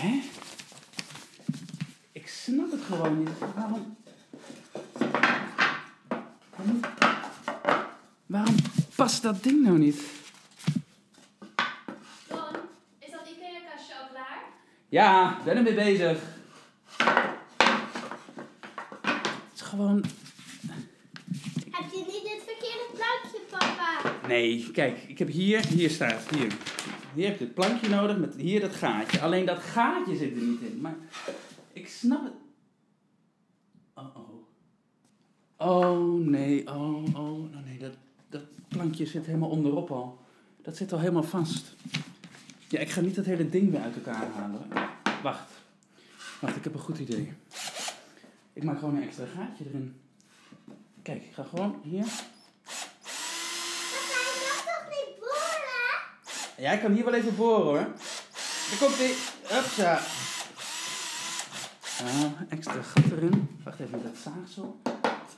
[0.00, 0.20] Hè?
[2.12, 3.38] Ik snap het gewoon niet.
[3.54, 3.96] Waarom...
[6.56, 6.80] Waarom,
[8.26, 8.54] waarom
[8.94, 10.02] past dat ding nou niet?
[12.28, 12.56] Don,
[12.98, 14.42] is dat IKEA-kastje al klaar?
[14.88, 16.18] Ja, ben ermee bezig.
[19.02, 20.04] Het is gewoon...
[21.70, 24.26] Heb je niet het verkeerde plankje, papa?
[24.26, 26.52] Nee, kijk, ik heb hier, hier staat, hier.
[27.14, 29.20] Hier heb je het plankje nodig met hier dat gaatje.
[29.20, 30.80] Alleen dat gaatje zit er niet in.
[30.80, 30.96] Maar
[31.72, 32.32] ik snap het.
[33.94, 34.38] Oh, oh.
[35.56, 37.16] Oh, nee, oh, oh.
[37.16, 37.92] oh nee, dat,
[38.28, 40.18] dat plankje zit helemaal onderop al.
[40.62, 41.74] Dat zit al helemaal vast.
[42.68, 44.60] Ja, ik ga niet dat hele ding weer uit elkaar halen.
[45.22, 45.50] Wacht.
[46.40, 47.32] Wacht, ik heb een goed idee.
[48.52, 50.00] Ik maak gewoon een extra gaatje erin.
[51.02, 52.04] Kijk, ik ga gewoon hier.
[53.90, 55.18] Papa, ik mag toch niet
[56.68, 57.86] ik kan hier wel even boren hoor.
[58.68, 59.14] Daar komt ie.
[59.42, 60.00] Hupsa.
[62.04, 63.58] Ah, extra gat erin.
[63.64, 64.80] Wacht even met dat zaagsel.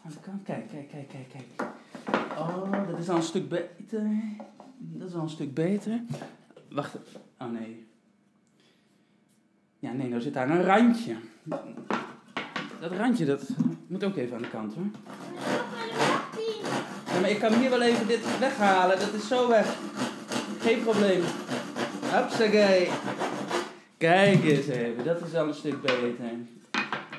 [0.04, 0.42] Aan de kant.
[0.44, 1.70] Kijk, kijk, kijk, kijk, kijk.
[2.38, 4.06] Oh, dat is al een stuk beter.
[4.78, 6.00] Dat is al een stuk beter.
[6.70, 6.96] Wacht.
[7.38, 7.86] Oh nee.
[9.78, 11.16] Ja, nee, nou zit daar een randje.
[12.80, 13.42] Dat randje, dat
[13.86, 14.84] moet ook even aan de kant hoor.
[17.12, 18.98] Ja, maar ik kan hier wel even dit weghalen.
[18.98, 19.76] Dat is zo weg.
[20.62, 21.22] Geen probleem.
[22.04, 22.88] Hupsakee.
[23.98, 25.04] Kijk eens even.
[25.04, 26.24] Dat is al een stuk beter.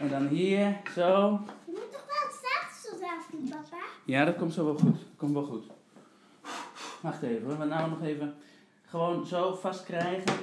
[0.01, 1.39] En dan hier, zo.
[1.65, 3.83] Je moet toch wel het zaagsel zelf doen, papa?
[4.05, 4.97] Ja, dat komt zo wel goed.
[5.17, 5.65] Komt wel goed.
[7.01, 7.59] Wacht even hoor.
[7.59, 8.35] We nou nog even
[8.85, 10.33] gewoon zo vast krijgen.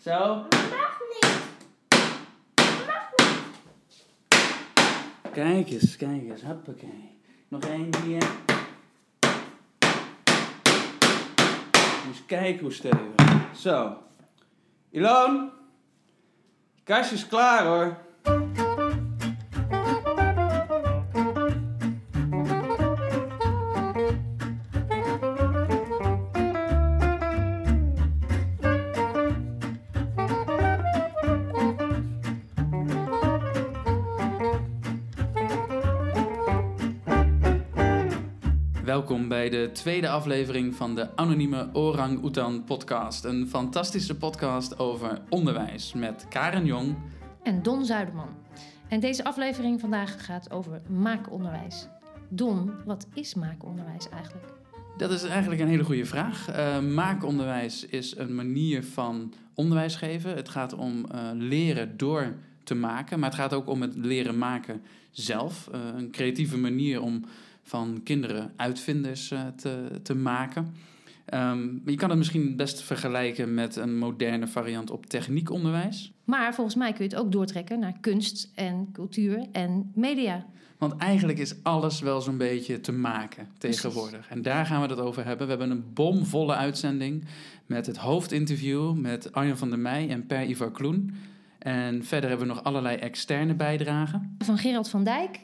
[0.00, 0.18] Zo.
[0.48, 1.40] Dat mag niet.
[2.54, 4.04] Dat mag niet.
[5.32, 6.42] Kijk eens, kijk eens.
[6.42, 7.18] Hoppakee.
[7.48, 8.22] Nog één hier.
[12.12, 13.00] Eens kijken hoe stevig.
[13.56, 13.96] Zo.
[14.90, 15.50] Ilon.
[16.84, 17.96] Kastje is klaar hoor.
[39.42, 43.24] Bij de tweede aflevering van de Anonieme Orang Oetan podcast.
[43.24, 46.96] Een fantastische podcast over onderwijs met Karen Jong.
[47.42, 48.28] en Don Zuiderman.
[48.88, 51.88] En deze aflevering vandaag gaat over maakonderwijs.
[52.28, 54.46] Don, wat is maakonderwijs eigenlijk?
[54.96, 56.48] Dat is eigenlijk een hele goede vraag.
[56.48, 60.36] Eh, maakonderwijs is een manier van onderwijs geven.
[60.36, 64.38] Het gaat om eh, leren door te maken, maar het gaat ook om het leren
[64.38, 65.68] maken zelf.
[65.72, 67.24] Eh, een creatieve manier om
[67.62, 70.74] van kinderen uitvinders eh, te, te maken.
[71.24, 76.12] Ehm, je kan het misschien best vergelijken met een moderne variant op techniekonderwijs.
[76.24, 80.46] Maar volgens mij kun je het ook doortrekken naar kunst en cultuur en media.
[80.78, 84.28] Want eigenlijk is alles wel zo'n beetje te maken tegenwoordig.
[84.28, 85.46] En daar gaan we het over hebben.
[85.46, 87.24] We hebben een bomvolle uitzending
[87.66, 91.14] met het hoofdinterview met Arjan van der Meij en Per Ivar Kloen.
[91.58, 94.36] En verder hebben we nog allerlei externe bijdragen.
[94.38, 95.40] Van Gerald van Dijk,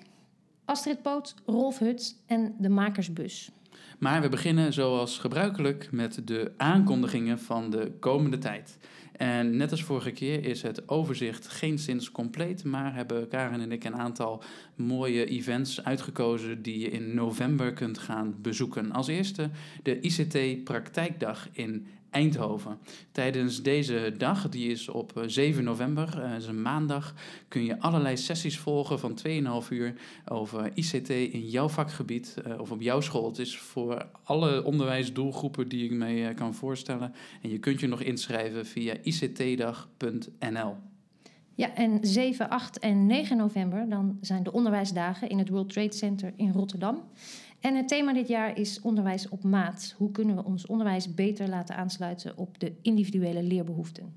[0.69, 3.51] Astrid Poot, Rolf Huts en de Makersbus.
[3.99, 8.79] Maar we beginnen zoals gebruikelijk met de aankondigingen van de komende tijd.
[9.13, 13.85] En net als vorige keer is het overzicht geenszins compleet, maar hebben Karen en ik
[13.85, 14.43] een aantal
[14.75, 18.93] mooie events uitgekozen die je in november kunt gaan bezoeken.
[18.93, 19.51] Als eerste
[19.83, 21.87] de ICT Praktijkdag in
[22.19, 22.79] Eindhoven.
[23.13, 27.15] Tijdens deze dag, die is op eh, 7 november, eh, is een maandag,
[27.49, 29.95] kun je allerlei sessies volgen van 2,5 uur
[30.29, 33.27] over ICT in jouw vakgebied eh, of op jouw school.
[33.27, 37.15] Het is voor alle onderwijsdoelgroepen die ik me eh, kan voorstellen.
[37.43, 40.77] En je kunt je nog inschrijven via ictdag.nl.
[41.55, 45.95] Ja, en 7, 8 en 9 november dan zijn de onderwijsdagen in het World Trade
[45.95, 47.03] Center in Rotterdam.
[47.61, 49.95] En het thema dit jaar is onderwijs op maat.
[49.97, 54.13] Hoe kunnen we ons onderwijs beter laten aansluiten op de individuele leerbehoeften?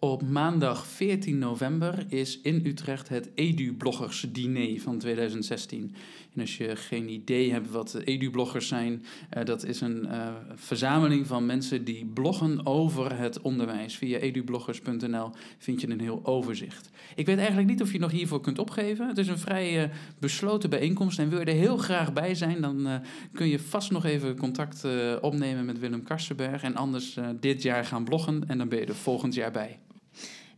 [0.00, 5.94] Op maandag 14 november is in Utrecht het Edu-bloggers diner van 2016.
[6.38, 11.26] En als je geen idee hebt wat Edu-bloggers zijn, eh, dat is een eh, verzameling
[11.26, 13.96] van mensen die bloggen over het onderwijs.
[13.96, 16.90] Via edubloggers.nl vind je een heel overzicht.
[17.14, 19.08] Ik weet eigenlijk niet of je nog hiervoor kunt opgeven.
[19.08, 22.60] Het is een vrij eh, besloten bijeenkomst en wil je er heel graag bij zijn,
[22.60, 23.02] dan
[23.32, 24.86] kun je vast nog even contact
[25.20, 26.62] opnemen met Willem Karsenberg.
[26.62, 29.78] En anders dit jaar gaan bloggen en dan ben je er volgend jaar bij.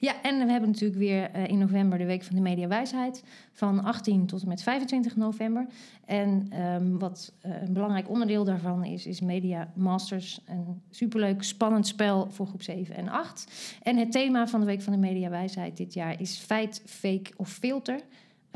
[0.00, 3.24] Ja, en we hebben natuurlijk weer uh, in november de Week van de Mediawijsheid.
[3.52, 5.66] Van 18 tot en met 25 november.
[6.04, 10.40] En um, wat uh, een belangrijk onderdeel daarvan is, is Media Masters.
[10.46, 13.78] Een superleuk, spannend spel voor groep 7 en 8.
[13.82, 17.48] En het thema van de Week van de Mediawijsheid dit jaar is feit, fake of
[17.48, 18.00] filter.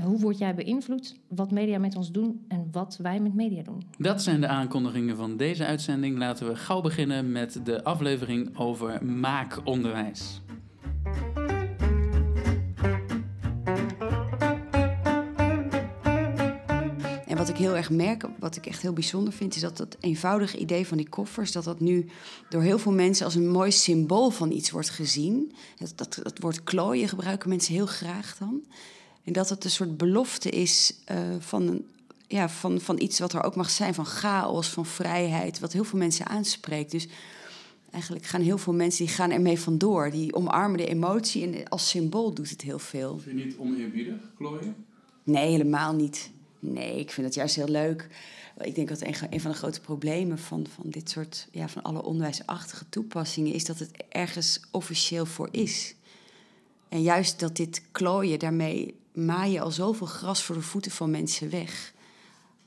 [0.03, 1.15] Hoe word jij beïnvloed?
[1.29, 3.83] Wat media met ons doen en wat wij met media doen.
[3.99, 6.19] Dat zijn de aankondigingen van deze uitzending.
[6.19, 10.43] Laten we gauw beginnen met de aflevering over maakonderwijs.
[17.55, 20.87] Ik heel erg merk, wat ik echt heel bijzonder vind, is dat dat eenvoudige idee
[20.87, 22.07] van die koffers, dat dat nu
[22.49, 25.53] door heel veel mensen als een mooi symbool van iets wordt gezien.
[25.79, 28.63] Dat, dat, dat woord klooien gebruiken mensen heel graag dan.
[29.25, 31.83] En dat het een soort belofte is uh, van,
[32.27, 35.85] ja, van, van iets wat er ook mag zijn, van chaos, van vrijheid, wat heel
[35.85, 36.91] veel mensen aanspreekt.
[36.91, 37.09] Dus
[37.91, 40.11] eigenlijk gaan heel veel mensen die gaan ermee vandoor.
[40.11, 43.19] Die omarmen de emotie en als symbool doet het heel veel.
[43.19, 44.75] Vind je niet oneerbiedig, klooien?
[45.25, 46.33] Nee, helemaal niet.
[46.73, 48.09] Nee, ik vind het juist heel leuk.
[48.61, 51.83] Ik denk dat een, een van de grote problemen van, van dit soort, ja, van
[51.83, 55.95] alle onderwijsachtige toepassingen is dat het ergens officieel voor is.
[56.89, 61.11] En juist dat dit klooien, daarmee maai je al zoveel gras voor de voeten van
[61.11, 61.93] mensen weg.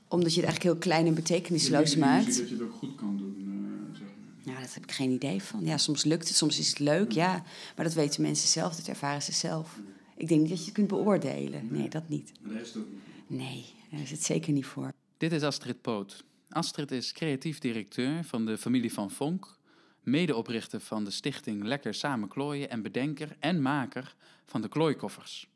[0.08, 2.38] Omdat je het eigenlijk heel klein en betekenisloos maakt.
[2.38, 3.36] dat je het ook goed kan doen.
[3.38, 4.52] Uh, zeg maar.
[4.52, 5.64] Nou, dat heb ik geen idee van.
[5.64, 7.42] Ja, soms lukt het, soms is het leuk, ja.
[7.76, 9.78] Maar dat weten mensen zelf, dat ervaren ze zelf.
[10.16, 11.68] Ik denk niet dat je het kunt beoordelen.
[11.70, 12.32] Nee, dat niet.
[12.62, 14.92] Is het ook niet Nee, daar is het zeker niet voor.
[15.16, 16.24] Dit is Astrid Poot.
[16.48, 19.58] Astrid is creatief directeur van de familie van Vonk,
[20.02, 24.14] medeoprichter van de stichting Lekker Samen Klooien en bedenker en maker
[24.46, 25.48] van de klooikoffers.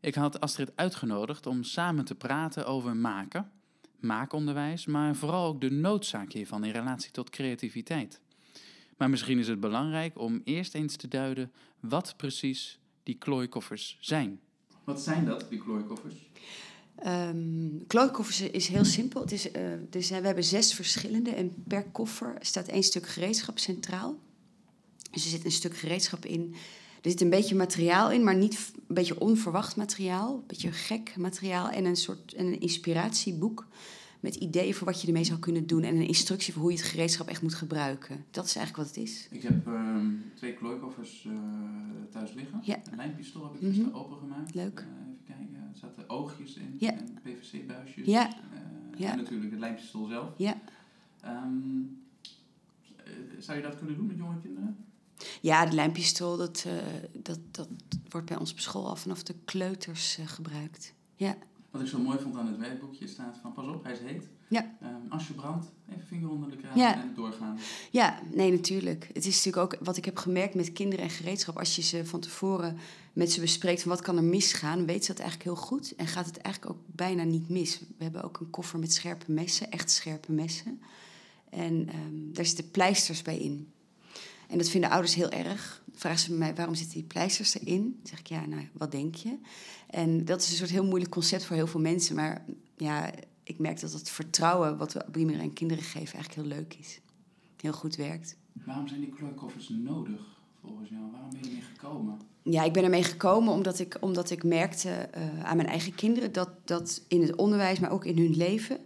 [0.00, 3.50] Ik had Astrid uitgenodigd om samen te praten over maken,
[4.00, 8.20] maakonderwijs, maar vooral ook de noodzaak hiervan in relatie tot creativiteit.
[8.96, 14.40] Maar misschien is het belangrijk om eerst eens te duiden wat precies die klooikoffers zijn.
[14.84, 16.14] Wat zijn dat, die klooikoffers?
[17.06, 19.20] Um, klooikoffers is heel simpel.
[19.20, 19.52] Het is, uh,
[19.90, 24.18] dus, we hebben zes verschillende en per koffer staat één stuk gereedschap centraal.
[25.10, 26.54] Dus er zit een stuk gereedschap in
[27.06, 30.34] er zit een beetje materiaal in, maar niet een beetje onverwacht materiaal.
[30.34, 33.66] Een beetje gek materiaal en een soort en een inspiratieboek.
[34.20, 35.82] Met ideeën voor wat je ermee zou kunnen doen.
[35.82, 38.24] En een instructie voor hoe je het gereedschap echt moet gebruiken.
[38.30, 39.28] Dat is eigenlijk wat het is.
[39.30, 41.32] Ik heb um, twee klooikoffers uh,
[42.10, 42.60] thuis liggen.
[42.62, 42.76] Ja.
[42.90, 43.94] Een lijnpistool heb ik mm -hmm.
[43.94, 44.54] opengemaakt.
[44.54, 44.80] Leuk.
[44.80, 45.15] Uh, er
[45.78, 46.76] zaten oogjes in.
[46.78, 46.92] Ja.
[46.92, 48.06] En PVC-buisjes.
[48.06, 48.28] Ja.
[48.28, 49.10] Uh, ja.
[49.10, 50.30] En natuurlijk het lijnpistool zelf.
[50.36, 50.60] Ja.
[51.24, 52.04] Um,
[53.38, 54.76] zou je dat kunnen doen met jonge kinderen?
[55.40, 56.72] Ja, de lijmpistool, dat, uh,
[57.22, 57.68] dat, dat
[58.08, 60.94] wordt bij ons op school al vanaf de kleuters uh, gebruikt.
[61.14, 61.36] Ja.
[61.70, 64.28] Wat ik zo mooi vond aan het werkboekje staat van pas op, hij is heet.
[64.48, 64.76] Ja.
[64.82, 67.02] Um, als je brandt, even vinger onder de kraan ja.
[67.02, 67.58] en doorgaan.
[67.90, 69.10] Ja, nee, natuurlijk.
[69.12, 71.58] Het is natuurlijk ook wat ik heb gemerkt met kinderen en gereedschap.
[71.58, 72.76] Als je ze van tevoren
[73.16, 75.94] met ze bespreekt van wat kan er misgaan, weet ze dat eigenlijk heel goed.
[75.94, 77.78] En gaat het eigenlijk ook bijna niet mis.
[77.78, 80.80] We hebben ook een koffer met scherpe messen, echt scherpe messen.
[81.50, 83.72] En um, daar zitten pleisters bij in.
[84.48, 85.82] En dat vinden ouders heel erg.
[85.92, 87.82] Vragen ze mij, waarom zitten die pleisters erin?
[87.82, 89.38] Dan zeg ik, ja, nou, wat denk je?
[89.90, 92.16] En dat is een soort heel moeilijk concept voor heel veel mensen.
[92.16, 92.44] Maar
[92.76, 96.74] ja, ik merk dat het vertrouwen wat we Beamer en kinderen geven eigenlijk heel leuk
[96.74, 97.00] is.
[97.60, 98.36] Heel goed werkt.
[98.52, 101.02] Waarom zijn die klooikoffers nodig volgens jou?
[101.12, 102.18] Waarom ben je ermee gekomen?
[102.42, 106.32] Ja, ik ben ermee gekomen omdat ik, omdat ik merkte uh, aan mijn eigen kinderen...
[106.32, 108.78] Dat, dat in het onderwijs, maar ook in hun leven...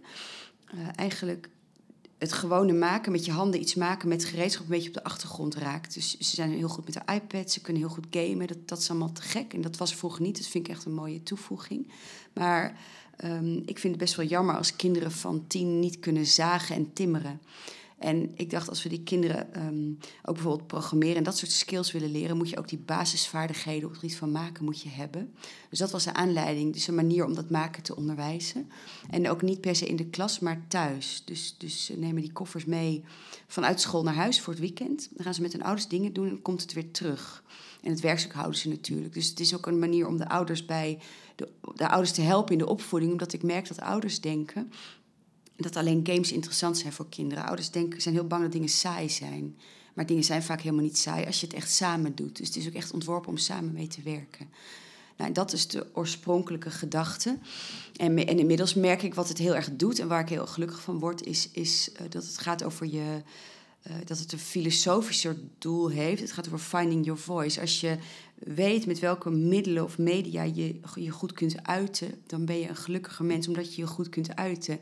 [0.73, 1.49] Uh, eigenlijk
[2.21, 5.55] het gewone maken, met je handen iets maken met gereedschap, een beetje op de achtergrond
[5.55, 5.93] raakt.
[5.93, 8.47] Dus ze zijn heel goed met de iPad, ze kunnen heel goed gamen.
[8.47, 9.53] Dat, dat is allemaal te gek.
[9.53, 10.37] En dat was er vroeger niet.
[10.37, 11.91] Dat vind ik echt een mooie toevoeging.
[12.33, 12.79] Maar
[13.23, 16.93] um, ik vind het best wel jammer als kinderen van tien niet kunnen zagen en
[16.93, 17.41] timmeren.
[18.01, 21.91] En ik dacht, als we die kinderen um, ook bijvoorbeeld programmeren en dat soort skills
[21.91, 25.33] willen leren, moet je ook die basisvaardigheden op het gebied van maken moet je hebben.
[25.69, 28.69] Dus dat was de aanleiding, dus een manier om dat maken te onderwijzen.
[29.09, 31.21] En ook niet per se in de klas, maar thuis.
[31.25, 33.03] Dus, dus ze nemen die koffers mee
[33.47, 35.09] vanuit school naar huis voor het weekend.
[35.11, 37.43] Dan gaan ze met hun ouders dingen doen en dan komt het weer terug.
[37.81, 39.13] En het werkstuk houden ze natuurlijk.
[39.13, 40.99] Dus het is ook een manier om de ouders bij
[41.75, 44.71] de ouders te helpen in de opvoeding, omdat ik merk dat ouders denken
[45.61, 47.45] dat alleen games interessant zijn voor kinderen.
[47.45, 49.57] Ouders denken, zijn heel bang dat dingen saai zijn.
[49.93, 52.37] Maar dingen zijn vaak helemaal niet saai als je het echt samen doet.
[52.37, 54.49] Dus het is ook echt ontworpen om samen mee te werken.
[55.17, 57.37] Nou, dat is de oorspronkelijke gedachte.
[57.95, 60.81] En, en, inmiddels merk ik wat het heel erg doet en waar ik heel gelukkig
[60.81, 63.21] van word, is, is uh, dat het gaat over je
[63.81, 66.21] eh, dat het een filosofischer doel heeft.
[66.21, 67.61] Het gaat over finding your voice.
[67.61, 67.97] Als je
[68.43, 72.75] weet met welke middelen of media je je goed kunt uiten, dan ben je een
[72.75, 74.79] gelukkiger mens omdat je je goed kunt uiten.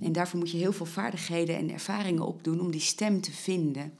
[0.00, 3.92] En daarvoor moet je heel veel vaardigheden en ervaringen opdoen om die stem te vinden.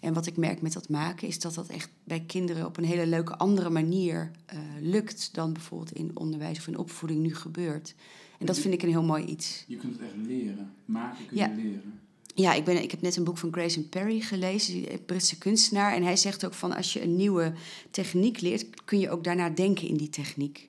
[0.00, 2.84] En wat ik merk met dat maken is dat dat echt bij kinderen op een
[2.84, 7.94] hele leuke andere manier uh, lukt dan bijvoorbeeld in onderwijs of in opvoeding nu gebeurt.
[8.38, 9.64] En dat vind ik een heel mooi iets.
[9.66, 10.72] Je kunt het echt leren.
[10.84, 11.54] Maken kun je Ja.
[11.54, 12.00] leren.
[12.34, 15.94] Ja, ik, ben, ik heb net een boek van Grayson Perry gelezen, die Britse kunstenaar.
[15.94, 17.52] En hij zegt ook van als je een nieuwe
[17.90, 20.68] techniek leert, kun je ook daarna denken in die techniek.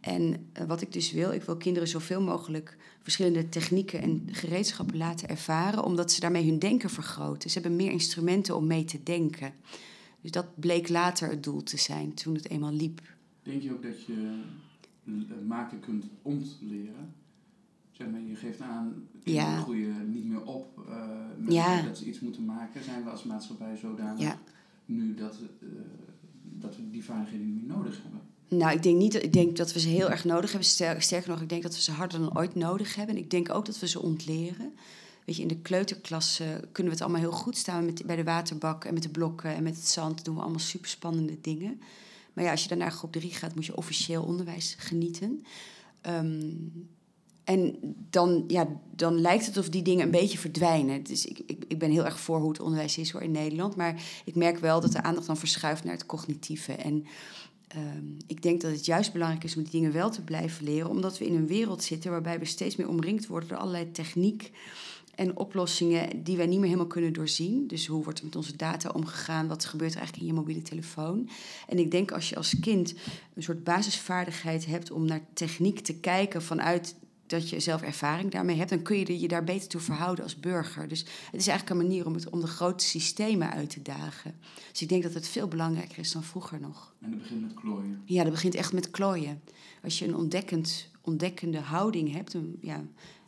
[0.00, 4.96] En eh, wat ik dus wil, ik wil kinderen zoveel mogelijk verschillende technieken en gereedschappen
[4.96, 7.50] laten ervaren, omdat ze daarmee hun denken vergroten.
[7.50, 9.52] Ze hebben meer instrumenten om mee te denken.
[10.20, 13.00] Dus dat bleek later het doel te zijn, toen het eenmaal liep.
[13.42, 14.40] Denk je ook dat je
[15.04, 17.14] l- maken kunt ontleren?
[17.96, 19.60] Zeg maar, je geeft aan, kinderen Ja.
[19.60, 20.80] groeien niet meer op
[21.38, 21.82] met Ja.
[21.82, 22.84] dat ze iets moeten maken.
[22.84, 24.38] Zijn we als maatschappij zodanig Ja.
[24.84, 25.68] nu dat, eh,
[26.42, 28.20] dat we die vaardigheden niet meer nodig hebben?
[28.48, 29.14] Nou, ik denk niet.
[29.22, 30.68] Ik denk dat we ze heel erg nodig hebben.
[30.68, 33.16] Ster- Sterker nog, ik denk dat we ze harder dan ooit nodig hebben.
[33.16, 34.72] En ik denk ook dat we ze ontleren.
[35.24, 38.16] Weet je, in de kleuterklas eh, kunnen we het allemaal heel goed staan met, bij
[38.16, 40.24] de waterbak en met de blokken en met het zand.
[40.24, 41.80] Doen we allemaal super spannende dingen.
[42.32, 45.44] Maar ja, als je dan naar groep 3 gaat, moet je officieel onderwijs genieten.
[46.00, 46.50] Ehm,
[47.44, 47.78] en
[48.10, 51.02] dan, ja, dan lijkt het of die dingen een beetje verdwijnen.
[51.02, 53.76] Dus ik, ik, ik ben heel erg voor hoe het onderwijs is hoor, in Nederland.
[53.76, 56.72] Maar ik merk wel dat de aandacht dan verschuift naar het cognitieve.
[56.72, 57.06] En
[57.74, 60.90] Ehm, ik denk dat het juist belangrijk is om die dingen wel te blijven leren,
[60.90, 64.50] omdat we in een wereld zitten waarbij we steeds meer omringd worden door allerlei techniek
[65.14, 67.66] en oplossingen die wij niet meer helemaal kunnen doorzien.
[67.66, 69.48] Dus hoe wordt er met onze data omgegaan?
[69.48, 71.28] Wat gebeurt er eigenlijk in je mobiele telefoon?
[71.68, 72.94] En ik denk als je als kind
[73.34, 76.94] een soort basisvaardigheid hebt om naar techniek te kijken vanuit
[77.26, 80.40] dat je zelf ervaring daarmee hebt, dan kun je je daar beter toe verhouden als
[80.40, 80.88] burger.
[80.88, 84.34] Dus het is eigenlijk een manier om, het, om de grote systemen uit te dagen.
[84.70, 86.94] Dus ik denk dat het veel belangrijker is dan vroeger nog.
[87.00, 88.02] En dat begint met klooien.
[88.04, 89.40] Ja, dat begint echt met klooien.
[89.82, 92.84] Als je een ontdekkend, ontdekkende houding hebt, een ja,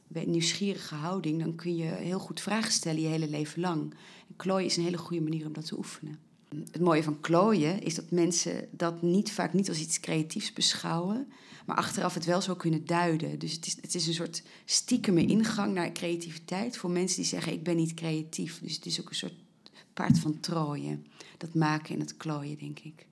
[0.09, 3.95] nieuwsgierige houding, dan kun je heel goed vragen stellen je hele leven lang.
[4.29, 6.19] En klooien is een hele goede manier om dat te oefenen.
[6.49, 11.33] Het mooie van klooien is dat mensen dat niet vaak niet als iets creatiefs beschouwen,
[11.67, 13.39] maar achteraf het wel zo kunnen duiden.
[13.39, 17.53] Dus het is, het is een soort stiekeme ingang naar creativiteit voor mensen die zeggen:
[17.53, 18.61] Ik ben niet creatief.
[18.63, 19.35] Dus het is ook een soort
[19.95, 21.07] paard van trooien.
[21.39, 23.07] Dat maken en het klooien, denk ik.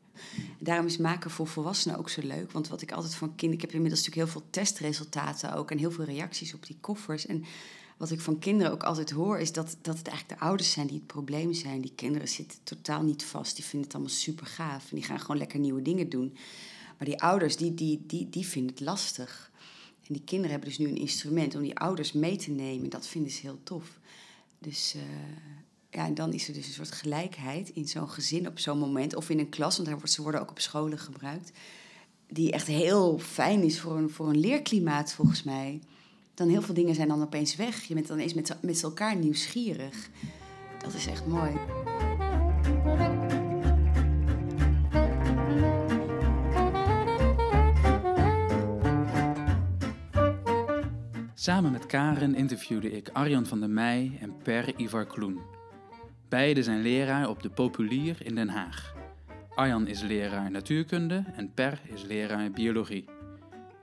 [0.59, 2.53] Daarom is maken voor volwassenen ook zo leuk.
[2.53, 3.55] Want wat ik altijd van kinderen...
[3.55, 5.71] Ik heb inmiddels natuurlijk heel veel testresultaten ook...
[5.71, 7.27] en heel veel reacties op die koffers.
[7.27, 7.45] En
[7.97, 9.39] wat ik van kinderen ook altijd hoor...
[9.39, 11.81] is dat, dat het eigenlijk de ouders zijn die het probleem zijn.
[11.81, 13.57] Die kinderen zitten totaal niet vast.
[13.57, 14.91] Die vinden het allemaal super gaaf.
[14.91, 16.37] En die gaan gewoon lekker nieuwe dingen doen.
[16.99, 19.51] Maar die ouders, die, die, die, die vinden het lastig.
[20.07, 22.91] En die kinderen hebben dus nu een instrument om die ouders mee te nemen.
[22.91, 23.99] Dat vinden ze heel tof.
[24.59, 24.95] Dus...
[24.95, 25.03] eh,
[25.95, 29.15] ja, en dan is er dus een soort gelijkheid in zo'n gezin op zo'n moment.
[29.15, 31.53] Of in een klas, want daar wordt, ze worden ook op scholen gebruikt.
[32.29, 35.81] Die echt heel fijn is voor een, voor een leerklimaat, volgens mij.
[36.35, 37.83] Dan heel veel dingen zijn dan opeens weg.
[37.83, 40.11] Je bent dan eens met, met elkaar nieuwsgierig.
[40.79, 41.53] Dat is echt mooi.
[51.35, 55.41] Samen met Karen interviewde ik Arjan van der Meij en Per Ivar Kloen.
[56.29, 58.95] Beiden zijn leraar op de Populier in Den Haag.
[59.55, 63.14] Arjan is leraar natuurkunde en Per is leraar biologie.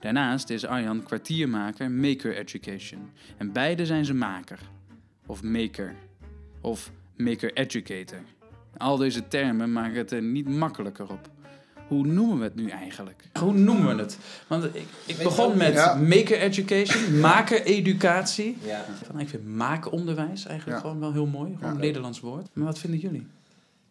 [0.02, 4.60] Daarnaast is Arjan kwartiermaker Maker Education en beide zijn ze maker.
[5.26, 5.94] Of maker.
[6.62, 8.20] Of maker educator.
[8.78, 11.30] Al deze termen maken het er niet makkelijker op.
[11.88, 13.24] Hoe noemen we het nu eigenlijk?
[13.40, 14.18] Hoe noemen we het?
[14.48, 15.74] Want ik, ik begon met.
[15.74, 15.96] Ja.
[15.96, 18.58] maker education, maker educatie.
[18.66, 18.86] Ja.
[19.06, 20.84] Van, ik vind maakonderwijs eigenlijk Ja.
[20.86, 21.52] gewoon wel heel mooi.
[21.54, 21.76] Gewoon Ja.
[21.76, 22.48] een Nederlands woord.
[22.54, 23.28] Maar wat vinden jullie?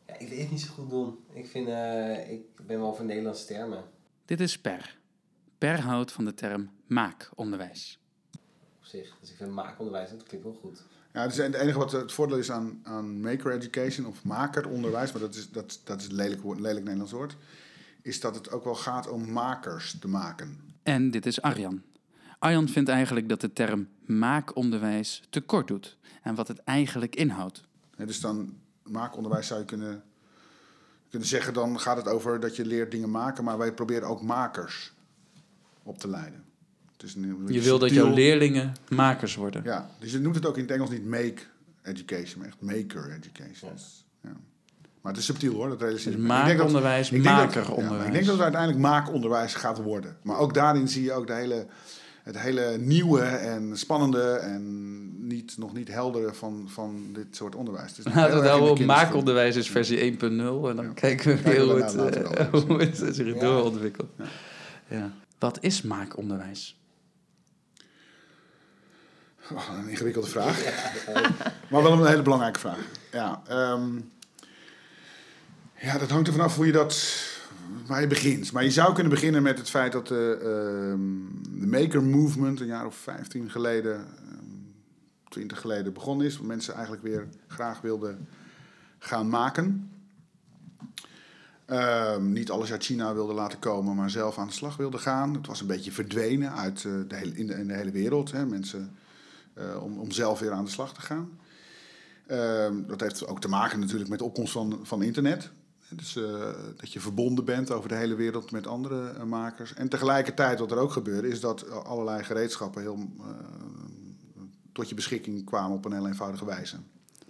[0.07, 1.15] ja, ik weet het niet zo goed doen.
[1.33, 3.83] Ik, vind, eh, ik ben wel voor Nederlandse termen.
[4.25, 4.97] Dit is Per.
[5.61, 7.99] Per houdt van de term maakonderwijs.
[8.79, 9.17] Op zich.
[9.21, 10.83] Dus ik vind maakonderwijs, dat klinkt wel goed.
[11.13, 15.21] Ja, dus het enige wat het voordeel is aan, aan maker education of makeronderwijs, maar
[15.21, 17.37] dat is, dat, dat is een lelijk, woord- lelijk Nederlands woord,
[18.03, 20.59] is dat het ook wel gaat om makers te maken.
[20.83, 21.83] En dit is Arjan.
[22.39, 25.97] Arjan vindt eigenlijk dat de term maakonderwijs te kort doet.
[26.23, 27.65] En wat het eigenlijk inhoudt.
[27.97, 30.03] Hè, dus dan maakonderwijs zou je kunnen,
[31.11, 34.23] kunnen zeggen, dan gaat het over dat je leert dingen maken, maar wij proberen ook
[34.23, 34.93] makers
[35.91, 36.45] op te leiden.
[37.05, 39.63] Is een, een Je wil dat jouw leerlingen makers worden.
[39.65, 41.35] Ja, dus je noemt het ook in het Engels niet make
[41.83, 43.73] education, maar echt maker education.
[44.23, 44.31] Ja.
[45.01, 48.01] Maar het is subtiel hoor, dat realiseer Dus dat- maakonderwijs, ik denk dat- makeronderwijs.
[48.01, 50.17] ja, ik denk dat het uiteindelijk maakonderwijs gaat worden.
[50.23, 51.67] Maar ook daarin zie je ook de hele,
[52.23, 57.89] het hele nieuwe en spannende en niet, nog niet helder van, van dit soort onderwijs.
[57.89, 59.07] Het is nog Laten we heel het op kinderschoen.
[59.07, 60.93] maakonderwijs is versie 1.0 en dan Ja.
[60.95, 64.11] kijken we weer we hoe het, eh, wel hoe het zich doorontwikkelt.
[64.89, 65.13] Ja.
[65.41, 66.81] Wat is maakonderwijs?
[69.53, 70.65] Oh, een ingewikkelde vraag.
[71.71, 72.79] maar wel een hele belangrijke vraag.
[73.13, 74.01] Ja, ehm,
[75.81, 77.29] ja, dat hangt er vanaf hoe je dat.
[77.87, 78.53] waar je begint.
[78.53, 82.67] Maar je zou kunnen beginnen met het feit dat de, ehm, de Maker Movement een
[82.67, 84.45] jaar of 15 geleden, ehm,
[85.29, 86.37] 20 geleden begonnen is.
[86.37, 88.29] Waar mensen eigenlijk weer graag wilden
[88.99, 89.91] gaan maken.
[91.71, 95.35] Ehm, niet alles uit China wilden laten komen, maar zelf aan de slag wilden gaan.
[95.35, 98.33] Het was een beetje verdwenen uit, eh, de hele, in, de, hele wereld.
[98.33, 98.47] Hè.
[98.47, 98.97] Mensen
[99.55, 101.39] eh, om, om zelf weer aan de slag te gaan.
[102.27, 105.51] Ehm, dat heeft ook te maken natuurlijk met de opkomst van, van internet.
[105.89, 109.75] Dus eh, dat je verbonden bent over de hele wereld met andere makers.
[109.75, 113.09] En tegelijkertijd wat er ook gebeurde, is dat allerlei gereedschappen heel,
[114.73, 116.77] tot je beschikking kwamen op een heel eenvoudige wijze.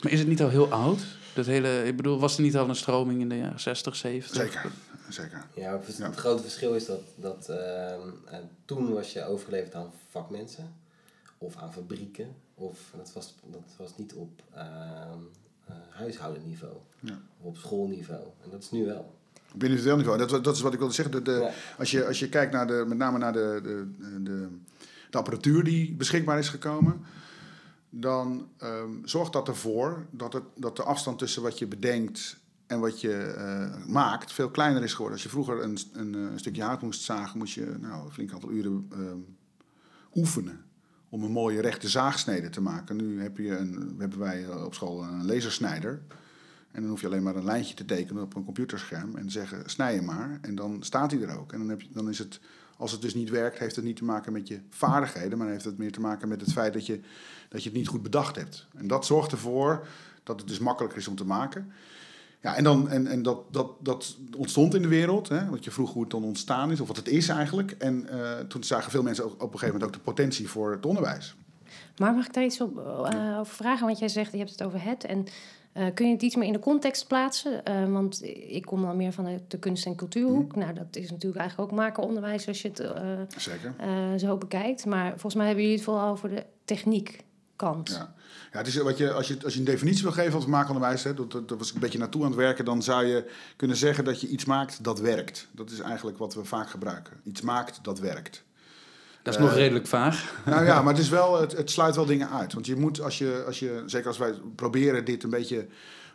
[0.02, 0.98] Maar is het niet al heel oud?
[1.34, 4.36] Dat hele, ik bedoel, was er niet al een stroming in de jaren 60, 70?
[4.36, 4.70] Zeker,
[5.08, 5.44] zeker.
[5.54, 6.04] Ja, het, Ja.
[6.06, 10.72] het grote verschil is dat, dat ehm, eh, toen was je overgeleverd aan vakmensen
[11.38, 12.26] of aan fabrieken.
[12.54, 14.66] Of dat was, dat was niet op ehm,
[15.66, 17.18] eh, huishoudenniveau Ja.
[17.40, 18.22] of op schoolniveau.
[18.44, 19.14] En dat is nu wel.
[19.54, 20.18] Op individueel niveau.
[20.18, 21.14] Dat, dat is wat ik wilde zeggen.
[21.14, 21.50] De, de, Ja.
[21.78, 23.86] als, je, als je kijkt naar de, met name naar de, de,
[24.22, 24.48] de,
[25.10, 27.04] de apparatuur die beschikbaar is gekomen,
[27.90, 32.80] dan ehm, zorgt dat ervoor dat, het, dat de afstand tussen wat je bedenkt en
[32.80, 35.14] wat je eh, maakt veel kleiner is geworden.
[35.14, 38.32] Als je vroeger een, een, eh, stukje hout moest zagen, moest je nou, een flink
[38.32, 39.18] aantal uren ehm,
[40.14, 40.64] oefenen
[41.08, 42.96] om een mooie rechte zaagsnede te maken.
[42.96, 46.02] Nu heb je een, hebben wij eh, op school een lasersnijder.
[46.72, 49.70] En dan hoef je alleen maar een lijntje te tekenen op een computerscherm en zeggen
[49.70, 50.38] snij je maar.
[50.40, 51.52] En dan staat hij er ook.
[51.52, 52.40] En dan, heb je, dan is het,
[52.80, 55.64] als het dus niet werkt, heeft het niet te maken met je vaardigheden, maar heeft
[55.64, 57.00] het meer te maken met het feit dat je,
[57.48, 58.66] dat je het niet goed bedacht hebt.
[58.74, 59.86] En dat zorgt ervoor
[60.22, 61.72] dat het dus makkelijker is om te maken.
[62.42, 65.70] Ja, en, dan, en, en dat, dat, dat ontstond in de wereld, hè, wat je
[65.70, 67.70] vroeg hoe het dan ontstaan is, of wat het is eigenlijk.
[67.70, 70.70] En eh, toen zagen veel mensen ook, op een gegeven moment ook de potentie voor
[70.70, 71.34] het onderwijs.
[71.96, 73.86] Maar mag ik daar iets op, eh, over vragen?
[73.86, 75.04] Want jij zegt, je hebt het over het.
[75.04, 75.26] En
[75.72, 77.64] eh, kun je het iets meer in de context plaatsen?
[77.64, 80.56] Eh, want ik kom dan meer van de, kunst- en cultuurhoek.
[80.56, 84.86] Nou, dat is natuurlijk eigenlijk ook makeronderwijs als je het eh, zo bekijkt.
[84.86, 87.88] Maar volgens mij hebben jullie het vooral over de techniekkant.
[87.88, 88.14] Ja.
[88.52, 90.50] Ja, het is wat je, als, je, als je een definitie wil geven van het
[90.50, 93.30] maakonderwijs, hè, dat, dat, was ik een beetje naartoe aan het werken, dan zou je
[93.56, 95.48] kunnen zeggen dat je iets maakt dat werkt.
[95.52, 97.20] Dat is eigenlijk wat we vaak gebruiken.
[97.24, 98.44] Iets maakt dat werkt.
[99.22, 100.42] Dat is Eh, nog redelijk vaag.
[100.46, 102.52] Nou ja, maar het, is wel, het, het sluit wel dingen uit.
[102.52, 105.66] Want je moet, als je, als je, zeker als wij proberen dit een beetje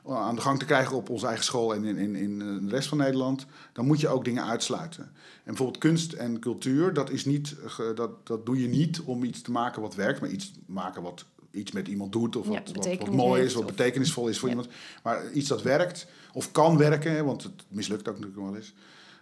[0.07, 2.75] aan de gang te krijgen op onze eigen school en in, in, in eh, de
[2.75, 5.03] rest van Nederland, dan moet je ook dingen uitsluiten.
[5.03, 5.11] En
[5.43, 7.55] bijvoorbeeld kunst en cultuur, dat, is niet,
[7.95, 11.25] dat, dat doe je niet om iets te maken wat werkt, maar iets maken wat
[11.51, 14.55] iets met iemand doet of Ja, wat, wat, mooi is, wat betekenisvol is voor Ja.
[14.55, 14.73] iemand.
[15.03, 18.73] Maar iets dat werkt of kan werken, want het mislukt ook natuurlijk wel eens.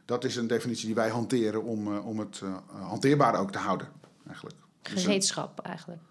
[0.06, 3.58] Dat is een definitie die wij hanteren om, eh, om het eh, hanteerbaar ook te
[3.58, 3.88] houden,
[4.28, 4.56] eigenlijk.
[4.82, 6.02] Dus, eh, Gereedschap eigenlijk.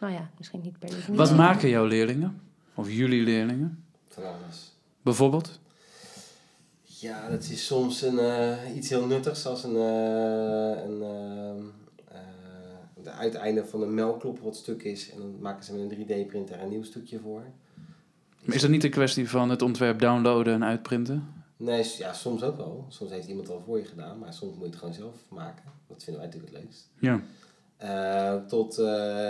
[0.00, 1.14] Nou ja, misschien niet per definitie.
[1.14, 2.40] Wat maken jouw leerlingen?
[2.74, 3.84] Of jullie leerlingen?
[4.08, 4.72] Van alles.
[5.02, 5.58] Bijvoorbeeld?
[7.00, 11.62] Ja, dat is soms een, eh, iets heel nuttigs, als een, eh, een ehm,
[12.08, 12.18] eh,
[13.02, 15.10] de uiteinde van een melkklop wat stuk is.
[15.10, 17.42] En dan maken ze met een 3D-printer een nieuw stukje voor.
[18.44, 21.37] Maar is dat niet een kwestie van het ontwerp downloaden en uitprinten?
[21.58, 22.84] Nee, ja, soms ook wel.
[22.88, 25.64] Soms heeft iemand al voor je gedaan, maar soms moet je het gewoon zelf maken.
[25.86, 26.88] Dat vinden wij natuurlijk het leukst.
[27.00, 27.22] Ja.
[27.76, 28.84] Eh, tot eh,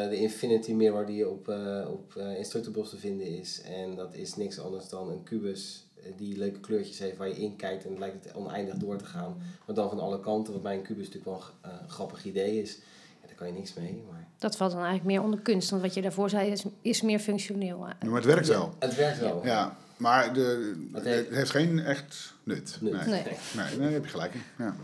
[0.08, 3.60] de Infinity Mirror die op, eh op Instructables te vinden is.
[3.62, 7.56] En dat is niks anders dan een kubus die leuke kleurtjes heeft waar je in
[7.56, 9.36] kijkt en het lijkt het oneindig door te gaan.
[9.66, 12.62] Maar dan van alle kanten, wat bij een kubus natuurlijk wel een eh, grappig idee
[12.62, 12.74] is.
[13.20, 15.70] Ja, daar kan je niks mee, maar Dat valt dan eigenlijk meer onder kunst.
[15.70, 17.86] Want wat je daarvoor zei is, is meer functioneel.
[17.86, 18.74] Ja, maar het werkt wel.
[18.78, 19.44] het werkt wel.
[19.44, 22.78] Ja, maar de, Het het heeft- heeft geen echt nut.
[22.80, 22.92] Nut.
[22.92, 23.06] Nee.
[23.06, 23.22] Nee.
[23.56, 24.42] Nee, nee, daar heb je gelijk in.
[24.58, 24.74] Ja.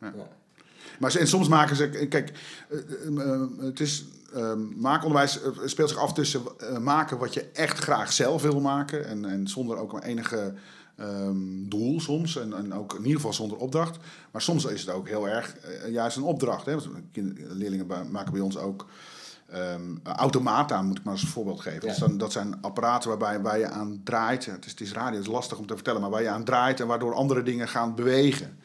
[0.00, 0.12] Ja.
[0.16, 0.28] Ja.
[0.98, 1.88] Maar ze- en soms maken ze...
[1.88, 2.32] Kijk,
[2.68, 4.04] eh, eh, eh, het is...
[4.34, 9.06] eh, maakonderwijs speelt zich af tussen eh, maken wat je echt graag zelf wil maken.
[9.06, 10.54] En, en zonder ook maar enige
[10.96, 12.36] ehm, doel soms.
[12.36, 13.96] En, en ook in ieder geval zonder opdracht.
[14.30, 15.56] Maar soms is het ook heel erg
[15.90, 16.66] juist een opdracht.
[16.66, 16.72] Hè?
[16.74, 16.88] Want
[17.48, 18.86] leerlingen maken bij ons ook...
[19.52, 21.80] ehm automata, moet ik maar als voorbeeld geven.
[21.80, 21.86] Ja.
[21.86, 24.46] Dat, zijn, dat zijn apparaten waarbij waar je aan draait.
[24.46, 26.44] Het is, het is radio, het is lastig om te vertellen, maar waar je aan
[26.44, 28.58] draait en waardoor andere dingen gaan bewegen.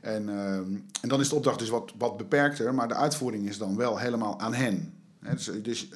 [0.00, 3.58] En, ehm, en dan is de opdracht dus wat, wat beperkter, maar de uitvoering is
[3.58, 4.94] dan wel helemaal aan hen.
[5.20, 5.88] Dus, dus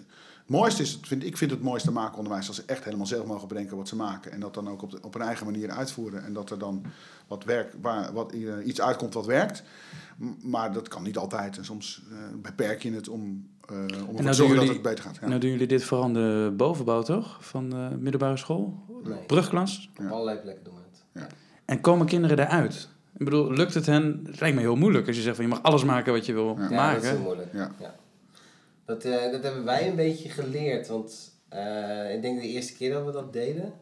[0.49, 3.77] mooiste is, vind, ik vind het mooiste maakonderwijs als ze echt helemaal zelf mogen bedenken
[3.77, 4.33] wat ze maken.
[4.33, 6.25] En dat dan ook op, de, op hun eigen manier uitvoeren.
[6.25, 6.83] En dat er dan
[7.27, 9.63] wat werk, waar, wat, eh, iets uitkomt wat werkt.
[10.19, 11.57] M- Maar dat kan niet altijd.
[11.59, 14.65] En soms eh, beperk je het om, eh om ervoor nou te doen zorgen dat
[14.65, 15.19] jullie- het beter gaat.
[15.21, 15.27] Ja.
[15.29, 17.37] Nou doen jullie dit vooral aan de bovenbouw, toch?
[17.41, 18.83] Van de middelbare school?
[19.05, 19.19] Nee.
[19.27, 19.91] Brugklas?
[20.01, 20.81] Op allerlei plekken doen we
[21.21, 21.35] het.
[21.65, 22.89] En komen kinderen daaruit?
[23.19, 24.21] Ik bedoel, lukt het hen?
[24.27, 26.33] Het lijkt me heel moeilijk als je zegt van je mag alles maken wat je
[26.33, 26.63] wil Ja.
[26.63, 26.95] Ja, maken.
[26.95, 27.53] dat is heel moeilijk.
[27.53, 27.71] Ja.
[28.89, 32.93] Dat, eh, dat hebben wij een beetje geleerd, want eh, ik denk de eerste keer
[32.93, 33.73] dat we dat deden,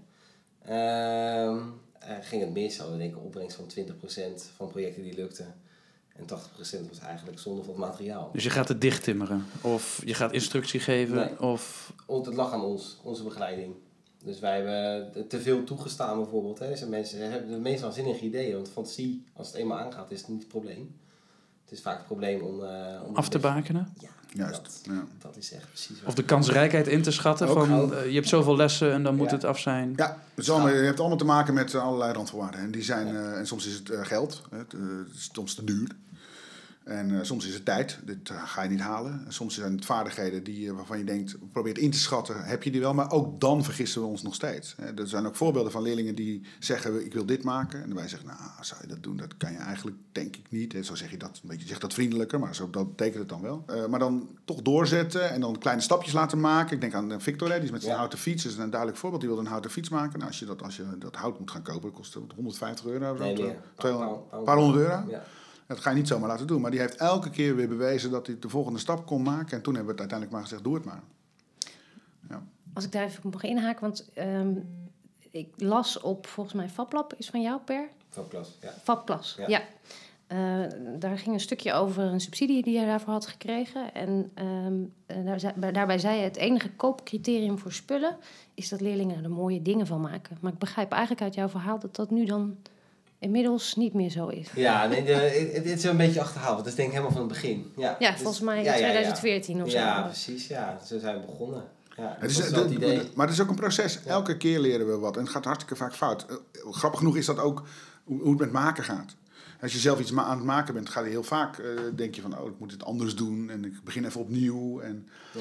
[0.63, 1.59] ehm,
[1.99, 2.79] eh, ging het mis.
[2.79, 5.55] Hadden we denk ik een opbrengst van 20% van projecten die lukten.
[6.17, 8.31] En 80% was eigenlijk zonde van het materiaal.
[8.33, 9.47] Dus je gaat het dicht timmeren.
[9.61, 11.17] Of je gaat instructie geven.
[11.17, 11.41] Nee.
[11.41, 13.75] Of het lag aan ons, onze begeleiding.
[14.25, 16.59] Dus wij hebben te veel toegestaan bijvoorbeeld.
[16.59, 16.69] Hè.
[16.69, 18.55] Dus de mensen hebben de meest waanzinnige ideeën.
[18.55, 20.97] Want fantasie, als het eenmaal aangaat, is het niet het probleem.
[21.69, 22.63] Het is vaak het probleem om...
[22.65, 22.69] eh,
[23.07, 23.89] om af te beetje- bakenen.
[24.01, 24.63] Ja, Juist.
[24.63, 25.05] Dat, Ja.
[25.23, 26.09] dat is echt precies waar.
[26.09, 27.49] Of de kansrijkheid in te schatten.
[27.49, 27.55] Ook.
[27.67, 29.35] van eh, je hebt zoveel lessen en dan moet Ja.
[29.35, 29.93] het af zijn.
[29.97, 32.61] Ja, het is allemaal, je hebt allemaal te maken met eh, allerlei randvoorwaarden.
[32.61, 35.65] En, die zijn, eh, en soms is het geld, hè, het, het is soms te
[35.65, 35.89] duur.
[36.87, 39.23] En eh, soms is het tijd, dit eh, ga je niet halen.
[39.27, 42.63] En soms zijn het vaardigheden die, eh, waarvan je denkt, probeert in te schatten, heb
[42.63, 42.95] je die wel?
[42.95, 44.75] Maar ook dan vergissen we ons nog steeds.
[44.81, 45.01] Hè.
[45.01, 47.83] Er zijn ook voorbeelden van leerlingen die zeggen, ik wil dit maken.
[47.83, 49.17] En wij zeggen, nou, zou je dat doen?
[49.17, 50.75] Dat kan je eigenlijk, denk ik niet.
[50.75, 53.19] En zo zeg je dat, een beetje, je zegt dat vriendelijker, maar zo dat betekent
[53.19, 53.65] het dan wel.
[53.89, 56.75] Maar dan toch doorzetten en dan kleine stapjes laten maken.
[56.75, 57.99] Ik denk aan Victor, hè, die is met zijn Ja.
[57.99, 58.43] houten fiets.
[58.43, 59.21] Dat is een duidelijk voorbeeld.
[59.23, 60.13] Die wilde een houten fiets maken.
[60.19, 63.17] Nou, als je dat, als je dat hout moet gaan kopen, kost het 150 euro
[63.17, 63.23] zo.
[63.23, 63.57] Nee, meer.
[63.77, 65.05] 200, Paar- paar- paar honderd euro.
[65.09, 65.23] Ja.
[65.67, 66.61] Dat ga je niet zomaar laten doen.
[66.61, 69.57] Maar die heeft elke keer weer bewezen dat hij de volgende stap kon maken.
[69.57, 71.03] En toen hebben we het uiteindelijk maar gezegd, doe het maar.
[72.75, 74.53] Als ik daar even op mag inhaken, want ehm,
[75.31, 77.89] ik las op, volgens mij, Fablab is van jou, Per?
[78.61, 78.71] Ja.
[78.83, 79.49] Fabklas, Ja.
[79.49, 79.63] ja.
[80.27, 83.95] Eh, daar ging een stukje over een subsidie die hij daarvoor had gekregen.
[83.95, 84.75] En ehm,
[85.07, 88.17] eh, daar zei- bij- daarbij zei hij, het enige koopcriterium voor spullen...
[88.55, 90.39] is dat leerlingen er mooie dingen van maken.
[90.41, 92.57] Maar ik begrijp eigenlijk uit jouw verhaal dat dat nu dan
[93.19, 94.49] inmiddels niet meer zo is.
[94.55, 96.53] Ja, nee, de, het, het is een beetje achterhaald.
[96.53, 97.73] want Dat is denk ik helemaal van het begin.
[97.77, 98.83] Ja, Ja, Dus- volgens mij in ja, ja, ja.
[98.91, 99.77] 2014 of zo.
[99.79, 100.47] Ja, precies.
[100.47, 101.65] Ja, zo zijn we begonnen.
[101.97, 103.03] Ja, Het dat is, eh, het idee.
[103.15, 104.01] maar het is ook een proces.
[104.05, 105.17] Elke keer leren we wat.
[105.17, 106.27] En het gaat hartstikke vaak fout.
[106.29, 106.37] Eh,
[106.71, 107.63] grappig genoeg is dat ook
[108.05, 109.17] hoe, het met maken gaat.
[109.63, 112.21] Als je zelf iets aan het maken bent, ga je heel vaak eh, denk je
[112.21, 114.81] van, oh, ik moet het anders doen en ik begin even opnieuw.
[114.81, 115.41] En Ja.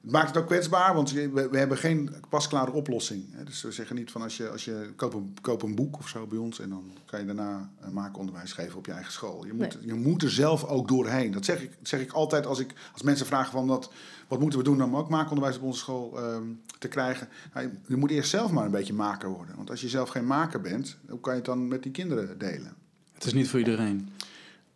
[0.00, 3.24] Het maakt het ook kwetsbaar, want we, we hebben geen pasklare oplossing.
[3.30, 3.44] Hè.
[3.44, 6.08] Dus we zeggen niet van als je, als je koop, een, koop een boek of
[6.08, 9.46] zo bij ons en dan kan je daarna een maakonderwijs geven op je eigen school.
[9.46, 11.32] Je moet, je moet er zelf ook doorheen.
[11.32, 13.92] Dat zeg ik, dat zeg ik altijd als, ik, als mensen vragen van wat,
[14.28, 16.44] wat moeten we doen om ook maakonderwijs op onze school ehm,
[16.78, 17.28] te krijgen.
[17.54, 19.56] Nou, je, je moet eerst zelf maar een beetje maker worden.
[19.56, 22.38] Want als je zelf geen maker bent, hoe kan je het dan met die kinderen
[22.38, 22.74] delen?
[23.12, 24.08] Het is niet voor iedereen.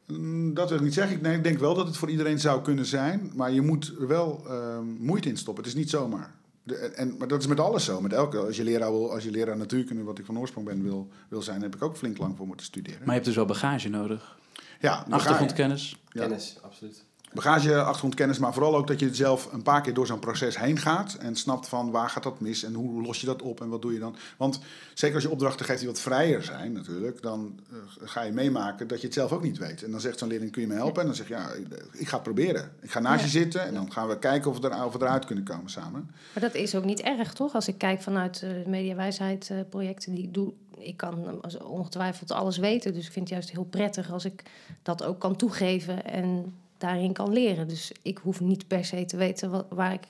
[0.06, 1.16] Mm, Dat wil ik niet zeggen.
[1.16, 3.32] Ik, nee, ik denk wel dat het voor iedereen zou kunnen zijn.
[3.34, 5.64] Maar je moet er wel ehm, moeite in stoppen.
[5.64, 6.34] Het is niet zomaar.
[6.62, 8.00] De, en, maar dat is met alles zo.
[8.00, 10.82] Met elke, als, je leraar wil, als je leraar natuurkunde, wat ik van oorsprong ben,
[10.82, 12.98] wil, wil zijn, heb ik ook flink lang voor moeten studeren.
[12.98, 14.38] Maar je hebt dus wel bagage nodig.
[14.80, 15.96] ja, bagage, Achtergrondkennis.
[16.08, 16.20] Ja.
[16.20, 17.04] Kennis, absoluut.
[17.34, 20.78] Bagage, achtergrondkennis, maar vooral ook dat je zelf een paar keer door zo'n proces heen
[20.78, 21.14] gaat.
[21.14, 23.82] En snapt van waar gaat dat mis en hoe los je dat op en wat
[23.82, 24.16] doe je dan.
[24.36, 24.60] Want
[24.94, 28.88] zeker als je opdrachten geeft die wat vrijer zijn natuurlijk, dan eh, ga je meemaken
[28.88, 29.82] dat je het zelf ook niet weet.
[29.82, 31.00] En dan zegt zo'n leerling, kun je me helpen?
[31.00, 31.48] En dan zeg je, ja,
[31.92, 32.72] ik, ga het proberen.
[32.80, 33.24] Ik ga naast Ja.
[33.24, 35.70] je zitten en dan gaan we kijken of we, er, of we eruit kunnen komen
[35.70, 36.10] samen.
[36.32, 37.54] Maar dat is ook niet erg, toch?
[37.54, 40.52] Als ik kijk vanuit eh, de mediawijsheid eh, projecten die ik doe...
[40.78, 42.94] ik kan eh, ongetwijfeld alles weten.
[42.94, 44.42] Dus ik vind het juist heel prettig als ik
[44.82, 46.04] dat ook kan toegeven...
[46.04, 47.68] en daarin kan leren.
[47.68, 50.08] Dus ik hoef niet per se te weten wat, waar ik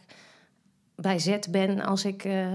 [0.94, 1.80] bij Z ben...
[1.80, 2.46] als ik eh,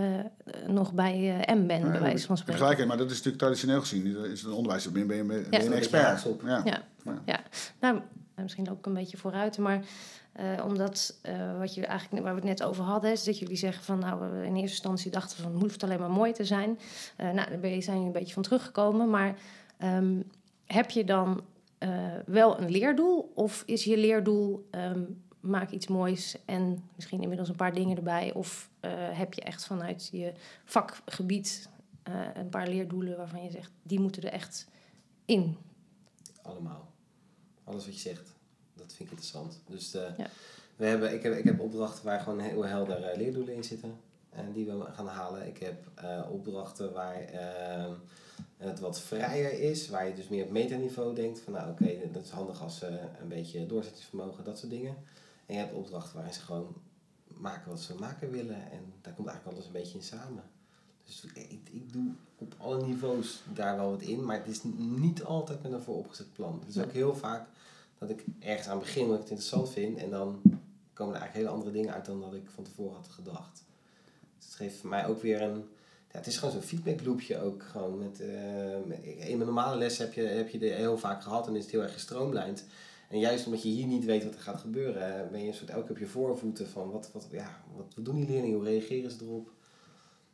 [0.68, 2.46] nog bij eh, M ben, bij wijze van spreken.
[2.46, 4.14] Tegelijkertijd, maar dat is natuurlijk traditioneel gezien.
[4.14, 5.66] Dat Is het onderwijs, ben je, ben je, ben je Ja.
[5.66, 6.26] een expert.
[6.26, 6.42] op.
[6.46, 6.62] Ja.
[6.66, 7.22] Ja, Ja.
[7.26, 7.40] ja.
[7.80, 8.00] Nou,
[8.36, 9.84] misschien loop ik een beetje vooruit, maar
[10.32, 13.58] eh, omdat eh, wat je eigenlijk waar we het net over hadden, is dat jullie
[13.58, 16.46] zeggen van nou, we in eerste instantie dachten van het hoeft alleen maar mooi te
[16.46, 16.80] zijn.
[17.16, 19.36] Eh, nou, daar ben je, zijn jullie een beetje van teruggekomen, maar
[19.78, 20.22] ehm,
[20.66, 21.42] heb je dan
[21.80, 25.04] eh, wel een leerdoel of is je leerdoel ehm,
[25.40, 29.66] maak iets moois en misschien inmiddels een paar dingen erbij of eh, heb je echt
[29.66, 30.34] vanuit je
[30.66, 31.70] vakgebied
[32.04, 34.68] eh, een paar leerdoelen waarvan je zegt die moeten er echt
[35.26, 35.58] in
[36.42, 36.92] Allemaal.
[37.64, 38.36] Alles wat je zegt,
[38.74, 39.62] dat vind ik interessant.
[39.68, 40.14] Dus Ja.
[40.76, 43.96] we hebben, ik, heb, ik heb opdrachten waar gewoon heel helder leerdoelen in zitten.
[44.30, 45.48] En die we gaan halen.
[45.48, 45.92] Ik heb
[46.30, 47.22] opdrachten waar
[48.60, 49.90] ehm, het wat vrijer is.
[49.90, 51.40] Waar je dus meer op metaniveau denkt.
[51.40, 54.96] Van nou oké, dat is handig als ze een beetje doorzettingsvermogen, dat soort dingen.
[55.46, 56.76] En je hebt opdrachten waarin ze gewoon
[57.28, 58.72] maken wat ze maken willen.
[58.72, 60.44] En daar komt eigenlijk alles een beetje in samen.
[61.06, 65.24] Dus ik, ik doe op alle niveaus daar wel wat in, maar het is niet
[65.24, 66.60] altijd met een vooropgezet plan.
[66.60, 67.48] Het is ook heel vaak
[67.98, 70.42] dat ik ergens aan begin wat ik het interessant vind en dan
[70.94, 73.64] komen er eigenlijk hele andere dingen uit dan dat ik van tevoren had gedacht.
[74.38, 75.70] Dus het geeft mij ook weer een.
[76.12, 77.64] Ja, het is gewoon zo'n feedback loopje ook.
[77.64, 78.28] Gewoon met, eh,
[78.86, 81.62] met- in mijn normale les heb je, heb je dit heel vaak gehad en is
[81.64, 82.66] het heel erg gestroomlijnd.
[83.10, 85.70] En juist omdat je hier niet weet wat er gaat gebeuren, ben je een soort
[85.70, 89.12] elke keer op je voorvoeten van wat, wat, ja, wat, doen die leerlingen, hoe reageren
[89.12, 89.52] ze erop?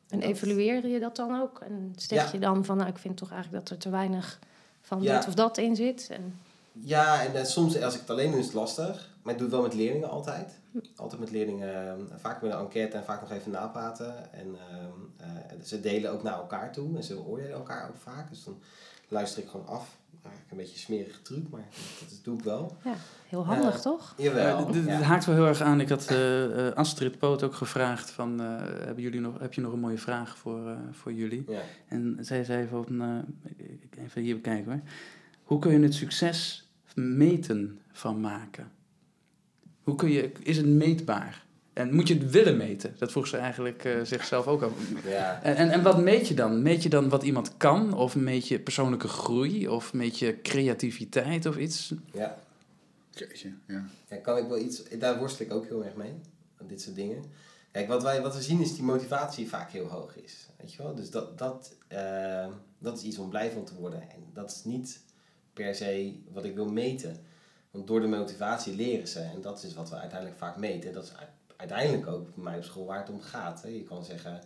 [0.10, 1.60] En dat- evalueer je dat dan ook?
[1.60, 2.30] En zeg Ja.
[2.32, 4.40] je dan van, nou, ik vind toch eigenlijk dat er te weinig
[4.82, 5.18] van Ja.
[5.18, 6.08] dit of dat in zit?
[6.12, 6.40] En,
[6.80, 9.15] Ja, en eh, soms als ik het alleen doe is het lastig.
[9.26, 10.60] Maar ik doe het wel met leerlingen altijd.
[10.96, 14.34] Altijd met leerlingen, eh, vaak met een enquête en vaak nog even napraten.
[14.34, 18.30] En ehm, eh, ze delen ook naar elkaar toe en ze oordelen elkaar ook vaak.
[18.30, 18.62] Dus dan
[19.08, 19.98] luister ik gewoon af.
[20.24, 21.68] Eigenlijk een beetje een smerige truc, maar
[22.00, 22.78] dat, dat doe ik wel.
[22.84, 22.94] ja,
[23.28, 24.14] heel handig, Eh, toch?
[24.18, 24.72] Jawel.
[24.72, 25.00] Dit, ja.
[25.02, 25.80] haakt wel heel erg aan.
[25.82, 28.48] Ik had eh, eh, Astrid Poot ook gevraagd van, eh,
[28.86, 31.44] hebben jullie nog, heb je nog een mooie vraag voor, eh, voor jullie?
[31.48, 31.62] Ja.
[31.88, 34.82] En zij zei van, eh, even hier bekijken hoor.
[35.44, 38.72] Hoe kun je het succes meten van maken?
[39.86, 41.46] Hoe kun je, is het meetbaar?
[41.74, 42.96] En moet je het willen meten?
[42.98, 44.72] Dat vroeg ze eigenlijk eh, zichzelf ook af.
[45.06, 45.44] Ja.
[45.44, 46.62] En, en, en wat meet je dan?
[46.62, 47.94] Meet je dan wat iemand kan?
[47.94, 49.68] Of meet je persoonlijke groei?
[49.68, 51.94] Of meet je creativiteit of iets?
[52.14, 52.38] ja.
[53.16, 53.86] Jeetje, ja.
[54.10, 56.14] Ja, kan ik wel iets, daar worstel ik ook heel erg mee,
[56.62, 57.24] aan dit soort dingen.
[57.72, 60.48] Kijk, wat, wij, wat we zien is die motivatie vaak heel hoog is.
[60.58, 60.96] Weet je wel?
[60.96, 64.02] Dus dat, dat, eh, dat is iets om blij van te worden.
[64.02, 65.02] En dat is niet
[65.54, 67.18] per se wat ik wil meten.
[67.76, 69.20] Want door de motivatie leren ze.
[69.20, 70.94] En dat is wat we uiteindelijk vaak meten.
[70.94, 71.12] Dat is
[71.56, 73.62] uiteindelijk ook bij mij op school waar het om gaat.
[73.62, 73.70] Hè.
[73.70, 74.42] Je kan zeggen,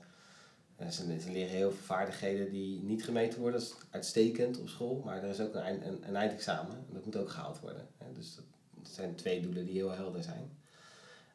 [0.76, 3.60] eh, ze, leren heel veel vaardigheden die niet gemeten worden.
[3.60, 5.02] Dat is uitstekend op school.
[5.06, 6.76] Maar er is ook een, een, eindexamen.
[6.76, 7.88] En dat moet ook gehaald worden.
[7.98, 8.12] Hè.
[8.14, 8.46] Dus dat,
[8.82, 10.52] zijn twee doelen die heel helder zijn.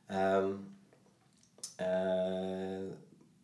[0.07, 0.53] Ehm,
[1.77, 2.93] eh,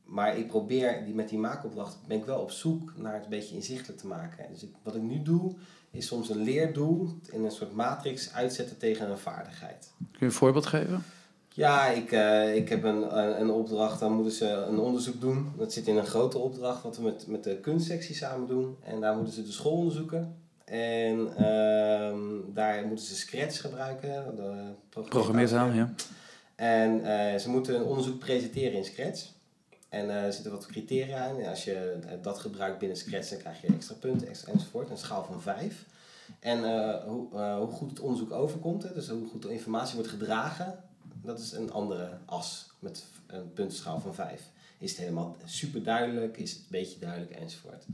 [0.04, 3.30] maar ik probeer die, met die maakopdracht ben ik wel op zoek naar het een
[3.30, 4.52] beetje inzichtelijk te maken.
[4.52, 5.54] Dus wat ik nu doe,
[5.90, 9.92] is soms een leerdoel in een soort matrix uitzetten tegen een vaardigheid.
[9.98, 11.04] Kun je een voorbeeld geven?
[11.48, 15.52] Ja, ik, eh, ik heb een, een, opdracht, dan moeten ze een onderzoek doen.
[15.56, 18.76] Dat zit in een grote opdracht, wat we met, met de kunstsectie samen doen.
[18.82, 20.34] En daar moeten ze de school onderzoeken.
[20.64, 24.36] En ehm, daar moeten ze Scratch gebruiken.
[24.36, 25.92] De Programmeertaal, ja.
[26.54, 29.26] En eh, ze moeten een onderzoek presenteren in Scratch.
[29.90, 31.40] En eh, er zitten wat criteria in.
[31.40, 34.90] En als je eh, dat gebruikt binnen Scratch, dan krijg je extra punten extra, enzovoort.
[34.90, 35.86] Een schaal van 5.
[36.40, 40.10] En eh, hoe, hoe goed het onderzoek overkomt, hè, dus hoe goed de informatie wordt
[40.10, 40.84] gedragen,
[41.22, 44.42] dat is een andere as met een puntenschaal van 5.
[44.78, 46.36] Is het helemaal super duidelijk?
[46.36, 47.30] Is het een beetje duidelijk?
[47.30, 47.84] Enzovoort.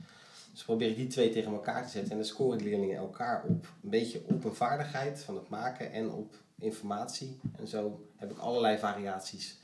[0.53, 3.45] Dus probeer ik die twee tegen elkaar te zetten en dan scoren de leerlingen elkaar
[3.45, 3.67] op.
[3.83, 7.41] Een beetje op een vaardigheid van het maken en op informatie.
[7.57, 9.59] En zo heb ik allerlei variaties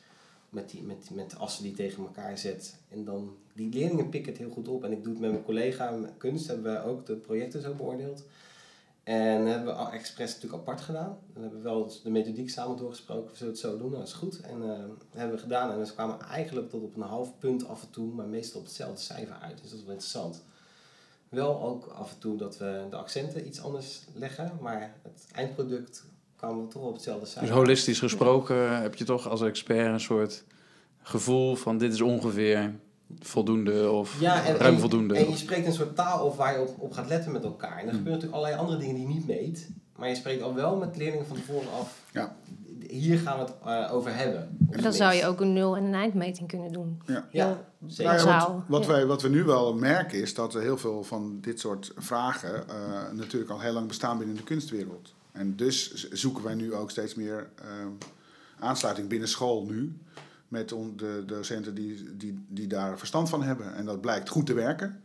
[0.53, 2.77] met, die, met, met de assen die tegen elkaar zet.
[2.89, 4.85] En dan, die leerlingen pikken het heel goed op.
[4.85, 8.25] En ik doe het met mijn collega kunst, hebben we ook de projecten zo beoordeeld.
[9.03, 11.19] En hebben we expres natuurlijk apart gedaan.
[11.33, 13.31] Dan hebben we wel de methodiek samen doorgesproken.
[13.31, 14.41] We zullen het zo doen, nou, dat is goed.
[14.41, 15.71] En dat hebben we gedaan.
[15.71, 18.67] En we kwamen eigenlijk tot op een half punt af en toe, maar meestal op
[18.67, 19.61] hetzelfde cijfer uit.
[19.61, 20.43] Dus dat is wel interessant.
[21.29, 26.05] Wel ook af en toe dat we de accenten iets anders leggen, maar het eindproduct
[26.43, 27.43] kwamen we toch op hetzelfde cijfer.
[27.47, 30.45] Dus holistisch gesproken heb je toch als expert een soort
[31.03, 32.75] gevoel van dit is ongeveer
[33.21, 35.15] voldoende of Ja, en, ruim en- voldoende.
[35.15, 37.79] En je spreekt een soort taal of waar je op, op gaat letten met elkaar.
[37.79, 39.69] En er gebeuren natuurlijk allerlei andere dingen die je niet meet.
[39.97, 42.01] Maar je spreekt al wel met leerlingen van tevoren af.
[42.13, 42.37] Ja.
[42.89, 44.57] Hier gaan we het eh, over hebben.
[44.59, 44.97] Dan niks.
[44.97, 47.03] zou je ook een nul- en een eindmeting kunnen doen.
[47.07, 47.29] Ja.
[47.31, 48.15] Ja, zeker.
[48.15, 48.89] Nou ja, wat, wat, Ja.
[48.91, 52.69] wij, wat we nu wel merken is dat er heel veel van dit soort vragen
[52.69, 52.75] eh,
[53.13, 55.15] natuurlijk al heel lang bestaan binnen de kunstwereld.
[55.33, 57.67] En dus zoeken wij nu ook steeds meer eh,
[58.59, 59.93] aansluiting binnen school nu.
[60.49, 63.75] Met de docenten die, die, die daar verstand van hebben.
[63.75, 65.03] En dat blijkt goed te werken.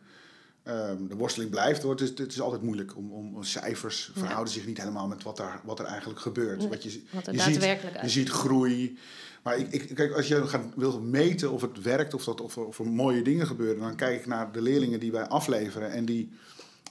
[0.64, 1.92] Ehm, de worsteling blijft hoor.
[1.92, 4.20] Het is, het is altijd moeilijk om, om cijfers Ja.
[4.22, 6.68] verhouden zich niet helemaal met wat, daar, wat er eigenlijk gebeurt.
[6.68, 7.62] Wat je, Wat je ziet-
[8.02, 8.98] je ziet groei.
[9.44, 12.56] Maar ik, ik, kijk, als je gaat, wil meten of het werkt of, dat, of,
[12.56, 15.92] er- of er mooie dingen gebeuren, dan kijk ik naar de leerlingen die wij afleveren
[15.92, 16.30] en die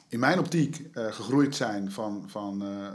[0.08, 2.86] in mijn optiek eh, gegroeid zijn van, van eh,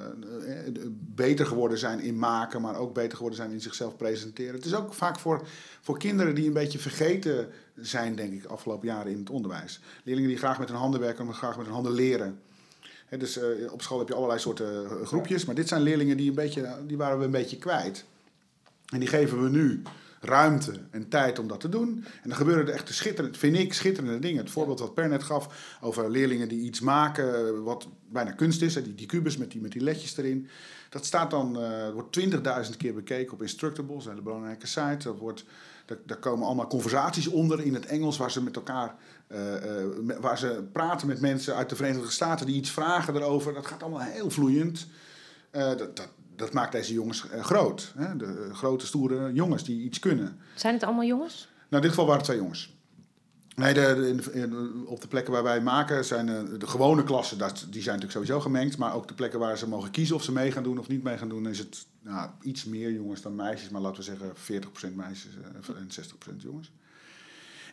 [0.67, 0.73] eh,
[1.15, 4.55] beter geworden zijn in maken, maar ook beter geworden zijn in zichzelf presenteren.
[4.55, 5.47] Het is ook vaak voor,
[5.81, 9.79] voor kinderen die een beetje vergeten zijn, denk ik, afgelopen jaren in het onderwijs.
[10.03, 12.39] Leerlingen die graag met hun handen werken, maar graag met hun handen leren.
[13.17, 13.39] Dus
[13.71, 16.97] op school heb je allerlei soorten groepjes, maar dit zijn leerlingen die, een beetje, die
[16.97, 18.05] waren we een beetje kwijt.
[18.93, 19.81] En die geven we nu
[20.21, 22.05] ruimte en tijd om dat te doen.
[22.21, 24.43] En dan gebeuren er echt schitterende, vind ik, schitterende dingen.
[24.43, 28.61] Het voorbeeld wat Per net gaf over leerlingen die iets maken eh, wat bijna kunst
[28.61, 28.73] is.
[28.73, 30.47] Die, die kubus met die, met die ledjes erin.
[30.89, 35.03] Dat staat dan, eh, wordt 20.000 keer bekeken op Instructables, een hele belangrijke site.
[35.03, 35.45] Dat wordt,
[35.85, 38.95] daar, daar komen allemaal conversaties onder in het Engels waar ze met elkaar
[39.27, 39.39] eh,
[40.19, 43.53] waar ze praten met mensen uit de Verenigde Staten die iets vragen erover.
[43.53, 44.87] Dat gaat allemaal heel vloeiend.
[45.51, 46.09] Dat, dat,
[46.41, 47.93] dat maakt deze jongens eh, groot.
[47.97, 48.17] Hè?
[48.17, 50.37] De eh, grote, stoere jongens die iets kunnen.
[50.55, 51.47] Zijn het allemaal jongens?
[51.51, 52.79] Nou, in dit geval waren het twee jongens.
[53.55, 53.81] Nee, de,
[54.23, 57.55] de- in de- op de plekken waar wij maken zijn eh, de gewone klassen, dat,
[57.69, 58.77] die zijn natuurlijk sowieso gemengd.
[58.77, 61.03] Maar ook de plekken waar ze mogen kiezen of ze mee gaan doen of niet
[61.03, 63.69] mee gaan doen, is het nou, iets meer jongens dan meisjes.
[63.69, 64.31] Maar laten we zeggen
[64.91, 65.31] 40% meisjes
[65.75, 65.87] en
[66.33, 66.71] 60% jongens.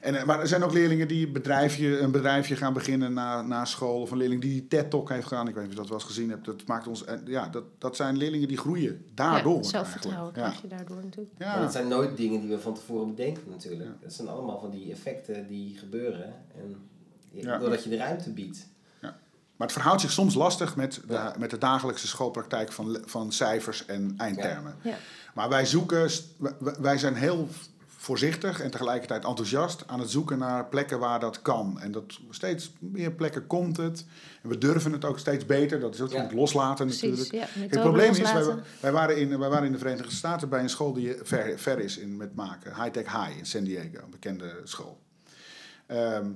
[0.01, 3.43] En, eh, maar er zijn ook leerlingen die een bedrijfje, een bedrijfje gaan beginnen na,
[3.43, 4.01] na school.
[4.01, 5.49] Of een leerling die die TED-talk heeft gedaan.
[5.49, 6.45] Ik weet niet of je dat wel eens gezien hebt.
[6.45, 9.57] Dat, maakt ons, ja, dat, dat zijn leerlingen die groeien daardoor.
[9.57, 10.61] ja, zelfvertrouwen eigenlijk.
[10.61, 11.35] krijg je daardoor natuurlijk.
[11.39, 11.53] Ja.
[11.53, 13.91] Maar dat zijn nooit dingen die we van tevoren bedenken natuurlijk.
[13.91, 13.97] Ja.
[14.01, 16.35] Dat zijn allemaal van die effecten die gebeuren.
[16.55, 16.77] En
[17.61, 18.67] doordat je de ruimte biedt.
[19.59, 21.35] Maar het verhoudt zich soms lastig met de, Ja.
[21.39, 24.75] met de dagelijkse schoolpraktijk van, van cijfers en eindtermen.
[24.83, 24.95] Ja.
[25.35, 26.11] Maar wij zoeken,
[26.81, 27.49] wij zijn heel
[28.09, 31.81] voorzichtig en tegelijkertijd enthousiast aan het zoeken naar plekken waar dat kan.
[31.81, 34.05] En dat steeds meer plekken komt het.
[34.43, 35.81] En we durven het ook steeds beter.
[35.81, 36.23] Dat is ook Ja.
[36.23, 37.33] het loslaten Precies, natuurlijk.
[37.33, 37.61] ja.
[37.61, 38.33] Het probleem is,
[38.81, 41.79] wij, waren in, wij waren in de Verenigde Staten bij een school die ver, ver
[41.79, 42.75] is in, met maken.
[42.75, 45.01] High Tech High in San Diego, een bekende school.
[45.87, 46.27] Ehm,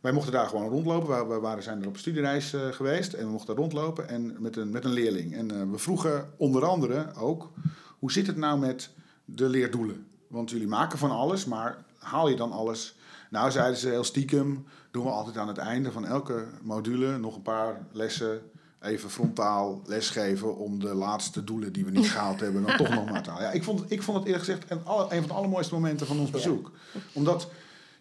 [0.00, 1.08] wij mochten daar gewoon rondlopen.
[1.18, 4.56] We, we waren, zijn er op studiereis eh, geweest en we mochten rondlopen en met,
[4.56, 5.34] een, met een leerling.
[5.34, 7.52] En eh, we vroegen onder andere ook,
[7.98, 8.90] hoe zit het nou met
[9.24, 10.06] de leerdoelen?
[10.28, 12.96] Want jullie maken van alles, maar haal je dan alles?
[13.30, 17.36] Nou, zeiden ze heel stiekem, doen we altijd aan het einde van elke module nog
[17.36, 18.42] een paar lessen
[18.80, 23.10] even frontaal lesgeven om de laatste doelen die we niet gehaald hebben dan toch nog
[23.10, 23.44] maar te halen.
[23.46, 25.74] Ja, ik, vond, het- ik vond het eerlijk gezegd een, alle- een van de allermooiste
[25.74, 26.70] momenten van ons bezoek.
[27.12, 27.48] Omdat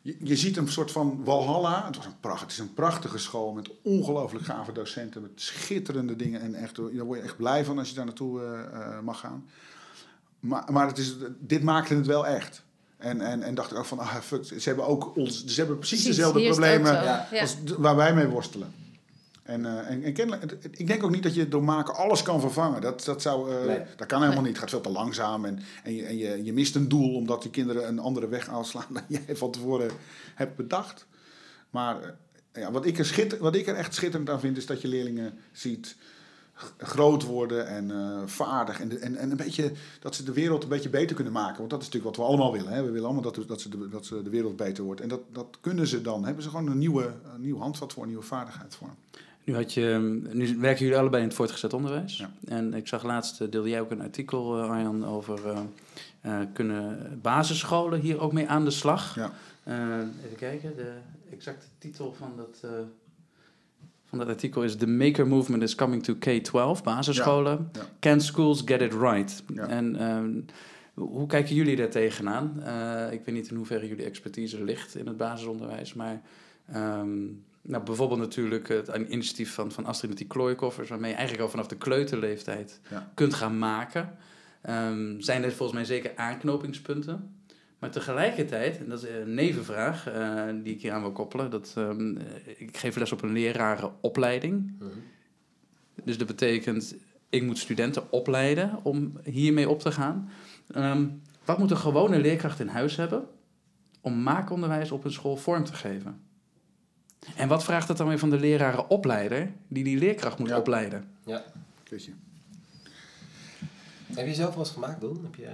[0.02, 1.86] je, je ziet een soort van Walhalla.
[1.86, 6.16] Het, was een pracht, het is een prachtige school met ongelooflijk gave docenten, met schitterende
[6.16, 6.42] dingen.
[6.42, 9.20] En echt, daar word je echt blij van als je daar naartoe eh, eh, mag
[9.20, 9.46] gaan.
[10.44, 12.64] Maar, maar het is, dit maakte het wel echt.
[12.98, 15.78] En, en, en dacht ik ook van, ah fuck, ze hebben ook ons, ze hebben
[15.78, 16.94] precies, Precies, dezelfde problemen.
[16.94, 17.28] Ja.
[17.42, 18.74] Als waar wij mee worstelen.
[19.44, 22.82] En, eh, en, kennelijk, ik denk ook niet dat je door maken alles kan vervangen.
[22.82, 23.82] Dat, dat, zou, eh, Nee.
[23.96, 24.52] dat kan helemaal niet.
[24.52, 25.46] Het gaat veel te langzaam.
[25.46, 28.50] En, en, je, en je, je mist een doel omdat die kinderen een andere weg
[28.50, 29.92] aanslaan dan jij van tevoren
[30.36, 31.06] hebt bedacht.
[31.70, 32.16] Maar
[32.52, 34.82] eh, ja, wat, ik er schitter, wat ik er echt schitterend aan vind, is dat
[34.82, 35.96] je leerlingen ziet
[36.78, 38.80] groot worden en eh, vaardig.
[38.80, 41.58] En, de- en, en een beetje, dat ze de wereld een beetje beter kunnen maken.
[41.58, 42.72] Want dat is natuurlijk wat we allemaal willen.
[42.74, 42.84] Hè?
[42.84, 45.02] We willen allemaal dat, dat, ze de, dat ze de wereld beter wordt.
[45.02, 46.26] En dat, dat kunnen ze dan.
[46.26, 48.90] Hebben ze gewoon een nieuwe, een nieuw handvat voor, een nieuwe vaardigheid voor.
[49.44, 52.18] Nu, had je, nu werken jullie allebei in het voortgezet onderwijs.
[52.18, 52.32] Ja.
[52.48, 55.40] En ik zag laatst, eh, deelde jij ook een artikel, eh, Arjan, over
[56.54, 59.16] kunnen basisscholen hier ook mee aan de slag.
[59.16, 59.32] Ja.
[60.26, 60.92] Even kijken, de
[61.32, 62.72] exacte titel van dat,
[64.20, 67.70] dat artikel is The Maker Movement is Coming to K-12, basisscholen.
[67.72, 67.88] Ja, ja.
[68.00, 69.44] Can schools get it right?
[69.54, 69.68] Ja.
[69.68, 70.32] En ehm,
[70.94, 72.64] hoe kijken jullie daar tegenaan?
[72.64, 76.22] Eh, ik weet niet in hoeverre jullie expertise ligt in het basisonderwijs, maar
[76.68, 77.24] ehm,
[77.62, 81.52] nou, bijvoorbeeld natuurlijk het initiatief van, van Astrid met die klooikoffers, waarmee je eigenlijk al
[81.52, 82.80] vanaf de kleuterleeftijd
[83.14, 84.18] kunt gaan maken.
[84.62, 87.36] Ehm, zijn er volgens mij zeker aanknopingspunten.
[87.84, 91.74] Maar tegelijkertijd, en dat is een nevenvraag eh, die ik hier aan wil koppelen, dat,
[91.78, 92.16] ehm,
[92.58, 94.74] ik geef les op een lerarenopleiding.
[94.80, 94.90] Mhm.
[96.04, 96.96] Dus dat betekent,
[97.30, 100.30] ik moet studenten opleiden om hiermee op te gaan.
[100.68, 101.08] Ehm,
[101.46, 103.28] wat moet een gewone leerkracht in huis hebben
[104.02, 106.22] om maakonderwijs op een school vorm te geven?
[107.36, 110.58] En wat vraagt het dan weer van de lerarenopleider die die leerkracht moet Ja.
[110.58, 111.08] opleiden?
[111.26, 111.44] Ja.
[111.90, 112.12] Weet je.
[114.14, 115.20] Heb je zelf wel eens gemaakt, Don?
[115.24, 115.54] Heb je, eh,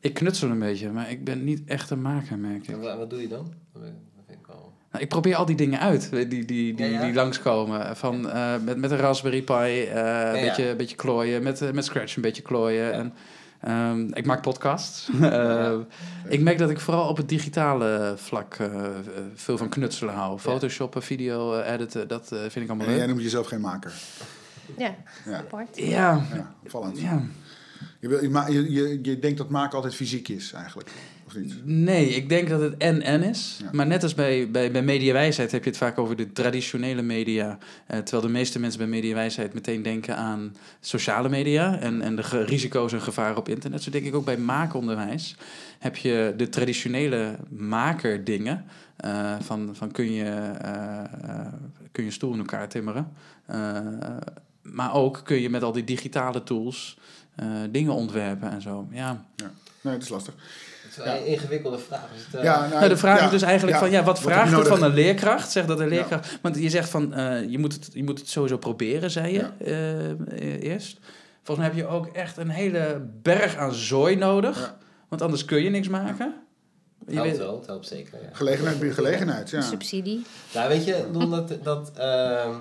[0.00, 2.74] Ik knutsel een beetje, maar ik ben niet echt een maker, merk ik.
[2.74, 3.52] en wat, wat doe je dan?
[3.72, 3.82] Dat
[4.26, 4.72] vind ik wel...
[4.92, 7.04] Nou, ik probeer al die dingen uit die, die, die, die, Ja, ja.
[7.04, 7.96] die langskomen.
[7.96, 11.70] Van, eh, met, met een Raspberry Pi eh, een, beetje, een beetje klooien, met, eh,
[11.70, 12.92] met Scratch een beetje klooien.
[12.92, 13.12] En,
[13.60, 15.08] ehm, ik maak podcasts.
[15.20, 15.72] Eh,
[16.28, 18.56] Ik merk dat ik vooral op het digitale vlak
[19.34, 20.38] veel van knutselen hou.
[20.38, 23.08] Photoshoppen, video editen, dat eh, vind ik allemaal En jij leuk.
[23.08, 23.92] noemt jezelf geen maker.
[24.78, 24.94] Ja,
[25.26, 25.36] Ja.
[25.38, 25.68] apart.
[25.78, 27.00] Ja, Ja, opvallend.
[27.00, 27.22] ja.
[28.00, 30.90] Je, wil, je, je, denkt dat maken altijd fysiek is, eigenlijk.
[31.26, 31.66] Of niet?
[31.66, 33.58] Nee, ik denk dat het en-en is.
[33.62, 33.68] Ja.
[33.72, 37.58] Maar net als bij, bij, bij mediawijsheid heb je het vaak over de traditionele media.
[37.86, 42.44] eh, terwijl de meeste mensen bij mediawijsheid meteen denken aan sociale media en, en de
[42.44, 43.82] risico's en gevaren op internet.
[43.82, 45.36] Zo denk ik ook bij maakonderwijs
[45.78, 48.64] heb je de traditionele makerdingen.
[48.96, 51.46] eh van, van kun, je, eh,
[51.92, 53.12] kun je stoel in elkaar timmeren.
[54.62, 56.98] Maar ook kun je met al die digitale tools
[57.70, 58.86] dingen ontwerpen en zo.
[58.90, 59.24] Ja.
[59.82, 60.34] Nee, dat is lastig.
[60.82, 62.08] Het is wel een ingewikkelde vraag.
[62.14, 63.82] Dus het, eh, Ja, Nou, de vraag ja, is dus eigenlijk ja.
[63.82, 65.50] van, ja, wat vraagt het van een leerkracht?
[65.50, 66.38] Zeg dat een leerkracht...
[66.42, 69.38] Want je zegt van, eh, je, moet het, je moet het sowieso proberen, zei je
[69.38, 69.52] Ja.
[69.58, 70.98] eh, eh, eerst.
[71.42, 74.58] Volgens mij heb je ook echt een hele berg aan zooi nodig.
[74.58, 74.76] Ja.
[75.08, 76.34] Want anders kun je niks maken.
[76.98, 78.18] het Je helpt weet, wel, het helpt zeker.
[78.22, 78.28] Ja.
[78.32, 79.60] Gelegenheid bij gelegenheid, ja.
[79.60, 80.26] Subsidie.
[80.54, 82.54] Nou, weet je, dat, dat ehm,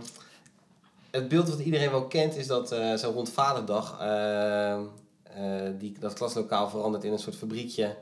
[1.12, 4.80] het beeld wat iedereen wel kent is dat eh, zo rond Vaderdag eh, eh,
[5.80, 7.96] die, dat klaslokaal verandert in een soort fabriekje.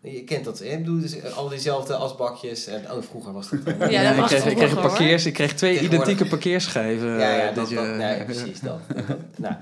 [0.00, 0.64] Je kent dat, hè?
[0.64, 2.66] Ik bedoel, dus al diezelfde asbakjes.
[2.66, 3.60] En, oh, vroeger was dat.
[3.78, 7.08] Ja, Ja, dat ik kreeg, ik kreeg, een parkeers, ik kreeg twee identieke parkeerschijven.
[7.08, 8.80] Ja, ja, eh, dat, je- dat- nee, precies dat.
[9.36, 9.54] Nou,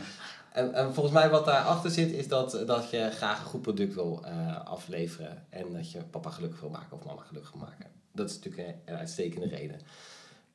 [0.53, 3.95] en, en volgens mij wat daarachter zit, is dat, dat je graag een goed product
[3.95, 5.45] wil eh, afleveren.
[5.51, 7.87] En dat je papa gelukkig wil maken of mama gelukkig wil maken.
[8.13, 9.81] Dat is natuurlijk een, een uitstekende reden.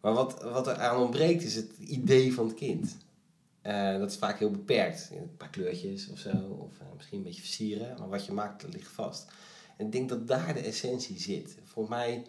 [0.02, 2.98] Maar wat, wat er aan ontbreekt, is het idee van het kind.
[3.62, 5.10] Eh, dat is vaak heel beperkt.
[5.12, 6.30] Een paar kleurtjes of zo,
[6.60, 7.96] of eh, misschien een beetje versieren.
[8.00, 9.32] Maar wat je maakt, dat ligt vast.
[9.78, 11.58] En ik denk dat daar de essentie zit.
[11.64, 12.24] Volgens mij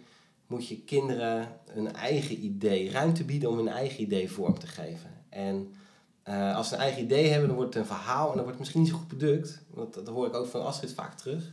[0.46, 5.10] moet je kinderen hun eigen idee, ruimte bieden om hun eigen idee vorm te geven.
[5.28, 5.74] En
[6.22, 8.50] eh, als ze een eigen idee hebben, dan wordt het een verhaal en dan wordt
[8.50, 9.62] het misschien niet zo goed product.
[9.70, 11.52] Want dat hoor ik ook van Astrid vaak terug.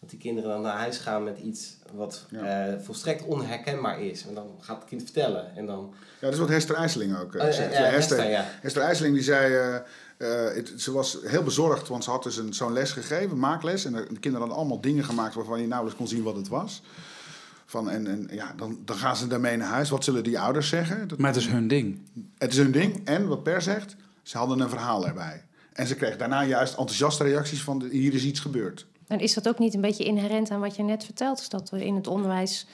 [0.00, 2.66] Dat die kinderen dan naar huis gaan met iets wat Ja.
[2.68, 4.26] eh, volstrekt onherkenbaar is.
[4.26, 5.56] En dan gaat het kind vertellen.
[5.56, 5.94] En dan...
[5.94, 7.56] Ja, dat is wat Hester IJsseling ook zegt.
[7.56, 8.44] Ja, Hester, Hester, ja.
[8.60, 9.74] Hester IJsseling die zei, eh,
[10.48, 13.84] eh, het- ze was heel bezorgd, want ze had dus een- zo'n les gegeven, maakles.
[13.84, 16.82] En de kinderen hadden allemaal dingen gemaakt waarvan je nauwelijks kon zien wat het was.
[17.66, 19.90] Van, en en ja, dan, dan gaan ze daarmee naar huis.
[19.90, 21.08] Wat zullen die ouders zeggen?
[21.08, 22.00] Dat, Maar het is hun ding.
[22.38, 23.00] het is hun ding.
[23.04, 25.44] En wat Per zegt, ze hadden een verhaal erbij.
[25.72, 28.86] En ze kreeg daarna juist enthousiaste reacties van, de- hier is iets gebeurd.
[29.10, 31.40] En is dat ook niet een beetje inherent aan wat je net vertelt?
[31.40, 32.66] Is dat we in het onderwijs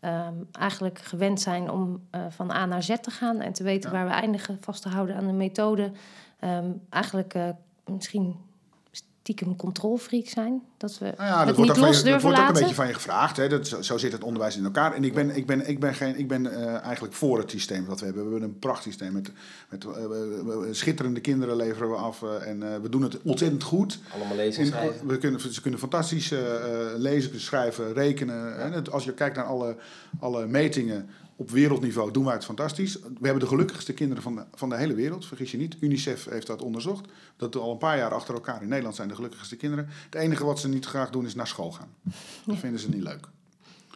[0.00, 3.90] ehm, eigenlijk gewend zijn om eh, van A naar Z te gaan en te weten
[3.90, 3.96] Ja.
[3.96, 5.92] waar we eindigen, vast te houden aan de methode.
[6.38, 7.48] Ehm, eigenlijk eh,
[7.86, 8.36] misschien
[9.24, 10.62] stiekem controlfreak zijn.
[10.76, 12.52] Dat we Nou ja, dat het wordt, niet los je, dat durven wordt ook een
[12.60, 13.36] beetje van je gevraagd.
[13.36, 13.48] Hè?
[13.48, 14.94] Dat, zo, zo zit het onderwijs in elkaar.
[14.94, 17.86] En ik ben, ik ben, ik ben, geen, ik ben eh, eigenlijk voor het systeem
[17.86, 18.24] dat we hebben.
[18.24, 19.12] We hebben een prachtig systeem.
[19.12, 19.30] Met,
[19.68, 19.92] met, eh,
[20.70, 22.22] schitterende kinderen leveren we af.
[22.22, 23.98] eh, en eh, we doen het ontzettend goed.
[24.14, 25.06] Allemaal lezen en schrijven.
[25.06, 26.32] we kunnen, ze kunnen fantastisch
[26.96, 28.58] lezen, schrijven, rekenen.
[28.60, 29.76] En het- als je kijkt naar alle,
[30.20, 32.94] alle metingen op wereldniveau, doen wij het fantastisch.
[32.94, 35.76] We hebben de gelukkigste kinderen van de, van de hele wereld, vergis je niet.
[35.80, 37.08] UNICEF heeft dat onderzocht.
[37.36, 39.88] Dat al een paar jaar achter elkaar in Nederland zijn de gelukkigste kinderen.
[40.04, 41.88] Het enige wat ze niet graag doen is naar school gaan.
[42.46, 43.28] Dat vinden ze niet leuk.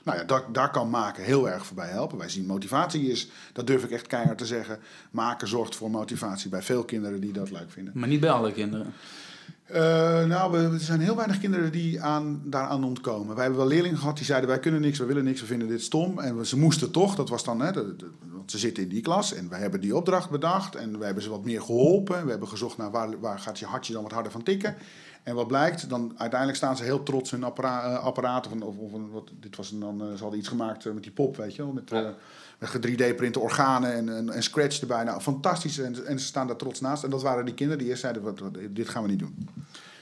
[0.02, 2.18] Nou ja, daar, daar kan maken heel erg voor bij helpen.
[2.18, 4.78] Wij zien motivatie is, dat durf ik echt keihard te zeggen.
[5.10, 7.92] Maken zorgt voor motivatie bij veel kinderen die dat leuk vinden.
[7.96, 8.92] Maar niet bij alle kinderen.
[9.68, 13.34] Eh, nou, we, er zijn heel weinig kinderen die aan, daaraan ontkomen.
[13.34, 15.68] Wij hebben wel leerlingen gehad die zeiden: Wij kunnen niks, we willen niks, we vinden
[15.68, 16.18] dit stom.
[16.18, 17.72] En ze moesten toch, dat was dan, hè,
[18.32, 20.74] want ze zitten in die klas en wij hebben die opdracht bedacht.
[20.74, 22.24] En we hebben ze wat meer geholpen.
[22.24, 24.74] We hebben gezocht naar waar, waar gaat je hartje dan wat harder van tikken.
[25.22, 28.62] En wat blijkt, dan uiteindelijk staan ze heel trots hun appara eh, apparaten.
[28.62, 31.36] Of, of een- wat, dit was dan, eh, ze hadden iets gemaakt met die pop,
[31.36, 31.72] weet je wel.
[31.72, 31.90] Met.
[32.58, 35.04] Eh, met 3D-printen organen en, en, en scratch erbij.
[35.04, 35.78] Nou, fantastisch.
[35.78, 37.04] En, en ze staan daar trots naast.
[37.04, 39.48] En dat waren die kinderen die eerst zeiden: wat, wat- Dit gaan we niet doen.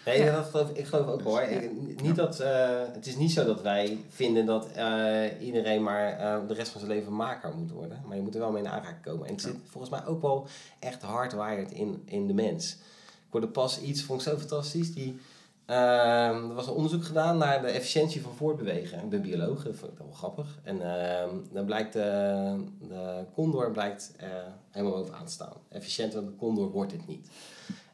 [0.04, 1.40] Nee, dat geloof, ik geloof ook hoor.
[1.40, 6.12] Ik, niet dat, eh, het is niet zo dat wij vinden dat eh, iedereen maar
[6.18, 8.02] eh, de rest van zijn leven maker moet worden.
[8.06, 9.26] Maar je moet er wel mee in aanraking komen.
[9.26, 10.46] En het zit volgens mij ook wel
[10.78, 12.72] echt hardwired in, in de mens.
[13.06, 14.94] Ik hoorde pas iets, vond ik zo fantastisch.
[14.94, 15.18] Die,
[15.66, 19.02] er was een onderzoek gedaan naar de efficiëntie van voortbewegen.
[19.02, 20.58] Ik ben bioloog, dat vond ik wel grappig.
[20.62, 24.28] En ehm, dan blijkt de, de condor blijkt, eh,
[24.70, 25.56] helemaal bovenaan te staan.
[25.68, 27.28] Efficiënter dan de condor wordt het niet.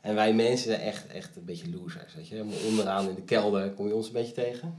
[0.01, 2.15] En wij mensen zijn echt, echt een beetje losers.
[2.15, 2.35] Weet je?
[2.35, 4.75] Helemaal onderaan in de kelder kom je ons een beetje tegen.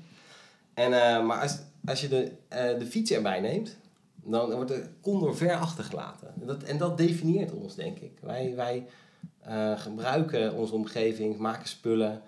[0.73, 3.77] En, eh, maar als, als je de, eh, de fiets erbij neemt,
[4.23, 6.33] dan wordt de condor ver achtergelaten.
[6.41, 8.11] En dat, en dat definieert ons, denk ik.
[8.21, 8.85] Wij, wij
[9.39, 12.21] eh, gebruiken onze omgeving, maken spullen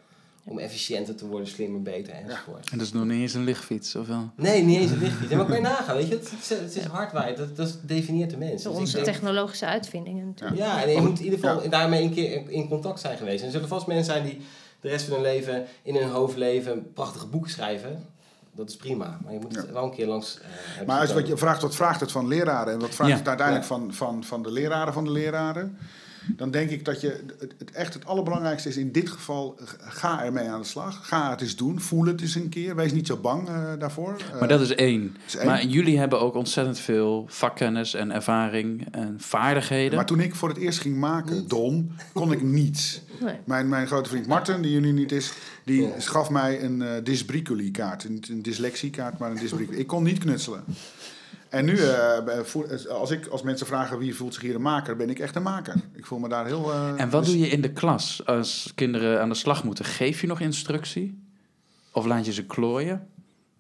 [0.47, 2.69] om efficiënter te worden, slimmer, beter enzovoort.
[2.69, 4.29] En dat is nog niet eens een lichtfiets, of wel?
[4.35, 5.31] Nee, niet eens een lichtfiets.
[5.31, 6.13] Ja, maar kan je nagaan, weet je?
[6.13, 8.63] Het, is- het is hardwijd, dat, dat definieert de mens.
[8.63, 10.61] Dus onze denk- technologische uitvindingen natuurlijk.
[10.61, 11.69] ja, en je moet in ieder geval Ja.
[11.69, 13.39] daarmee een keer in- contact zijn geweest.
[13.39, 14.41] En er zullen vast mensen zijn die
[14.81, 18.05] de rest van hun leven in hun hoofd leven, prachtige boeken schrijven.
[18.55, 19.73] Dat is prima, maar je moet het Ja.
[19.73, 20.37] wel een keer langs.
[20.39, 23.11] eh, hebben Maar als wat je vraagt, wat vraagt het van leraren en wat vraagt
[23.11, 23.17] Ja.
[23.17, 25.77] het uiteindelijk van, van, van de leraren van de leraren?
[26.27, 29.75] Dan denk ik dat je het, het echt het allerbelangrijkste is in dit geval, g-
[29.79, 31.07] ga ermee aan de slag.
[31.07, 32.75] Ga het eens doen, voel het eens een keer.
[32.75, 34.15] Wees niet zo bang eh, daarvoor.
[34.39, 35.15] Maar dat is één.
[35.27, 35.45] is één.
[35.45, 39.95] Maar jullie hebben ook ontzettend veel vakkennis en ervaring en vaardigheden.
[39.95, 41.49] Maar toen ik voor het eerst ging maken, Niet.
[41.49, 42.83] Don, kon ik niets.
[43.21, 43.35] Nee.
[43.45, 45.89] Mijn, mijn grote vriend Martin, die jullie niet is, die Ja.
[45.97, 48.03] gaf mij een eh dysbriculi-kaart.
[48.03, 49.77] Een, een dyslexiekaart, maar een dysbriculi.
[49.77, 50.63] Ik kon niet knutselen.
[51.55, 54.61] En nu, eh, bij- voel- als, ik, als mensen vragen wie voelt zich hier een
[54.61, 55.75] maker, ben ik echt een maker.
[55.93, 56.71] Ik voel me daar heel...
[56.71, 59.85] eh, En wat dus- doe je in de klas als kinderen aan de slag moeten?
[59.85, 61.23] Geef je nog instructie?
[61.91, 63.07] Of laat je ze klooien?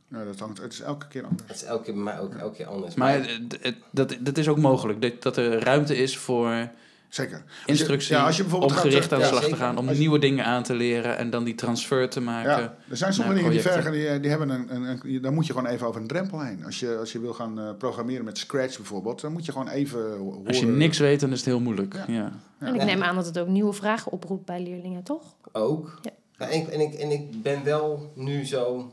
[0.07, 1.47] Ja, dat hangt, het is elke keer anders.
[1.47, 2.95] Het is elke keer bij mij ook elke keer anders.
[2.95, 6.69] Maar het- het- dat, dat is ook mogelijk, dat, dat er ruimte is voor
[7.09, 7.33] Zeker.
[7.43, 9.55] Als je- instructie ja, als je om bijvoorbeeld gaat, gericht aan de ja, slag te
[9.55, 12.51] gaan, om je- nieuwe dingen aan te leren en dan die transfer te maken.
[12.61, 15.47] Ja, er zijn sommige dingen die vergen, die, die hebben een, een, een- daar moet
[15.47, 16.65] je gewoon even over een drempel heen.
[16.65, 19.67] Als je, als je wil gaan eh, programmeren met Scratch bijvoorbeeld, dan moet je gewoon
[19.67, 20.47] even horen.
[20.47, 21.93] Als je niks weet, dan is het heel moeilijk.
[22.07, 22.31] Ja.
[22.59, 22.67] Ja.
[22.67, 25.35] En ik neem aan dat het ook nieuwe vragen oproept bij leerlingen, toch?
[25.51, 25.99] Ook.
[26.37, 28.91] En, ik, en, ik, en ik ben wel nu zo,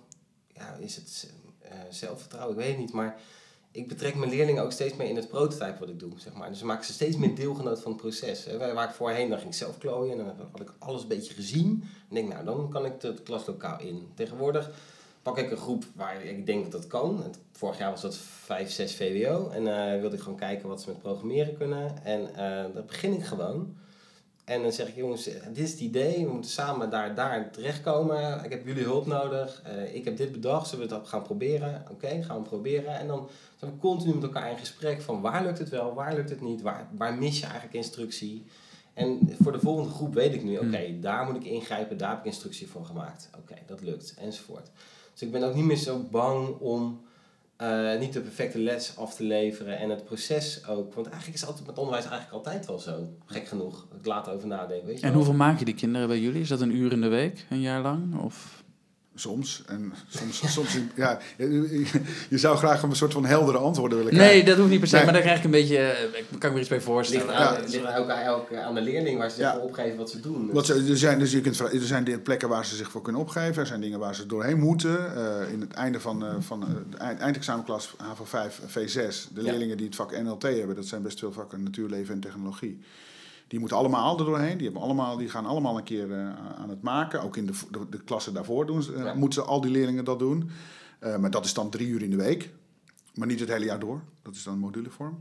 [0.54, 1.32] ja, is het
[1.62, 2.56] eh, zelfvertrouwen?
[2.56, 3.16] Ik weet het niet, maar
[3.73, 6.49] ik betrek mijn leerlingen ook steeds meer in het prototype wat ik doe, zeg maar.
[6.49, 8.45] Dus ze maken ze steeds meer deelgenoot van het proces.
[8.45, 8.75] Hè.
[8.75, 11.35] Waar ik voorheen, dan ging ik zelf klooien en dan had ik alles een beetje
[11.35, 11.85] gezien.
[12.09, 14.09] En denk, nou, dan kan ik het klaslokaal in.
[14.14, 14.70] Tegenwoordig
[15.23, 17.25] pak ik een groep waar ik denk dat dat kan.
[17.53, 19.49] Vorig jaar was dat 5, 6 VWO.
[19.49, 22.05] En eh, wilde ik gewoon kijken wat ze met programmeren kunnen.
[22.05, 23.77] En eh daar begin ik gewoon.
[24.45, 26.24] En dan zeg ik, jongens, eh, dit is het idee.
[26.24, 28.45] We moeten samen daar, daar terechtkomen.
[28.45, 29.62] Ik heb jullie hulp nodig.
[29.64, 30.68] Eh, ik heb dit bedacht.
[30.68, 31.84] Zullen we het gaan proberen?
[31.90, 32.99] Oké, gaan we proberen.
[32.99, 36.14] En dan zijn we continu met elkaar in gesprek van waar lukt het wel, waar
[36.14, 38.47] lukt het niet, waar, waar mis je eigenlijk instructie.
[38.95, 42.18] En voor de volgende groep weet ik nu, oké, daar moet ik ingrijpen, daar heb
[42.18, 43.30] ik instructie voor gemaakt.
[43.38, 44.70] Oké, dat lukt, enzovoort.
[45.12, 47.01] Dus ik ben ook niet meer zo bang om
[47.62, 50.94] eh, niet de perfecte les af te leveren en het proces ook.
[50.94, 53.86] Want eigenlijk is altijd met onderwijs eigenlijk altijd wel zo, gek genoeg.
[54.00, 55.16] Ik laat over nadenken, weet je En wel.
[55.16, 56.40] hoeveel maken die kinderen bij jullie?
[56.40, 58.22] Is dat een uur in de week, een jaar lang?
[58.22, 58.61] Of?
[59.14, 59.62] Soms.
[59.66, 61.84] En soms, soms ja, je,
[62.30, 64.34] je zou graag een soort van heldere antwoorden willen krijgen.
[64.36, 65.04] Nee, dat hoeft niet per se, Nee.
[65.04, 66.84] maar daar krijg ik een beetje, eh, ik kan me er iets bij Het ligt,
[66.84, 67.34] voorstellen.
[67.36, 67.60] aan, Ja.
[67.68, 69.52] ligt ook, aan- ook aan de leerling waar ze zich Ja.
[69.54, 70.50] voor opgeven wat ze doen.
[70.52, 73.20] Wat ze, er, zijn, dus je kunt, er zijn plekken waar ze zich voor kunnen
[73.20, 73.60] opgeven.
[73.62, 75.16] Er zijn dingen waar ze doorheen moeten.
[75.16, 79.28] Eh, in het einde van, eh, van eh, de eind- eindexamenklas HAVO 5 V6.
[79.34, 79.50] De Ja.
[79.50, 82.80] leerlingen die het vak NLT hebben, dat zijn best veel vakken natuurleven en technologie.
[83.53, 84.57] Die moeten allemaal er doorheen.
[84.57, 86.18] Die, hebben allemaal, die gaan allemaal een keer eh,
[86.59, 87.22] aan het maken.
[87.22, 89.14] Ook in de, de, de klassen daarvoor doen, ze- eh, Ja.
[89.14, 90.50] moeten ze al die leerlingen dat doen.
[90.98, 92.50] Eh, maar dat is dan drie uur in de week.
[93.14, 94.00] Maar niet het hele jaar door.
[94.22, 95.18] Dat is dan modulevorm.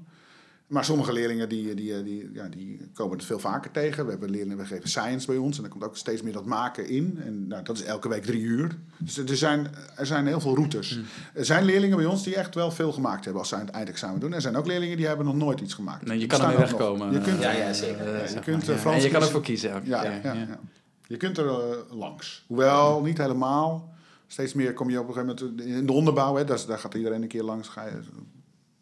[0.72, 4.05] Maar sommige leerlingen die, die, die, ja, die komen het veel vaker tegen.
[4.05, 6.45] We hebben leerlingen, we geven science bij ons en daar komt ook steeds meer dat
[6.45, 7.19] maken in.
[7.26, 8.76] En nou, dat is elke week drie uur.
[8.97, 10.99] Dus er zijn, er zijn heel veel routes.
[11.34, 13.76] Er zijn leerlingen bij ons die echt wel veel gemaakt hebben als ze aan het
[13.76, 14.34] eindexamen doen.
[14.34, 16.05] Er zijn ook leerlingen die hebben nog nooit iets gemaakt.
[16.05, 17.11] Nee, je kan ermee wegkomen.
[17.11, 18.13] Je kunt, Ja, ja, zeker.
[18.15, 18.78] eh, Ja, je kunt, eh, ja.
[18.82, 19.22] Frans En je kan kiezen.
[19.22, 20.34] ervoor kiezen ja, ja, ja.
[20.34, 20.59] ja.
[21.07, 21.55] Je kunt er eh,
[21.89, 22.43] langs.
[22.47, 23.93] Hoewel, niet helemaal.
[24.28, 26.36] Steeds meer kom je op een gegeven moment in de onderbouw.
[26.36, 27.67] Hè, daar gaat iedereen een keer langs.
[27.67, 27.91] Ga je,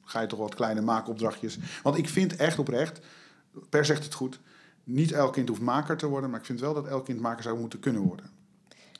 [0.10, 1.58] ga je toch wat kleine maakopdrachtjes.
[1.84, 3.00] Want ik vind echt oprecht,
[3.70, 4.40] Per zegt het goed,
[4.84, 6.30] niet elk kind hoeft maker te worden.
[6.30, 8.30] Maar ik vind wel dat elk kind maker zou moeten kunnen worden.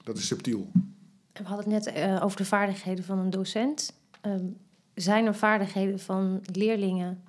[0.04, 0.72] Dat is subtiel.
[1.34, 3.94] We hadden het net eh, over de vaardigheden van een docent.
[4.22, 4.46] Ehm,
[4.94, 7.24] zijn er vaardigheden van leerlingen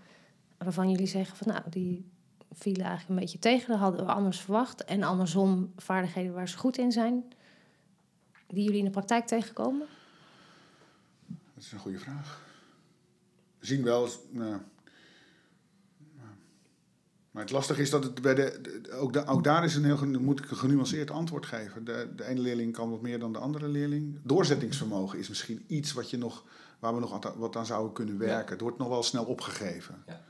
[0.58, 2.04] waarvan jullie zeggen van nou, die
[2.52, 4.84] vielen eigenlijk een beetje tegen, dat hadden we anders verwacht.
[4.84, 7.24] En andersom vaardigheden waar ze goed in zijn,
[8.46, 9.86] die jullie in de praktijk tegenkomen?
[11.26, 12.49] Dat is een goede vraag.
[13.60, 14.18] Zien wel eens.
[14.30, 14.56] Nou,
[17.30, 19.84] maar het lastige is dat het bij de, de- ook, da- ook daar is een
[19.84, 21.84] heel, moet ik een genuanceerd antwoord geven.
[21.84, 24.18] De, de ene leerling kan wat meer dan de andere leerling.
[24.22, 26.44] Doorzettingsvermogen is misschien iets wat je nog,
[26.78, 28.52] waar we nog wat aan, wat aan zouden kunnen werken.
[28.52, 30.02] Het wordt nog wel snel opgegeven.
[30.06, 30.24] Ja.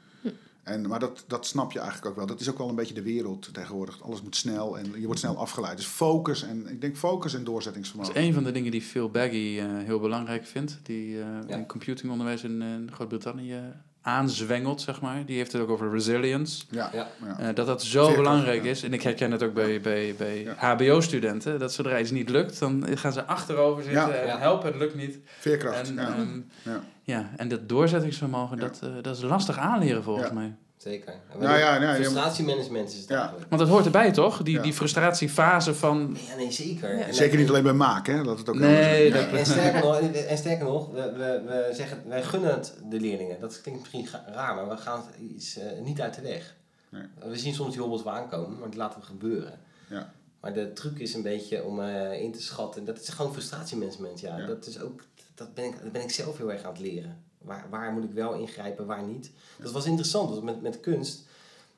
[0.71, 2.27] En, maar dat, dat snap je eigenlijk ook wel.
[2.27, 4.03] Dat is ook wel een beetje de wereld tegenwoordig.
[4.03, 5.77] Alles moet snel en je wordt snel afgeleid.
[5.77, 8.15] Dus focus en ik denk focus en Dat doorzettingsvermogen.
[8.15, 10.79] is een van de dingen die Phil Baggy eh, heel belangrijk vindt.
[10.83, 11.57] Die eh, Ja.
[11.57, 13.57] in computingonderwijs in, eh, in Groot-Brittannië
[14.03, 15.25] aanzwengelt, zeg maar.
[15.27, 16.65] Die heeft het ook over resilience.
[16.71, 17.09] Ja, Ja.
[17.39, 18.71] Eh, dat dat zo belangrijk ja.
[18.71, 18.83] is.
[18.83, 20.55] En ik herken het ook bij, bij, bij Ja.
[20.77, 21.59] HBO-studenten.
[21.59, 24.11] Dat zodra iets niet lukt, dan gaan ze achterover zitten Ja.
[24.13, 25.19] en helpen, het lukt niet.
[25.39, 25.97] Veerkracht.
[25.97, 26.83] En, ja.
[27.11, 27.31] Ja.
[27.37, 28.63] en dat doorzettingsvermogen, Ja.
[28.63, 30.35] dat, eh, dat is lastig aanleren volgens Ja.
[30.35, 30.55] mij.
[30.77, 31.15] Zeker.
[31.39, 33.19] Nou ja, nou, frustratiemanagement is het Ja.
[33.19, 33.47] eigenlijk.
[33.49, 34.43] Want dat hoort erbij, toch?
[34.43, 34.63] Die, Ja.
[34.63, 36.17] die frustratiefase van...
[36.29, 37.01] Ja, nee, zeker.
[37.01, 38.23] En Zeker niet alleen bij maken, hè?
[38.23, 42.03] Dat het ook Nee, dat- En sterker nog, en, sterker nog we, we, we zeggen,
[42.09, 43.41] wij gunnen het de leerlingen.
[43.41, 46.55] Dat klinkt misschien raar, maar we gaan het iets, eh, niet uit de weg.
[46.89, 47.03] Nee.
[47.31, 49.53] We zien soms die hobbels wel aankomen, maar dat laten we gebeuren.
[49.89, 50.13] Ja.
[50.41, 52.85] Maar de truc is een beetje om eh, in te schatten.
[52.85, 54.37] Dat is gewoon frustratiemanagement, ja.
[54.39, 54.47] Ja.
[54.47, 55.03] Dat, is ook,
[55.41, 57.25] dat, ben ik, dat ben ik zelf heel erg aan het leren.
[57.39, 59.31] Waar, waar moet ik wel ingrijpen, waar niet.
[59.59, 61.29] Dat was interessant, want met, met kunst...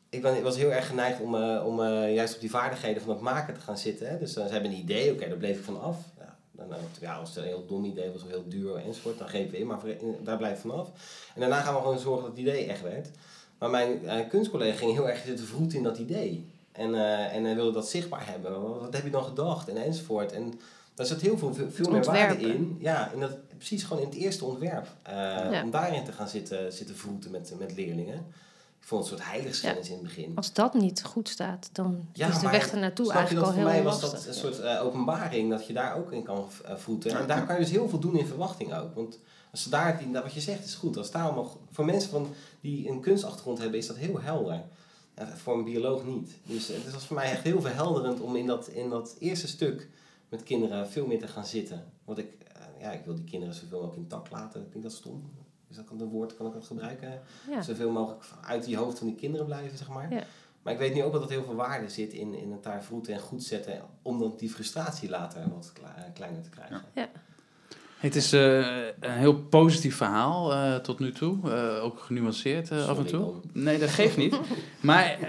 [0.09, 3.03] Ik, ben, ik was heel erg geneigd om, eh, om eh, juist op die vaardigheden
[3.03, 4.09] van het maken te gaan zitten.
[4.09, 4.19] Hè.
[4.19, 5.97] Dus dan ze hebben een idee, oké, daar bleef ik van af.
[6.19, 9.19] Ja, dan, eh, ja, als het een heel dom idee was of heel duur enzovoort,
[9.19, 9.67] dan greep ik in.
[9.67, 9.79] Maar
[10.23, 10.89] daar blijf ik van af.
[11.35, 13.09] En daarna gaan we gewoon zorgen dat het idee echt werd.
[13.59, 16.47] Maar mijn eh, kunstcollega ging heel erg zitten vroeten in dat idee.
[16.73, 18.63] En, eh, en hij wilde dat zichtbaar hebben.
[18.63, 19.69] Wat, wat heb je dan gedacht?
[19.69, 20.33] En enzovoort.
[20.33, 20.61] En
[20.95, 22.77] daar zat heel veel, veel, veel meer waarde in.
[22.81, 23.37] Ja, en dat,
[23.67, 24.87] precies gewoon in het eerste ontwerp.
[25.03, 25.63] Eh, Ja.
[25.63, 28.27] Om daarin te gaan zitten, zitten vroeten met, met leerlingen.
[28.81, 30.33] Ik vond het een soort heiligschennis in het begin.
[30.35, 33.71] Als dat niet goed staat, dan Ja, is de weg ernaartoe eigenlijk al voor heel
[33.71, 34.19] mij was lastig.
[34.19, 37.11] dat een soort eh, openbaring dat je daar ook in kan eh, voeten.
[37.11, 37.45] Ja, en daar ja.
[37.45, 38.95] kan je dus heel veel doen in verwachting ook.
[38.95, 39.19] Want
[39.51, 40.97] als daar, die, dat wat je zegt is goed.
[40.97, 44.63] Als daar allemaal, voor mensen van, die een kunstachtergrond hebben is dat heel helder.
[45.17, 46.31] Ja, voor een bioloog niet.
[46.43, 49.89] Dus het was voor mij echt heel verhelderend om in dat, in dat eerste stuk
[50.29, 51.85] met kinderen veel meer te gaan zitten.
[52.05, 52.27] Want ik,
[52.83, 54.61] ja, ik wil die kinderen zoveel mogelijk intact laten.
[54.61, 55.31] Ik denk dat stom.
[55.71, 57.21] Is dat een woord, kan ik dat gebruiken?
[57.51, 57.63] Ja.
[57.63, 60.13] Zoveel mogelijk uit die hoofd van die kinderen blijven, zeg maar.
[60.13, 60.23] Ja.
[60.63, 62.85] Maar ik weet nu ook dat er heel veel waarde zit in, in het daar
[62.85, 63.83] vroeten en goed zetten.
[64.03, 66.83] Om dan die frustratie later wat kle- kleiner te krijgen.
[67.99, 71.51] Het is eh, een heel positief verhaal eh, tot nu toe.
[71.51, 73.35] Eh, ook genuanceerd eh, af en toe.
[73.53, 74.39] Nee, dat geeft niet.
[74.81, 75.29] maar eh,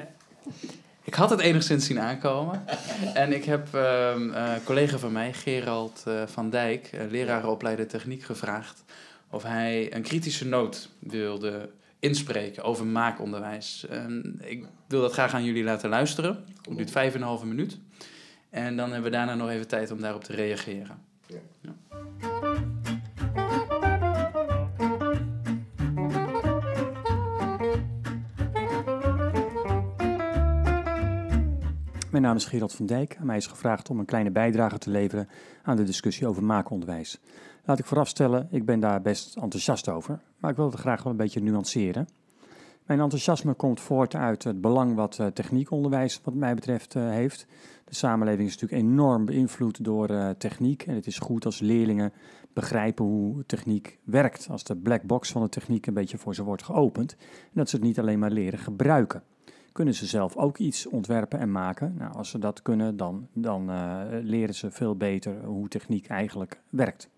[1.03, 2.63] ik had het enigszins zien aankomen.
[3.13, 7.87] En ik heb ehm, eh, een collega van mij, Gerald eh, van Dijk, uh, lerarenopleider
[7.87, 8.83] techniek, gevraagd
[9.29, 13.85] of hij een kritische noot wilde inspreken over maakonderwijs.
[13.89, 16.45] En ik wil dat graag aan jullie laten luisteren.
[16.67, 17.77] Het duurt vijf en een halve minuut.
[18.49, 21.01] En dan hebben we daarna nog even tijd om daarop te reageren.
[32.13, 34.89] Mijn naam is Gerald van Dijk en mij is gevraagd om een kleine bijdrage te
[34.89, 35.27] leveren
[35.63, 37.19] aan de discussie over maakonderwijs.
[37.65, 41.11] Laat ik voorafstellen, ik ben daar best enthousiast over, maar ik wil het graag wel
[41.11, 42.07] een beetje nuanceren.
[42.85, 47.45] Mijn enthousiasme komt voort uit het belang wat uh, techniekonderwijs wat mij betreft uh, heeft.
[47.85, 52.13] De samenleving is natuurlijk enorm beïnvloed door uh, techniek en het is goed als leerlingen
[52.53, 54.47] begrijpen hoe techniek werkt.
[54.49, 57.69] Als de black box van de techniek een beetje voor ze wordt geopend en dat
[57.69, 59.23] ze het niet alleen maar leren gebruiken
[59.73, 61.95] kunnen ze zelf ook iets ontwerpen en maken.
[61.97, 66.61] Nou, als ze dat kunnen, dan, dan uh, leren ze veel beter hoe techniek eigenlijk
[66.69, 67.09] werkt.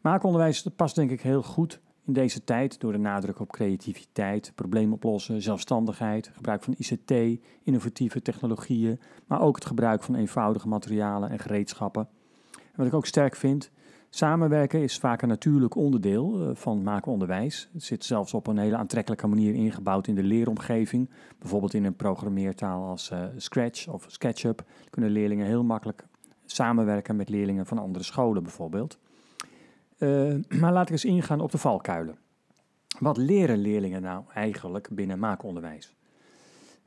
[0.00, 5.42] Maakonderwijs past denk ik heel goed in deze tijd door de nadruk op creativiteit, probleemoplossen,
[5.42, 12.08] zelfstandigheid, gebruik van ICT, innovatieve technologieën, maar ook het gebruik van eenvoudige materialen en gereedschappen.
[12.52, 13.70] En wat ik ook sterk vind,
[14.14, 17.68] Samenwerken is vaak een natuurlijk onderdeel uh, van maakonderwijs.
[17.72, 21.10] Het zit zelfs op een hele aantrekkelijke manier ingebouwd in de leeromgeving.
[21.38, 26.04] Bijvoorbeeld in een programmeertaal als uh, Scratch of SketchUp kunnen leerlingen heel makkelijk
[26.44, 28.98] samenwerken met leerlingen van andere scholen bijvoorbeeld.
[29.98, 32.18] Uh, maar laat ik eens ingaan op de valkuilen.
[32.98, 35.94] Wat leren leerlingen nou eigenlijk binnen maakonderwijs?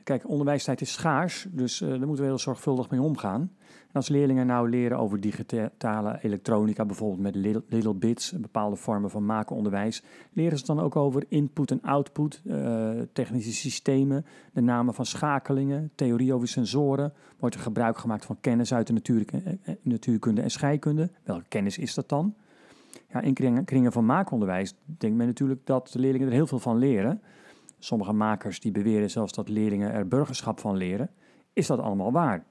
[0.06, 3.42] Kijk, onderwijstijd is schaars, dus uh, daar moeten we heel zorgvuldig mee omgaan.
[3.62, 9.26] En als leerlingen nou leren over digitale elektronica, bijvoorbeeld met little, bits, bepaalde vormen van
[9.26, 10.04] maakonderwijs,
[10.34, 15.92] leren ze dan ook over input en output, uh, technische systemen, de namen van schakelingen,
[15.96, 17.14] theorie over sensoren.
[17.40, 21.10] Wordt er gebruik gemaakt van kennis uit de natuurkunde, natuurkunde en scheikunde?
[21.24, 22.36] Welke kennis is dat dan?
[23.12, 26.60] Ja, in kringen, kringen van maakonderwijs denkt men natuurlijk dat de leerlingen er heel veel
[26.60, 27.22] van leren.
[27.86, 31.10] Sommige makers die beweren zelfs dat leerlingen er burgerschap van leren.
[31.54, 32.44] Is dat allemaal waar?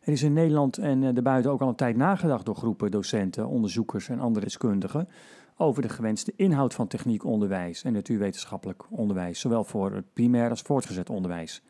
[0.00, 4.08] Er is in Nederland en daarbuiten ook al een tijd nagedacht door groepen docenten, onderzoekers
[4.08, 5.08] en andere deskundigen
[5.56, 11.10] over de gewenste inhoud van techniekonderwijs en natuurwetenschappelijk onderwijs, zowel voor het primair als voortgezet
[11.10, 11.62] onderwijs.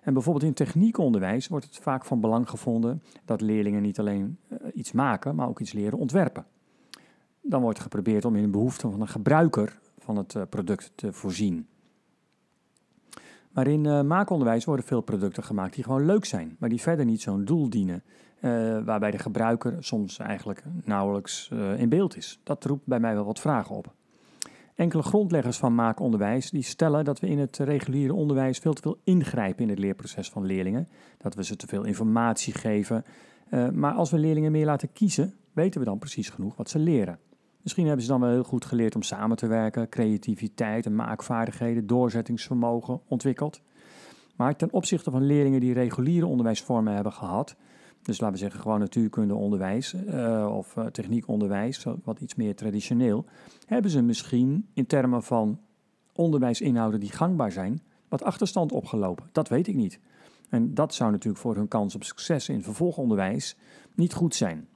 [0.00, 4.58] En bijvoorbeeld in techniekonderwijs wordt het vaak van belang gevonden dat leerlingen niet alleen uh,
[4.74, 6.46] iets maken, maar ook iets leren ontwerpen.
[7.40, 11.12] Dan wordt geprobeerd om in de behoeften van een gebruiker van het uh, product te
[11.12, 11.66] voorzien.
[13.50, 17.04] Maar in uh, maakonderwijs worden veel producten gemaakt die gewoon leuk zijn, maar die verder
[17.04, 18.02] niet zo'n doel dienen,
[18.40, 22.40] uh, waarbij de gebruiker soms eigenlijk nauwelijks in beeld is.
[22.42, 23.92] Dat roept bij mij wel wat vragen op.
[24.74, 28.98] Enkele grondleggers van maakonderwijs die stellen dat we in het reguliere onderwijs veel te veel
[29.04, 30.88] ingrijpen in het leerproces van leerlingen,
[31.18, 33.04] dat we ze te veel informatie geven.
[33.72, 37.18] maar als we leerlingen meer laten kiezen, weten we dan precies genoeg wat ze leren.
[37.64, 41.86] Misschien hebben ze dan wel heel goed geleerd om samen te werken, creativiteit en maakvaardigheden,
[41.86, 43.60] doorzettingsvermogen ontwikkeld.
[44.36, 47.56] Maar ten opzichte van leerlingen die reguliere onderwijsvormen hebben gehad,
[48.02, 53.24] dus laten we zeggen gewoon natuurkundeonderwijs uh, of uh, techniekonderwijs, wat iets meer traditioneel,
[53.66, 55.60] hebben ze misschien in termen van
[56.12, 59.28] onderwijsinhouden die gangbaar zijn, wat achterstand opgelopen.
[59.32, 60.00] Dat weet ik niet.
[60.48, 63.56] En dat zou natuurlijk voor hun kans op succes in vervolgonderwijs
[63.94, 64.68] niet goed zijn.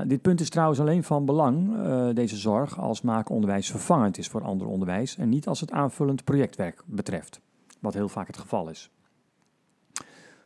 [0.00, 4.28] Nou, dit punt is trouwens alleen van belang, uh, deze zorg, als maakonderwijs vervangend is
[4.28, 7.40] voor ander onderwijs en niet als het aanvullend projectwerk betreft,
[7.80, 8.90] wat heel vaak het geval is.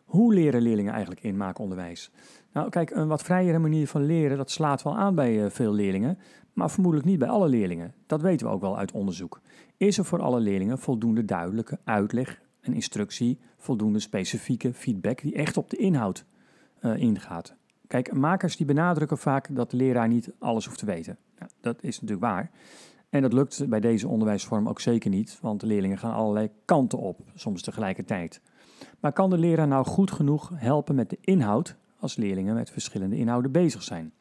[0.05, 2.11] Hoe leren leerlingen eigenlijk in maakonderwijs?
[2.53, 5.73] Nou, kijk, een wat vrijere manier van leren, dat slaat wel aan bij uh, veel
[5.73, 6.19] leerlingen,
[6.53, 7.95] maar vermoedelijk niet bij alle leerlingen.
[8.07, 9.41] Dat weten we ook wel uit onderzoek.
[9.77, 15.57] Is er voor alle leerlingen voldoende duidelijke uitleg en instructie, voldoende specifieke feedback die echt
[15.57, 16.25] op de inhoud
[16.81, 17.55] uh, ingaat?
[17.87, 21.19] Kijk, makers die benadrukken vaak dat de leraar niet alles hoeft te weten.
[21.61, 22.51] Dat is natuurlijk waar.
[23.11, 26.99] En dat lukt bij deze onderwijsvorm ook zeker niet, want de leerlingen gaan allerlei kanten
[26.99, 28.41] op, soms tegelijkertijd.
[29.01, 33.17] Maar kan de leraar nou goed genoeg helpen met de inhoud als leerlingen met verschillende
[33.17, 34.13] inhouden bezig zijn?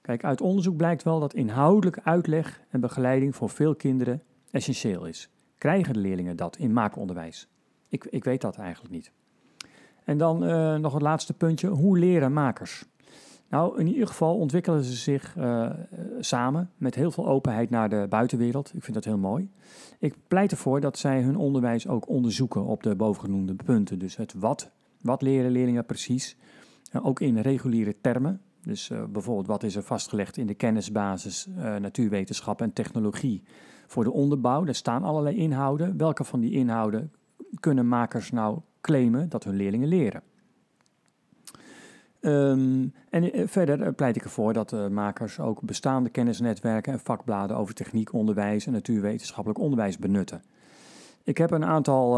[0.00, 5.30] Kijk, uit onderzoek blijkt wel dat inhoudelijke uitleg en begeleiding voor veel kinderen essentieel is.
[5.58, 7.48] Krijgen de leerlingen dat in maakonderwijs?
[7.88, 9.12] Ik, ik weet dat eigenlijk niet.
[10.08, 11.68] En dan eh, nog het laatste puntje.
[11.68, 12.84] Hoe leren makers?
[13.48, 15.70] Nou, in ieder geval ontwikkelen ze zich eh,
[16.20, 18.74] samen met heel veel openheid naar de buitenwereld.
[18.74, 19.50] Ik vind dat heel mooi.
[19.98, 23.98] Ik pleit ervoor dat zij hun onderwijs ook onderzoeken op de bovengenoemde punten.
[23.98, 26.36] Dus het wat, wat leren leerlingen precies,
[26.92, 28.40] uh, ook in reguliere termen.
[28.62, 31.48] Dus uh, bijvoorbeeld wat is er vastgelegd in de kennisbasis
[31.78, 33.42] natuurwetenschap en technologie
[33.86, 34.64] voor de onderbouw.
[34.64, 35.96] Daar staan allerlei inhouden.
[35.96, 37.12] Welke van die inhouden
[37.60, 40.22] kunnen makers nou claimen dat hun leerlingen leren?
[42.20, 47.56] Um, en uh, verder pleit ik ervoor dat uh, makers ook bestaande kennisnetwerken en vakbladen
[47.56, 50.42] over techniek, onderwijs en natuurwetenschappelijk onderwijs benutten.
[51.24, 52.10] Ik heb een aantal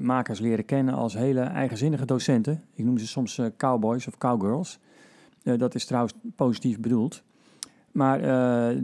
[0.00, 2.62] makers leren kennen als hele eigenzinnige docenten.
[2.74, 4.78] Ik noem ze soms cowboys of cowgirls.
[5.42, 7.22] dat is trouwens positief bedoeld.
[7.92, 8.20] Maar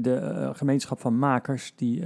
[0.00, 2.02] de gemeenschap van makers die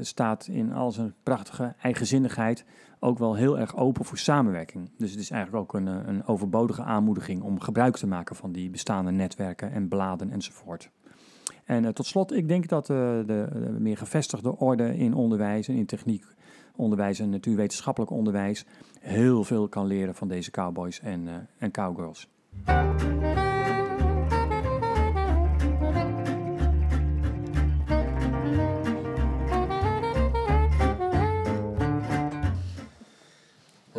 [0.00, 2.64] staat in al zijn prachtige eigenzinnigheid
[2.98, 4.90] ook wel heel erg open voor samenwerking.
[4.98, 8.70] Dus het is eigenlijk ook een, een overbodige aanmoediging om gebruik te maken van die
[8.70, 10.90] bestaande netwerken en bladen enzovoort.
[11.64, 15.74] En uh, tot slot, ik denk dat uh, de, meer gevestigde orde in onderwijs en
[15.74, 16.24] in techniek,
[16.76, 18.66] onderwijs en natuurwetenschappelijk onderwijs
[19.00, 22.28] heel veel kan leren van deze cowboys en, en cowgirls.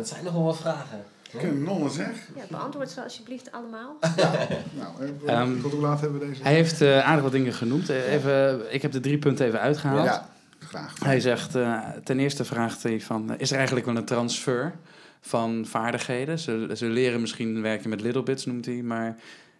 [0.08, 1.04] Dat zijn nogal wat vragen.
[1.38, 2.28] Kanonnen zeg.
[2.36, 3.96] Ja, beantwoord ze alsjeblieft allemaal.
[5.26, 6.42] nou, um, tot hoe laat hebben we deze?
[6.42, 7.88] Hij heeft uh, aardig wat dingen genoemd.
[7.88, 10.04] Even, ik heb de drie punten even uitgehaald.
[10.04, 10.28] Ja,
[10.58, 10.98] graag.
[11.04, 14.74] Hij zegt, uh, ten eerste vraagt hij van, is er eigenlijk wel een transfer
[15.20, 16.38] van vaardigheden?
[16.38, 19.16] Ze, ze leren misschien werken met little bits, noemt hij, maar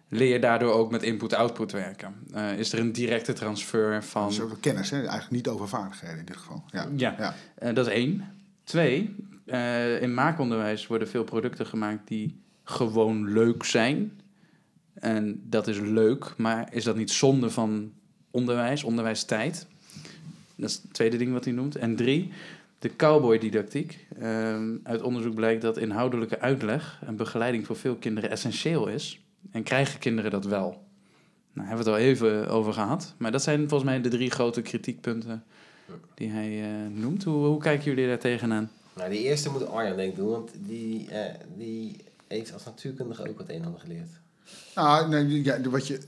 [0.07, 2.15] leer je daardoor ook met input-output werken?
[2.35, 4.23] Uh, is er een directe transfer van...
[4.23, 4.97] Dat is ook kennis, hè?
[4.97, 6.63] eigenlijk niet over vaardigheden in dit geval.
[6.71, 7.33] Ja, ja.
[7.59, 7.73] ja.
[7.73, 8.37] dat is één.
[8.63, 9.15] Twee,
[9.51, 14.21] uh, in maakonderwijs worden veel producten gemaakt die gewoon leuk zijn.
[14.93, 17.91] En dat is leuk, maar is dat niet zonde van
[18.31, 19.67] onderwijs, onderwijstijd?
[20.55, 21.75] Dat is het tweede ding wat hij noemt.
[21.75, 22.31] En drie,
[22.79, 24.07] de cowboy-didactiek.
[24.21, 29.23] Uh, uit onderzoek blijkt dat inhoudelijke uitleg en begeleiding voor veel kinderen essentieel is.
[29.51, 30.87] En krijgen kinderen dat wel?
[31.53, 33.15] Nou, hebben we het al even over gehad.
[33.17, 35.43] Maar dat zijn volgens mij de drie grote kritiekpunten
[36.13, 37.23] die hij uh, noemt.
[37.23, 38.69] Hoe, hoe kijken jullie daar tegenaan?
[38.93, 41.25] Nou, die eerste moet Arjan denk ik doen, want die, uh,
[41.55, 44.09] die heeft als natuurkundige ook wat een en ander geleerd.
[44.75, 45.99] Nou, nee, ja, wat je,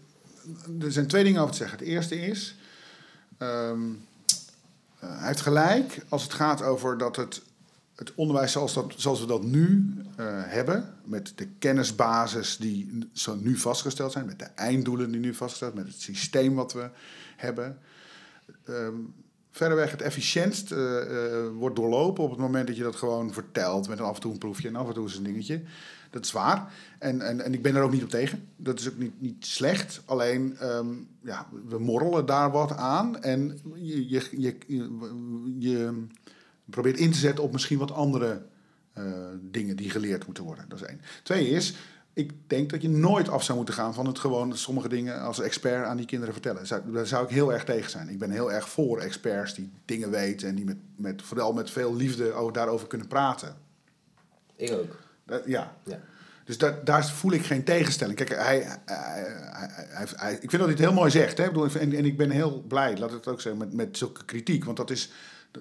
[0.81, 1.77] er zijn twee dingen over te zeggen.
[1.77, 2.55] Het eerste is,
[3.37, 4.05] um,
[4.95, 7.41] hij heeft gelijk als het gaat over dat het,
[7.95, 13.35] het onderwijs zoals, dat, zoals we dat nu uh, hebben, met de kennisbasis die zo
[13.35, 16.89] nu vastgesteld zijn, met de einddoelen die nu vastgesteld zijn, met het systeem wat we
[17.37, 17.77] hebben.
[18.69, 19.13] Um,
[19.51, 23.87] verreweg het efficiëntst uh, uh, wordt doorlopen op het moment dat je dat gewoon vertelt
[23.87, 25.61] met een af en toe een proefje en af en toe eens een dingetje.
[26.09, 26.73] Dat is waar.
[26.99, 28.47] En, en, en ik ben er ook niet op tegen.
[28.55, 30.01] Dat is ook niet, niet slecht.
[30.05, 33.21] Alleen, um, ja, we morrelen daar wat aan.
[33.23, 34.57] En je, je, je,
[35.59, 36.05] je,
[36.65, 38.41] probeert in te zetten op misschien wat andere
[38.97, 39.03] uh,
[39.41, 40.65] dingen die geleerd moeten worden.
[40.67, 41.01] Dat is één.
[41.23, 41.75] Twee is,
[42.13, 45.39] ik denk dat je nooit af zou moeten gaan van het gewoon sommige dingen als
[45.39, 46.93] expert aan die kinderen vertellen.
[46.93, 48.09] Daar zou ik heel erg tegen zijn.
[48.09, 51.69] Ik ben heel erg voor experts die dingen weten en die met, met, vooral met
[51.69, 53.55] veel liefde over, daarover kunnen praten.
[54.55, 54.97] Ik ook.
[55.25, 55.75] Dat, ja.
[55.83, 55.99] ja.
[56.45, 58.17] Dus daar, daar voel ik geen tegenstelling.
[58.17, 59.23] Kijk, hij, hij,
[59.87, 61.37] hij, hij, ik vind dat hij het heel mooi zegt.
[61.37, 61.69] Hè?
[61.79, 64.65] En, en ik ben heel blij, laat het ook zeggen, met, met zulke kritiek.
[64.65, 65.11] Want dat, is,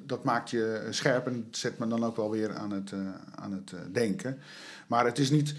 [0.06, 3.00] dat maakt je scherp en zet me dan ook wel weer aan het, uh,
[3.34, 4.38] aan het uh, denken.
[4.86, 5.54] Maar het is niet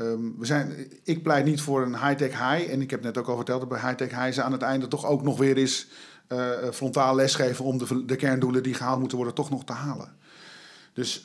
[0.00, 0.74] Um, we zijn,
[1.04, 2.70] ik pleit niet voor een high-tech high.
[2.70, 4.88] En ik heb net ook al verteld dat bij high-tech high ze aan het einde
[4.88, 5.86] toch ook nog weer eens
[6.28, 10.18] uh, frontaal lesgeven om de, de kerndoelen die gehaald moeten worden toch nog te halen.
[10.92, 11.22] Dus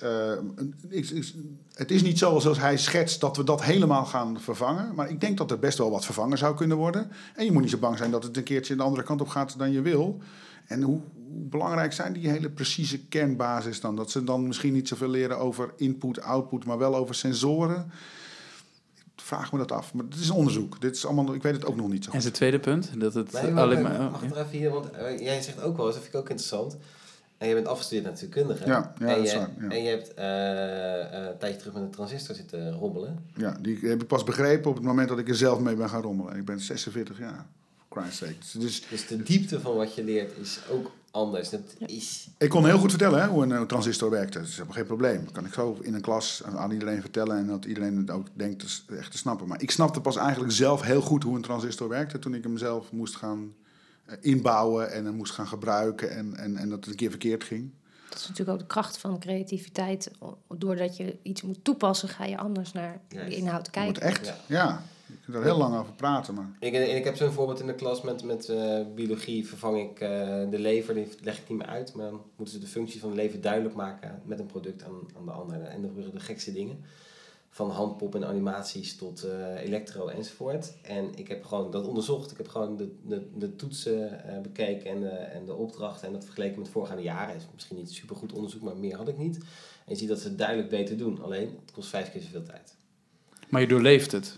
[0.89, 1.33] ik, ik,
[1.73, 4.95] het is niet zo zoals hij schetst dat we dat helemaal gaan vervangen.
[4.95, 7.11] Maar ik denk dat er best wel wat vervangen zou kunnen worden.
[7.35, 9.27] En je moet niet zo bang zijn dat het een keertje de andere kant op
[9.27, 10.21] gaat dan je wil.
[10.67, 13.95] En hoe, hoe belangrijk zijn die hele precieze kernbasis dan?
[13.95, 17.91] Dat ze dan misschien niet zoveel leren over input, output, maar wel over sensoren
[19.25, 19.93] vraag me dat af.
[19.93, 20.81] Maar het is een onderzoek.
[20.81, 22.15] Dit is allemaal, ik weet het ook nog niet zo goed.
[22.15, 22.99] En zijn tweede punt?
[22.99, 24.11] Dat het nee, maar, alleen maar...
[24.11, 24.27] Mag ja.
[24.27, 26.77] even hier, want uh, jij zegt ook wel eens, dat vind ik ook interessant.
[27.37, 28.65] En je bent afgestudeerd natuurkundige.
[28.65, 29.49] Ja, ja en dat je, is waar.
[29.59, 29.69] Ja.
[29.69, 30.25] En je hebt uh,
[31.19, 33.19] uh, een tijdje terug met een transistor zitten rommelen.
[33.35, 35.89] Ja, die heb ik pas begrepen op het moment dat ik er zelf mee ben
[35.89, 36.35] gaan rommelen.
[36.35, 37.45] Ik ben 46 jaar.
[37.89, 38.59] Christ's sake.
[38.59, 41.49] Dus, dus de diepte van wat je leert is ook anders.
[41.49, 42.27] Dat is...
[42.37, 44.37] Ik kon heel goed vertellen hè, hoe een transistor werkte.
[44.37, 45.23] Dat is helemaal geen probleem.
[45.23, 48.27] Dat kan ik zo in een klas aan iedereen vertellen en dat iedereen het ook
[48.33, 49.47] denkt echt te snappen.
[49.47, 52.57] Maar ik snapte pas eigenlijk zelf heel goed hoe een transistor werkte toen ik hem
[52.57, 53.53] zelf moest gaan
[54.21, 57.71] inbouwen en hem moest gaan gebruiken en, en, en dat het een keer verkeerd ging.
[58.09, 60.11] Dat is natuurlijk ook de kracht van creativiteit.
[60.57, 64.01] Doordat je iets moet toepassen, ga je anders naar die inhoud Je moet kijken.
[64.01, 64.33] echt, Ja.
[64.47, 64.83] ja.
[65.07, 66.49] Je kunt er heel lang over praten, maar...
[66.59, 69.47] Ik, ik heb zo'n voorbeeld in de klas met, met eh, biologie.
[69.47, 70.09] Vervang ik eh,
[70.49, 71.93] de lever, die leg ik niet meer uit.
[71.93, 74.99] Maar dan moeten ze de functie van de lever duidelijk maken met een product aan,
[75.17, 75.63] aan de andere.
[75.63, 76.83] En dan gebeuren de gekste dingen.
[77.49, 80.73] Van handpop en animaties tot eh, elektro enzovoort.
[80.81, 82.31] En ik heb gewoon dat onderzocht.
[82.31, 86.07] Ik heb gewoon de, de, de toetsen eh, bekeken en de, en de opdrachten.
[86.07, 87.35] En dat vergeleken met voorgaande jaren.
[87.35, 89.37] Is misschien niet supergoed onderzoek, maar meer had ik niet.
[89.37, 91.21] En je ziet dat ze het duidelijk beter doen.
[91.21, 92.75] Alleen, het kost vijf keer zoveel tijd.
[93.49, 94.37] Maar je doorleeft het.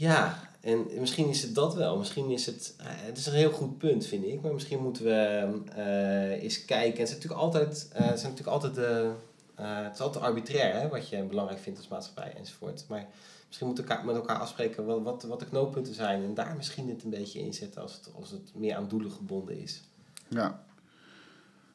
[0.00, 1.98] Ja, en misschien is het dat wel.
[1.98, 2.74] Misschien is het...
[2.76, 4.42] eh, het is een heel goed punt, vind ik.
[4.42, 6.98] Maar misschien moeten we eh, eens kijken.
[7.00, 9.12] Het, is natuurlijk altijd, het zijn natuurlijk altijd de...
[9.54, 12.84] het is altijd arbitrair, hè, wat je belangrijk vindt als maatschappij enzovoort.
[12.88, 13.06] Maar
[13.46, 16.24] misschien moeten we elkaar, met elkaar afspreken wat, wat, wat de knooppunten zijn.
[16.24, 19.60] En daar misschien het een beetje inzetten als het, als het meer aan doelen gebonden
[19.60, 19.80] is.
[20.28, 20.62] Ja.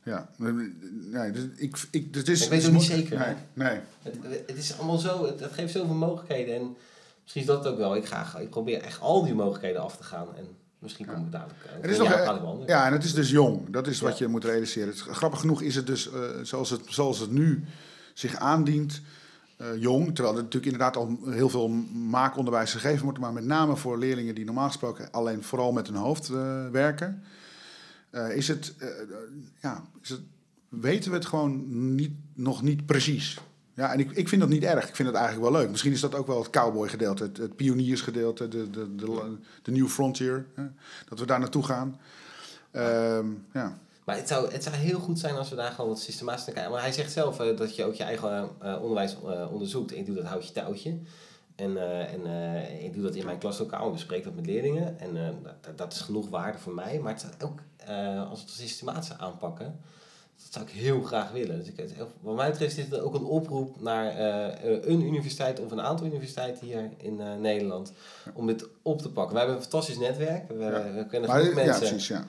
[0.03, 3.35] Ja, nee, dus ik, ik, dus het is, Ik weet het is niet zeker, Nee,
[3.53, 3.79] nee.
[4.01, 4.17] Het,
[4.47, 5.25] het is allemaal zo...
[5.25, 6.55] Het, het geeft zoveel mogelijkheden.
[6.55, 6.75] En
[7.25, 7.95] misschien is dat ook wel.
[7.95, 10.27] Ik, ga, ik probeer echt al die mogelijkheden af te gaan.
[10.35, 10.47] En
[10.79, 11.63] misschien kom ik dadelijk...
[11.65, 12.69] eh, Het is ja, nog, eh, ik wel anders.
[12.71, 13.69] Ja, en het is dus jong.
[13.69, 14.25] Dat is wat Ja.
[14.25, 14.87] je moet realiseren.
[14.89, 17.63] Het, grappig genoeg is het dus, eh, zoals, het, zoals het nu
[18.13, 19.01] zich aandient,
[19.57, 20.05] eh, jong.
[20.15, 21.67] Terwijl er natuurlijk inderdaad al heel veel
[22.09, 23.19] maakonderwijs gegeven wordt.
[23.19, 27.23] Maar met name voor leerlingen die normaal gesproken alleen vooral met hun hoofd eh, werken.
[28.09, 28.93] eh, is het, eh, eh,
[29.61, 30.19] ja, is het,
[30.69, 31.63] weten we het gewoon
[31.95, 33.37] niet, nog niet precies.
[33.75, 34.87] Ja, en ik, ik vind dat niet erg.
[34.87, 35.69] Ik vind het eigenlijk wel leuk.
[35.69, 39.71] Misschien is dat ook wel het cowboy gedeelte, het, het pioniersgedeelte, de, de, de, de
[39.71, 40.45] new frontier.
[40.53, 40.63] Hè?
[41.09, 41.99] Dat we daar naartoe gaan.
[42.71, 43.77] Ehm, ja.
[44.05, 46.53] Maar het zou, het zou heel goed zijn als we daar gewoon wat systematisch naar
[46.53, 46.71] kijken.
[46.71, 49.95] Maar hij zegt zelf eh, dat je ook je eigen eh, onderwijs eh, onderzoekt.
[49.95, 50.97] Ik doe dat houtje touwtje.
[51.55, 52.25] En, en
[52.83, 53.87] ik doe dat in mijn klaslokaal.
[53.87, 54.99] Ik bespreek dat met leerlingen.
[54.99, 55.13] En
[55.61, 56.99] dat, dat is genoeg waarde voor mij.
[56.99, 57.59] Maar het zou ook,
[58.29, 59.79] als we het systematisch aanpakken,
[60.43, 61.57] dat zou ik heel graag willen.
[61.59, 65.01] Dus ik, het- wat mij betreft is dit ook een oproep naar eh, eh, een
[65.01, 67.93] universiteit of een aantal universiteiten hier in eh, Nederland.
[68.33, 69.33] Om dit op te pakken.
[69.33, 70.47] We hebben een fantastisch netwerk.
[70.47, 70.71] We, Ja.
[70.95, 71.79] we kennen Maar, ja, mensen.
[71.79, 72.25] precies, ja.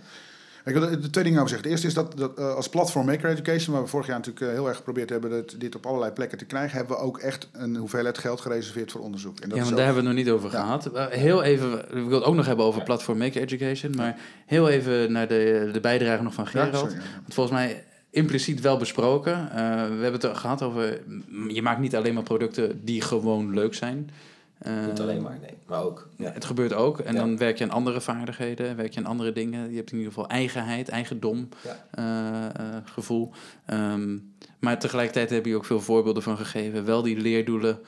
[0.65, 1.71] Ik wil er twee dingen over zeggen.
[1.71, 4.53] Het eerste is dat, dat eh, als platform Maker Education, waar we vorig jaar natuurlijk
[4.53, 7.49] heel erg geprobeerd hebben dat, dit op allerlei plekken te krijgen, hebben we ook echt
[7.53, 9.41] een hoeveelheid geld gereserveerd voor onderzoek.
[9.41, 10.65] En dat Ja, is maar ook- daar hebben we het nog niet over Ja.
[10.65, 10.87] gehad.
[10.93, 14.69] Eh, Heel even, ik wil het ook nog hebben over Platform Maker Education, maar heel
[14.69, 16.77] even naar de, de bijdrage nog van Ja, Gerald.
[16.77, 17.01] sorry, ja.
[17.23, 17.85] Want volgens mij
[18.17, 19.51] impliciet wel besproken.
[19.51, 23.01] Eh, we hebben het er gehad over, mm, je maakt niet alleen maar producten die
[23.01, 24.11] gewoon leuk zijn.
[24.59, 25.55] Eh, Niet alleen maar, nee.
[25.67, 26.09] Maar ook.
[26.17, 26.31] Ja.
[26.33, 26.99] Het gebeurt ook.
[26.99, 27.21] En Ja.
[27.21, 29.71] dan werk je aan andere vaardigheden, werk je aan andere dingen.
[29.71, 31.85] Je hebt in ieder geval eigenheid, eigendom, Ja.
[31.91, 33.31] eh, gevoel.
[33.67, 34.17] Ehm,
[34.59, 36.85] maar tegelijkertijd heb je ook veel voorbeelden van gegeven.
[36.85, 37.79] Wel die leerdoelen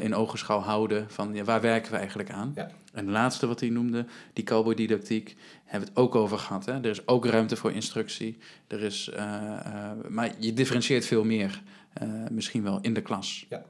[0.00, 1.06] in ogenschouw houden.
[1.08, 2.54] Van ja, waar werken we eigenlijk aan?
[2.92, 6.64] En de laatste wat hij noemde, die cowboy-didactiek, hebben we het ook over gehad.
[6.66, 6.72] Hè?
[6.72, 8.38] Er is ook ruimte voor instructie.
[8.66, 11.62] Er is, eh, eh, maar je differentieert veel meer,
[11.92, 13.46] eh, misschien wel, in de klas.
[13.48, 13.62] Ja.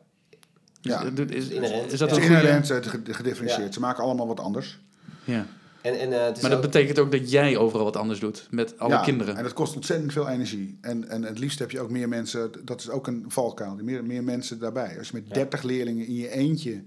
[0.80, 3.66] Dus, eh, is, is, is dat Het een inherent ge- gedifferentieerd.
[3.66, 3.72] Ja.
[3.72, 4.78] Ze maken allemaal wat anders.
[5.24, 5.46] Ja.
[5.80, 8.20] En, en, eh, het is Maar dat ook- betekent ook dat jij overal wat anders
[8.20, 9.36] doet met alle ja, kinderen.
[9.36, 10.78] En dat kost ontzettend veel energie.
[10.80, 14.04] En, en het liefst heb je ook meer mensen, dat is ook een valkuil, meer,
[14.04, 14.98] meer mensen daarbij.
[14.98, 16.82] Als je met 30 leerlingen in je eentje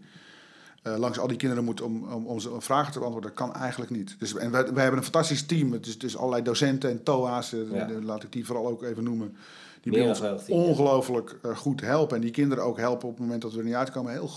[0.94, 3.56] eh, langs al die kinderen moet om, om, om ze vragen te beantwoorden, dat kan
[3.62, 4.16] eigenlijk niet.
[4.20, 7.54] Dus, en wij, wij hebben een fantastisch team, het is, dus allerlei docenten en TOA's,
[7.54, 7.90] eh, Ja.
[8.02, 9.36] laat ik die vooral ook even noemen.
[9.82, 12.16] Die bij ons ongelooflijk eh, goed helpen.
[12.16, 14.12] En die kinderen ook helpen op het moment dat we er niet uitkomen.
[14.12, 14.30] Heel,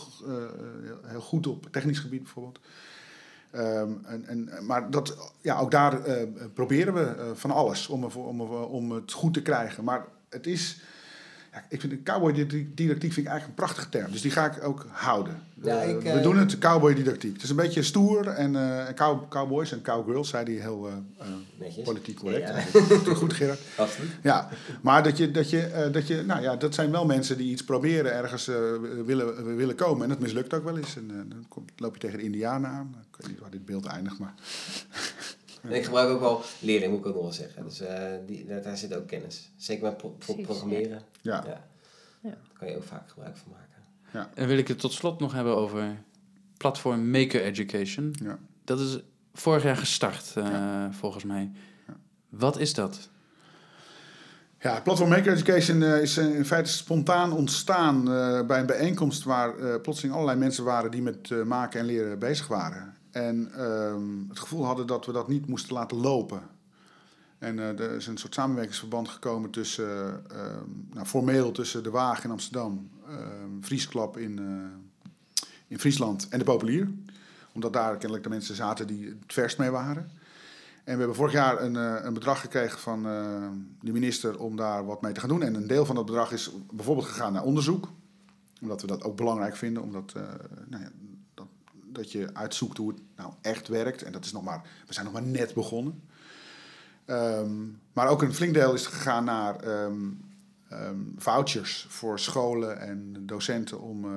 [1.07, 2.59] heel- goed op technisch gebied bijvoorbeeld.
[3.51, 6.01] Ehm, en, en, maar dat, ja, ook daar
[6.55, 9.84] proberen we van alles om, om, ervoor- om het goed te krijgen.
[9.84, 10.80] Maar het is...
[11.53, 12.32] Ja, ik vind cowboy
[12.74, 14.12] didactiek vind ik eigenlijk een prachtige term.
[14.12, 15.42] Dus die ga ik ook houden.
[15.62, 17.32] Ja, Eh, ik, we eh, doen het cowboy didactiek.
[17.32, 18.26] Het is een beetje stoer.
[18.28, 20.90] En, eh, cow- cowboys en cowgirls, zei die heel
[21.84, 22.48] politiek correct.
[22.48, 23.14] Ja.
[23.14, 23.61] Goed Gerard.
[23.76, 24.11] Absoluut.
[24.22, 24.48] Ja,
[24.80, 27.64] maar dat je, dat je, dat je, nou ja, dat zijn wel mensen die iets
[27.64, 28.46] proberen ergens
[29.05, 30.03] willen, willen komen.
[30.03, 30.96] En dat mislukt ook wel eens.
[30.96, 31.46] En dan
[31.76, 32.94] loop je tegen de Indianen aan.
[33.11, 34.34] Ik weet niet waar dit beeld eindigt, maar
[35.63, 37.65] En ik gebruik ook wel leerling, moet ik ook nog wel zeggen.
[37.65, 39.51] Dus eh, die, daar, zit ook kennis.
[39.57, 41.03] Zeker met pro- pro- Precies, programmeren.
[41.21, 41.45] ja.
[41.47, 41.65] Ja.
[42.23, 42.29] Ja.
[42.31, 44.29] Daar kan je ook vaak gebruik van maken.
[44.35, 45.97] En wil ik het tot slot nog hebben over
[46.57, 48.15] Platform Maker Education.
[48.23, 48.39] Ja.
[48.65, 48.99] Dat is
[49.35, 51.51] vorig jaar gestart, eh, volgens mij.
[52.29, 53.09] Wat is dat?
[54.61, 59.59] Ja, Platform Maker Education eh, is in feite spontaan ontstaan eh, bij een bijeenkomst waar
[59.59, 62.95] eh, plotseling allerlei mensen waren die met eh, maken en leren bezig waren.
[63.11, 66.43] En ehm, het gevoel hadden dat we dat niet moesten laten lopen.
[67.41, 71.91] En eh, er is een soort samenwerkingsverband gekomen tussen, eh, ehm, nou, formeel tussen de
[71.91, 76.91] Waag in Amsterdam, ehm Vriesklap in, eh, in Friesland en de Populier.
[77.53, 80.11] Omdat daar kennelijk de mensen zaten die het verst mee waren.
[80.85, 83.03] En we hebben vorig jaar een, eh, een bedrag gekregen van
[83.81, 85.43] de minister om daar wat mee te gaan doen.
[85.43, 87.89] En een deel van dat bedrag is bijvoorbeeld gegaan naar onderzoek.
[88.61, 89.83] Omdat we dat ook belangrijk vinden.
[89.83, 90.13] Omdat
[90.69, 90.91] nou ja,
[92.01, 94.03] dat, je uitzoekt hoe het nou echt werkt.
[94.03, 96.03] En dat is nog maar, we zijn nog maar net begonnen.
[97.05, 97.53] Ehm,
[97.92, 99.98] maar ook een flink deel is gegaan naar ehm,
[100.68, 104.11] ehm, vouchers voor scholen en docenten om eh,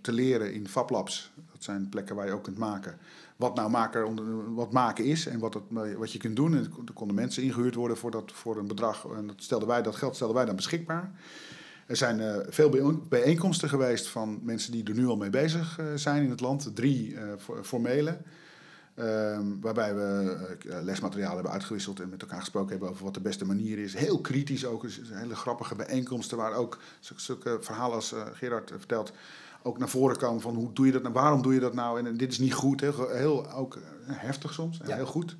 [0.00, 1.32] te leren in FabLabs.
[1.52, 2.98] Dat zijn plekken waar je ook kunt maken.
[3.36, 5.62] Wat nou maker, onder- wat maken is en wat, het,
[5.96, 6.54] wat je kunt doen.
[6.56, 9.06] En er konden mensen ingehuurd worden voor, dat, voor een bedrag.
[9.16, 11.10] En dat, stelden wij, dat geld stelden wij dan beschikbaar.
[11.86, 15.78] Er zijn eh, veel bijeen- bijeenkomsten geweest van mensen die er nu al mee bezig
[15.78, 16.70] eh, zijn in het land.
[16.74, 18.18] Drie eh, for- formele.
[18.94, 20.36] Ehm, waarbij we
[20.82, 23.94] lesmateriaal hebben uitgewisseld en met elkaar gesproken hebben over wat de beste manier is.
[23.94, 24.82] Heel kritisch ook.
[24.82, 26.78] Dus hele grappige bijeenkomsten waar ook
[27.16, 29.12] zulke, verhalen als Gerard vertelt
[29.62, 32.04] ook naar voren komen van hoe doe je dat nou, waarom doe je dat nou
[32.06, 32.80] en, dit is niet goed.
[32.80, 34.94] Heel, heel ook heftig soms, en Ja.
[34.96, 35.36] heel goed.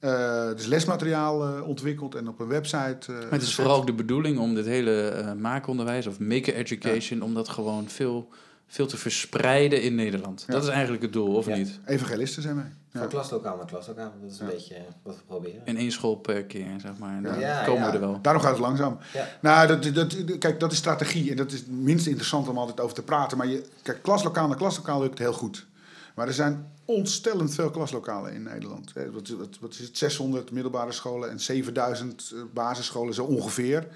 [0.00, 2.98] Eh dus lesmateriaal eh, ontwikkeld en op een website.
[3.06, 3.54] eh, Maar het is gezet.
[3.54, 7.88] vooral ook de bedoeling om dit hele eh, maakonderwijs of maker education, om dat gewoon
[7.88, 8.28] veel,
[8.66, 10.44] veel te verspreiden in Nederland.
[10.46, 10.52] Ja.
[10.52, 11.56] Dat is eigenlijk het doel, of Ja.
[11.56, 11.80] niet?
[11.86, 12.72] Evangelisten zijn wij.
[12.92, 13.06] Van Ja.
[13.06, 14.12] klaslokaal naar klaslokaal.
[14.22, 15.60] Dat is een beetje wat we proberen.
[15.64, 17.16] In één school per keer, zeg maar.
[17.16, 17.86] En dan Ja, komen ja.
[17.88, 18.18] we er wel.
[18.22, 18.98] Daarom gaat het langzaam.
[19.12, 19.28] Ja.
[19.40, 21.30] Nou, dat, dat, kijk, dat is strategie.
[21.30, 23.36] En dat is het minst interessant om altijd over te praten.
[23.38, 25.66] Maar je, kijk, klaslokaal naar klaslokaal lukt heel goed.
[26.14, 26.66] Maar er zijn
[26.96, 28.90] ontstellend veel klaslokalen in Nederland.
[28.94, 29.28] Hè, Wat,
[29.60, 29.98] wat, is het?
[29.98, 33.88] 600 middelbare scholen en 7000 eh, basisscholen zo ongeveer.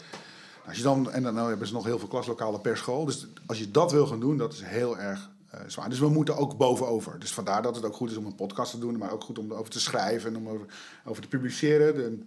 [0.66, 3.04] Als je dan, en dan nou hebben ze nog heel veel klaslokalen per school.
[3.04, 5.88] Dus als je dat wil gaan doen, dat is heel erg eh, zwaar.
[5.88, 7.18] Dus we moeten ook bovenover.
[7.18, 8.98] Dus vandaar dat het ook goed is om een podcast te doen.
[8.98, 10.66] Maar ook goed om erover te schrijven en om over,
[11.04, 12.26] over te publiceren.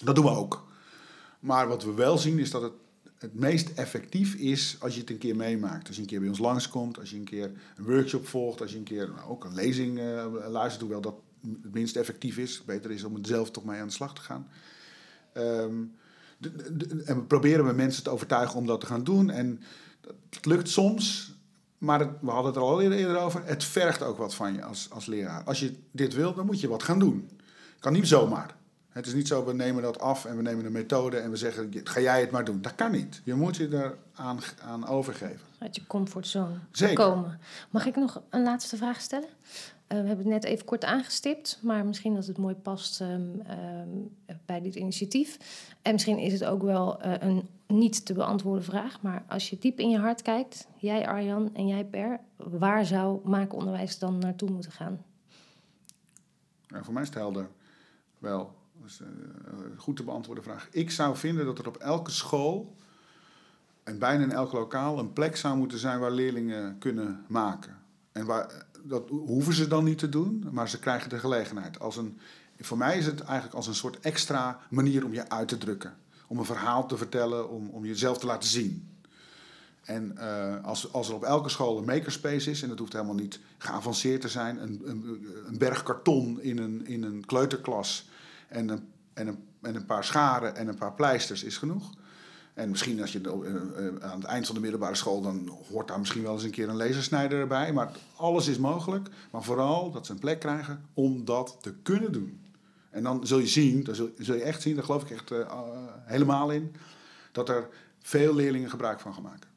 [0.00, 0.64] Dat doen we ook.
[1.40, 2.72] Maar wat we wel zien is dat het
[3.18, 5.86] het meest effectief is als je het een keer meemaakt.
[5.86, 8.70] Als je een keer bij ons langskomt, als je een keer een workshop volgt, als
[8.72, 11.14] je een keer nou, ook een lezing eh, luistert, hoewel dat
[11.62, 12.62] het minst effectief is.
[12.64, 14.48] Beter is om het zelf toch mee aan de slag te gaan.
[15.32, 15.82] Ehm,
[17.04, 19.30] en we proberen we mensen te overtuigen om dat te gaan doen.
[19.30, 19.60] En
[20.28, 21.34] dat lukt soms,
[21.78, 23.44] maar het- we hadden het er al eerder, eerder over.
[23.44, 25.44] Het vergt ook wat van je als, als leraar.
[25.44, 27.30] Als je dit wil, dan moet je wat gaan doen.
[27.78, 28.55] Kan niet zomaar.
[28.96, 31.36] Het is niet zo, we nemen dat af en we nemen een methode en we
[31.36, 32.62] zeggen, ga jij het maar doen.
[32.62, 33.20] Dat kan niet.
[33.24, 35.40] Je moet je er aan, aan overgeven.
[35.58, 36.94] Uit je comfortzone Zeker.
[36.94, 37.40] komen.
[37.70, 39.28] Mag ik nog een laatste vraag stellen?
[39.86, 43.40] Eh, we hebben het net even kort aangestipt, maar misschien dat het mooi past ehm,
[43.46, 43.88] ehm,
[44.46, 45.38] bij dit initiatief.
[45.82, 49.58] En misschien is het ook wel eh, een niet te beantwoorden vraag, maar als je
[49.58, 54.50] diep in je hart kijkt, jij Arjan en jij Per, waar zou maakonderwijs dan naartoe
[54.50, 55.04] moeten gaan?
[56.66, 57.48] Ja, voor mij is het helder.
[58.18, 58.54] Wel,
[58.86, 59.06] is eh,
[59.64, 60.68] een goed te beantwoorden vraag.
[60.70, 62.76] Ik zou vinden dat er op elke school
[63.84, 67.76] en bijna in elk lokaal een plek zou moeten zijn waar leerlingen kunnen maken.
[68.12, 71.80] En waar, dat hoeven ze dan niet te doen, maar ze krijgen de gelegenheid.
[71.80, 72.18] Als een,
[72.60, 75.96] voor mij is het eigenlijk als een soort extra manier om je uit te drukken.
[76.26, 78.90] Om een verhaal te vertellen, om, om jezelf te laten zien.
[79.84, 83.14] En eh, als, als er op elke school een makerspace is, en dat hoeft helemaal
[83.14, 88.08] niet geavanceerd te zijn, een, een, een berg karton in een, in een kleuterklas
[88.48, 91.94] en een, en, een, en een paar scharen en een paar pleisters is genoeg.
[92.56, 95.88] En misschien als je eh, eh, aan het eind van de middelbare school, dan hoort
[95.88, 97.72] daar misschien wel eens een keer een lasersnijder erbij.
[97.72, 99.08] Maar alles is mogelijk.
[99.30, 102.40] Maar vooral dat ze een plek krijgen om dat te kunnen doen.
[102.90, 105.60] En dan zul je zien, dan zul, je echt zien, daar geloof ik echt eh,
[106.04, 106.74] helemaal in,
[107.32, 107.68] dat er
[107.98, 109.50] veel leerlingen gebruik van gaan maken.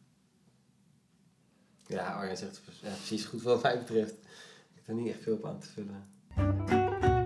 [1.86, 4.14] Ja, Arjen zegt precies goed wat mij betreft.
[4.14, 7.19] Ik heb er niet echt veel op aan te vullen.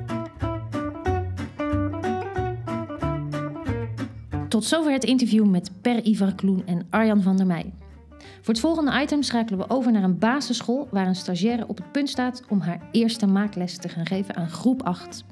[4.53, 7.73] Tot zover het interview met Per Ivar Kloen en Arjan van der Meij.
[8.17, 11.91] Voor het volgende item schakelen we over naar een basisschool waar een stagiaire op het
[11.91, 15.25] punt staat om haar eerste maakles te gaan geven aan groep 8.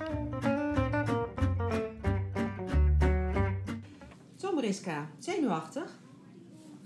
[4.35, 5.99] Zo Mariska, zenuwachtig.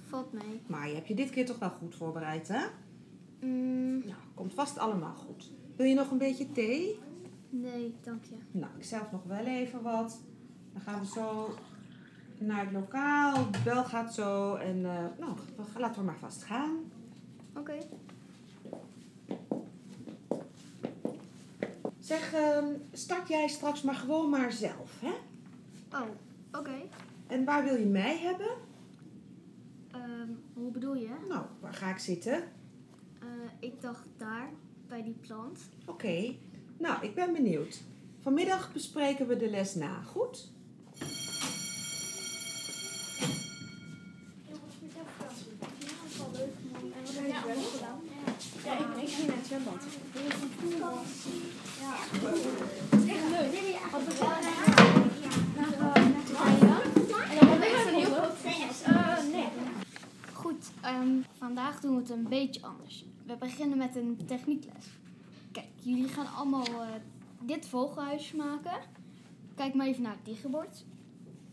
[0.02, 0.62] Valt mee.
[0.68, 2.62] Maar je hebt je dit keer toch wel goed voorbereid, hè?
[3.42, 5.52] Mm, Nou, komt vast allemaal goed.
[5.76, 7.00] Wil je nog een beetje thee?
[7.50, 8.36] nee, dank je.
[8.52, 10.22] Nou, ik zelf nog wel even wat.
[10.74, 11.56] Dan gaan we zo
[12.40, 13.52] naar het lokaal.
[13.52, 14.56] De bel gaat zo.
[14.56, 15.38] En eh, nou,
[15.78, 16.92] laten we maar vast gaan.
[17.58, 17.78] Oké.
[22.00, 25.14] Zeg, ehm, start jij straks maar gewoon maar zelf, hè?
[25.98, 26.10] Oh,
[26.60, 26.76] oké.
[27.28, 28.52] En waar wil je mij hebben?
[29.92, 31.10] Ehm, hoe bedoel je?
[31.30, 32.44] Nou, waar ga ik zitten?
[33.20, 33.28] Eh,
[33.60, 34.50] ik dacht daar,
[34.88, 35.60] bij die plant.
[35.86, 36.36] Oké.
[36.78, 37.82] Nou, ik ben benieuwd.
[38.20, 40.52] Vanmiddag bespreken we de les na, goed?
[48.64, 49.84] Ja, ik, ik ging net zwembad.
[60.34, 61.08] Goed, ehm,
[61.38, 63.06] vandaag doen we een beetje anders.
[63.26, 64.86] We beginnen met een techniekles.
[65.52, 66.88] Kijk, jullie gaan allemaal eh,
[67.42, 68.80] dit vogelhuisje maken.
[69.56, 70.86] Kijk maar even naar het dierenbord.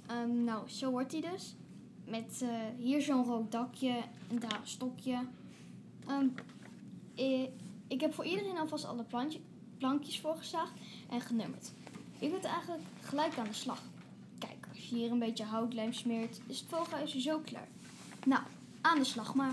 [0.07, 1.57] Ehm, nou, zo wordt hij dus.
[2.05, 2.49] Met eh,
[2.79, 5.27] hier zo'n rood dakje en daar een stokje.
[6.07, 6.27] Ehm,
[7.15, 7.49] eh,
[7.89, 9.05] ik heb voor iedereen alvast alle
[9.79, 10.73] plankjes voorgezaagd
[11.11, 11.73] en genummerd.
[12.19, 13.83] Je kunt eigenlijk gelijk aan de slag.
[14.39, 17.69] Kijk, als je hier een beetje houtlijm smeert, is het vogelhuisje zo klaar.
[18.27, 18.43] Nou,
[18.83, 19.53] aan de slag maar.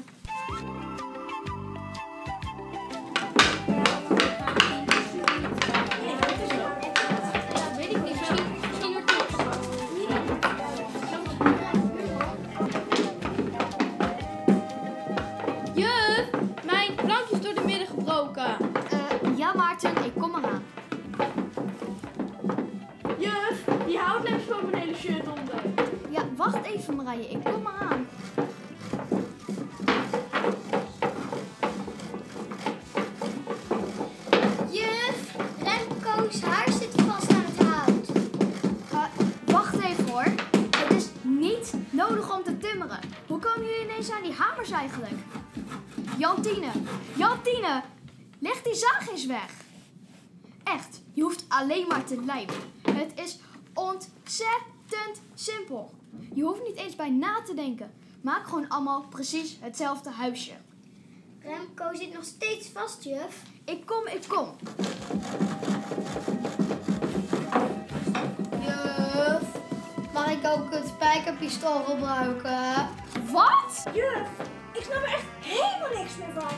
[15.74, 16.30] Juf,
[16.66, 18.46] mijn plankje is door de midden gebroken.
[18.90, 20.64] Eh, ja, Maarten, ik kom eraan.
[23.18, 25.84] Juf, die houtlijm schoot mijn hele shirt onder.
[26.10, 27.79] Ja, wacht even, Marije, ik kom eraan.
[49.20, 49.52] Eens weg.
[50.64, 52.56] Echt, je hoeft alleen maar te lijmen.
[52.92, 53.40] Het is
[53.74, 55.92] ontzettend simpel.
[56.34, 57.92] Je hoeft niet eens bij na te denken.
[58.22, 60.54] Maak gewoon allemaal precies hetzelfde huisje.
[61.40, 63.44] Remco zit nog steeds vast, juf.
[63.66, 64.56] Ik kom, ik kom.
[68.62, 69.44] Juf,
[70.14, 72.90] mag ik ook het spijkerpistool gebruiken?
[73.32, 73.84] Wat?
[73.94, 74.30] Juf,
[74.74, 76.58] ik snap er echt helemaal niks meer van.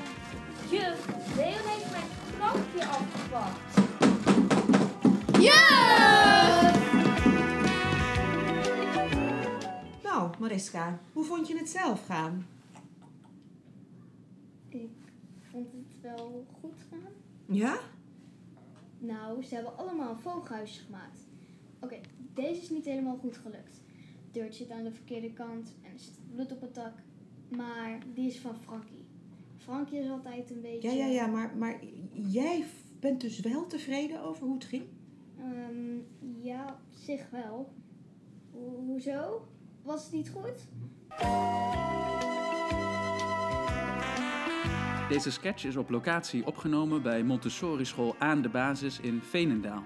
[0.70, 1.06] Juf,
[1.36, 3.80] Leon heeft mijn plankje afgepakt.
[10.04, 12.46] Nou, Mariska, hoe vond je het zelf gaan?
[14.70, 14.90] Ik
[15.52, 17.12] vond het wel goed gaan.
[17.46, 17.80] Ja?
[19.00, 21.20] Nou, ze hebben allemaal een vogelhuisje gemaakt.
[21.80, 22.00] Oké,
[22.34, 23.82] deze is niet helemaal goed gelukt.
[24.24, 26.94] Het deurtje zit aan de verkeerde kant en er zit bloed op het dak.
[27.50, 29.01] Maar die is van Frankie.
[29.72, 30.90] Frankie is altijd een beetje...
[30.90, 31.80] Ja, ja, ja, maar, maar
[32.14, 32.64] jij
[33.00, 34.84] bent dus wel tevreden over hoe het ging?
[35.38, 35.98] Ehm,
[36.44, 37.74] ja, op zich wel.
[38.52, 39.48] Ho- hoezo?
[39.84, 40.68] Was het niet goed?
[45.10, 49.84] Deze sketch is op locatie opgenomen bij Montessori School aan de basis in Veenendaal.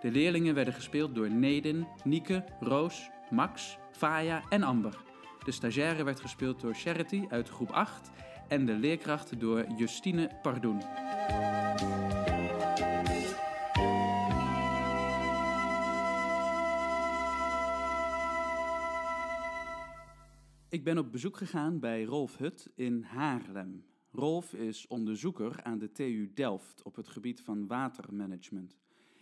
[0.00, 5.02] De leerlingen werden gespeeld door Nedin, Nieke, Roos, Max, Faya en Amber.
[5.44, 8.10] De stagiaire werd gespeeld door Charity uit groep 8
[8.52, 10.78] en de leerkracht door Justine Pardoen.
[20.68, 23.84] Ik ben op bezoek gegaan bij Rolf Hut in Haarlem.
[24.10, 28.76] Rolf is onderzoeker aan de TU Delft op het gebied van watermanagement.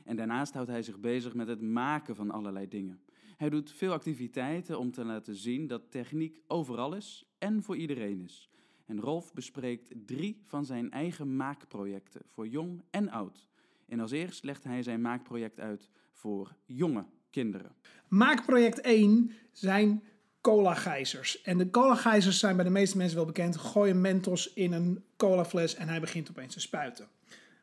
[0.04, 3.00] En daarnaast houdt hij zich bezig met het maken van allerlei dingen.
[3.36, 8.20] Hij doet veel activiteiten om te laten zien dat techniek overal is en voor iedereen
[8.20, 8.49] is.
[8.90, 13.46] En Rolf bespreekt drie van zijn eigen maakprojecten voor jong en oud.
[13.88, 17.74] En als eerst legt hij zijn maakproject uit voor jonge kinderen.
[18.08, 20.02] Maakproject 1 zijn
[20.40, 21.42] cola-gijzers.
[21.42, 23.56] En de cola-gijzers zijn bij de meeste mensen wel bekend.
[23.56, 27.08] Gooi een Mentos in een colafles en hij begint opeens te spuiten.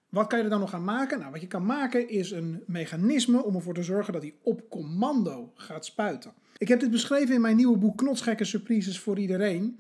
[0.10, 1.20] Wat kan je er dan nog aan maken?
[1.20, 4.70] Nou, wat je kan maken is een mechanisme om ervoor te zorgen dat hij op
[4.70, 6.34] commando gaat spuiten.
[6.58, 9.80] Ik heb dit beschreven in mijn nieuwe boek Knotsgekke Surprises voor iedereen.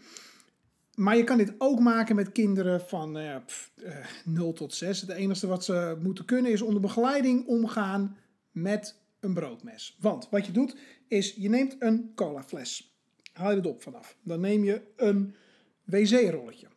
[0.98, 3.96] Maar je kan dit ook maken met kinderen van eh, pff, eh,
[4.26, 5.02] 0 tot 6.
[5.02, 8.18] Het enige wat ze moeten kunnen is onder begeleiding omgaan
[8.52, 9.98] met een broodmes.
[10.00, 10.78] Want wat je doet
[11.08, 12.98] is, je neemt een colafles.
[13.34, 14.18] Haal je het op vanaf.
[14.24, 15.36] Dan neem je een
[15.84, 16.68] wc-rolletje.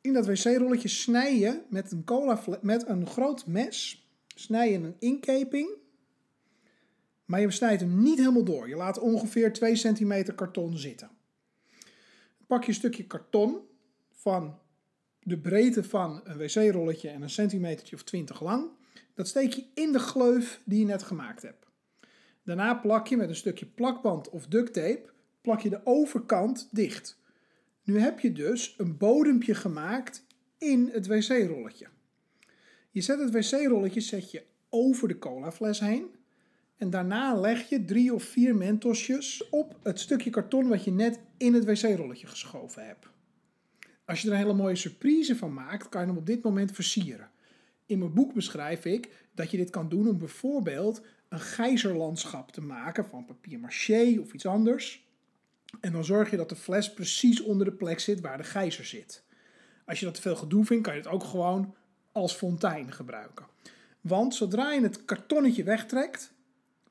[0.00, 4.96] In dat wc-rolletje snij je met een, cola met een groot mes snij je een
[4.98, 5.68] inkeping.
[7.24, 8.68] Maar je snijdt hem niet helemaal door.
[8.68, 11.10] Je laat ongeveer 2 centimeter karton zitten.
[12.46, 13.66] Pak je een stukje karton
[14.18, 14.58] van
[15.22, 18.70] de breedte van een wc-rolletje en een centimetertje of 20 lang.
[19.14, 21.66] Dat steek je in de gleuf die je net gemaakt hebt.
[22.44, 25.10] Daarna plak je met een stukje plakband of duct tape
[25.40, 27.18] plak je de overkant dicht.
[27.82, 30.24] Nu heb je dus een bodempje gemaakt
[30.58, 31.86] in het wc-rolletje.
[32.90, 36.06] Je zet het wc-rolletje zet je over de colafles heen.
[36.76, 41.20] En daarna leg je drie of vier mentosjes op het stukje karton wat je net
[41.36, 43.06] in het wc-rolletje geschoven hebt.
[44.08, 46.72] Als je er een hele mooie surprise van maakt, kan je hem op dit moment
[46.72, 47.30] versieren.
[47.86, 52.60] In mijn boek beschrijf ik dat je dit kan doen om bijvoorbeeld een gijzerlandschap te
[52.60, 55.06] maken van papier maché of iets anders.
[55.80, 58.84] En dan zorg je dat de fles precies onder de plek zit waar de gijzer
[58.84, 59.24] zit.
[59.84, 61.74] Als je dat te veel gedoe vindt, kan je het ook gewoon
[62.12, 63.46] als fontein gebruiken.
[64.00, 66.32] Want zodra je het kartonnetje wegtrekt,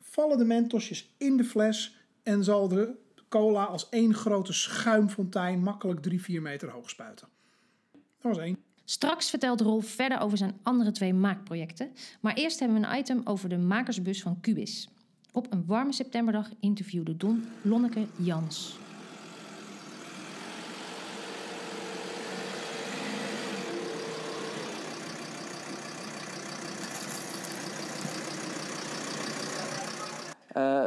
[0.01, 2.95] vallen de mentosjes in de fles en zal de
[3.29, 7.27] cola als één grote schuimfontein makkelijk 3-4 meter hoog spuiten.
[7.91, 8.57] Dat was één.
[8.85, 11.91] Straks vertelt Rolf verder over zijn andere twee maakprojecten.
[12.21, 14.89] Maar eerst hebben we een item over de makersbus van Cubis.
[15.31, 18.77] Op een warme septemberdag interviewde Don Lonneke Jans.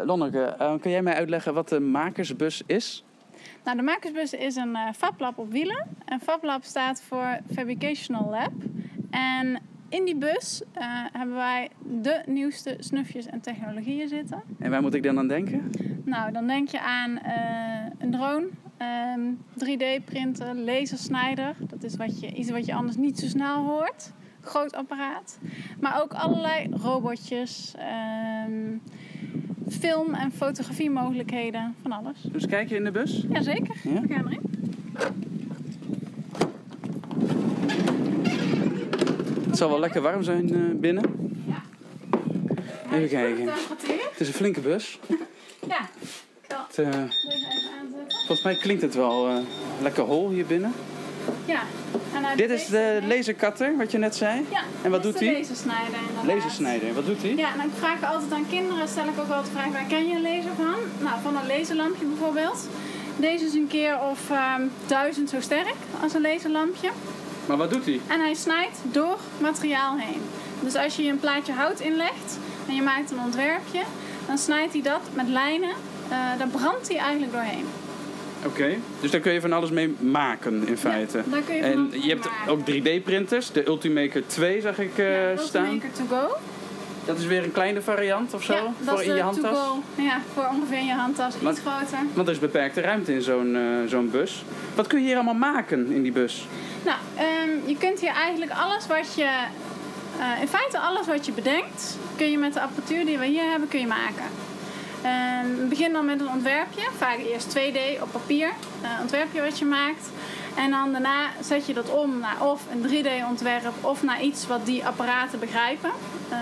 [0.05, 3.05] Lonneke, eh, kun jij mij uitleggen wat de makersbus is?
[3.65, 5.87] Nou, de Makersbus is een eh FabLab op wielen.
[6.05, 8.53] En FabLab staat voor Fabricational Lab.
[9.11, 11.69] En in die bus eh, hebben wij
[12.01, 14.43] de nieuwste snufjes en technologieën zitten.
[14.59, 15.71] En waar moet ik dan aan denken?
[16.05, 19.21] Nou, dan denk je aan eh, een drone, ehm,
[19.55, 21.55] 3D-printer, lasersnijder.
[21.59, 24.13] Dat is wat je, iets wat je anders niet zo snel hoort.
[24.41, 25.39] Groot apparaat.
[25.81, 28.77] Maar ook allerlei robotjes, ehm,
[29.69, 32.19] film- en fotografiemogelijkheden, van alles.
[32.33, 33.25] Dus kijk je in de bus?
[33.31, 34.01] Jazeker, Ja?
[34.01, 34.41] we gaan erin.
[39.49, 41.05] Het zal wel lekker warm zijn eh, binnen.
[42.93, 43.47] Even kijken.
[44.11, 44.99] Het is een flinke bus.
[45.69, 48.17] Ja, ik zal Het, eh, deze even aanzetten.
[48.19, 49.37] volgens mij klinkt het wel eh,
[49.83, 50.73] lekker hol hier binnen.
[51.45, 51.61] Ja.
[52.15, 54.47] En Dit is de lasercutter, wat je net zei.
[54.51, 55.33] Ja, En wat doet hij?
[55.33, 56.35] lasersnijder inderdaad.
[56.35, 57.35] Lasersnijder, wat doet hij?
[57.37, 60.23] Ja, ik vraag altijd aan kinderen, stel ik ook altijd vraag, waar ken je een
[60.23, 60.75] laser van?
[60.99, 62.69] Nou, van een laserlampje bijvoorbeeld.
[63.17, 66.89] Deze is een keer of ehm, duizend zo sterk als een laserlampje.
[67.47, 68.01] Maar wat doet hij?
[68.09, 70.21] En hij snijdt door materiaal heen.
[70.61, 72.39] Dus als je een plaatje hout inlegt
[72.69, 73.81] en je maakt een ontwerpje,
[74.27, 75.71] dan snijdt hij dat met lijnen.
[76.09, 77.67] eh daar brandt hij eigenlijk doorheen.
[78.47, 81.23] Oké, dus daar kun je van alles mee maken in feite.
[81.27, 82.53] daar kun je van en je hebt maken.
[82.53, 85.07] ook 3D-printers, de Ultimaker 2 zag ik eh,
[85.37, 85.65] staan.
[85.65, 86.37] Ultimaker to go.
[87.05, 89.59] Dat is weer een kleine variant of zo Ja, dat voor is in je handtas.
[89.59, 89.83] go.
[90.03, 91.35] Ja, voor ongeveer in je handtas.
[91.35, 91.99] Iets groter.
[92.15, 94.45] Want er is beperkte ruimte in zo'n eh, zo'n bus.
[94.75, 96.47] Wat kun je hier allemaal maken in die bus?
[96.85, 99.23] Nou, ehm, je kunt hier eigenlijk alles wat je...
[100.19, 103.51] eh, in feite alles wat je bedenkt, kun je met de apparatuur die we hier
[103.51, 104.25] hebben, kun je maken.
[105.03, 106.89] Ehm, we beginnen dan met een ontwerpje.
[106.97, 108.53] Vaak eerst 2D op papier.
[108.83, 110.09] Een ontwerpje wat je maakt.
[110.55, 114.67] En dan daarna zet je dat om naar of een 3D-ontwerp of naar iets wat
[114.67, 115.91] die apparaten begrijpen.
[116.29, 116.39] Eh,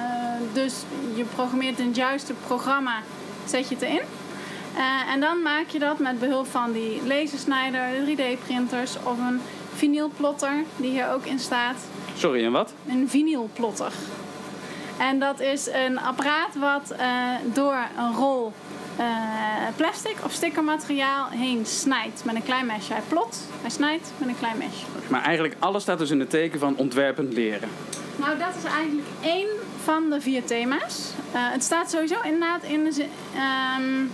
[0.53, 0.75] dus
[1.15, 3.03] je programmeert in het juiste programma,
[3.45, 4.01] zet je het erin.
[4.77, 9.41] Eh, en dan maak je dat met behulp van die lasersnijder, 3D-printers of een
[9.75, 11.77] vinylplotter die hier ook in staat.
[12.17, 12.73] Sorry, en wat?
[12.89, 13.93] Een vinylplotter.
[14.99, 17.09] En dat is een apparaat wat eh,
[17.53, 18.53] door een rol
[18.97, 19.05] eh,
[19.77, 22.93] plastic of stickermateriaal heen snijdt met een klein mesje.
[22.93, 24.85] Hij plot, hij snijdt met een klein mesje.
[25.09, 27.69] Maar eigenlijk alles staat dus in het teken van ontwerpend leren.
[28.17, 29.49] Nou, dat is eigenlijk één
[29.85, 31.11] van de vier thema's.
[31.33, 34.05] Eh, het staat sowieso inderdaad in de zin- ehm,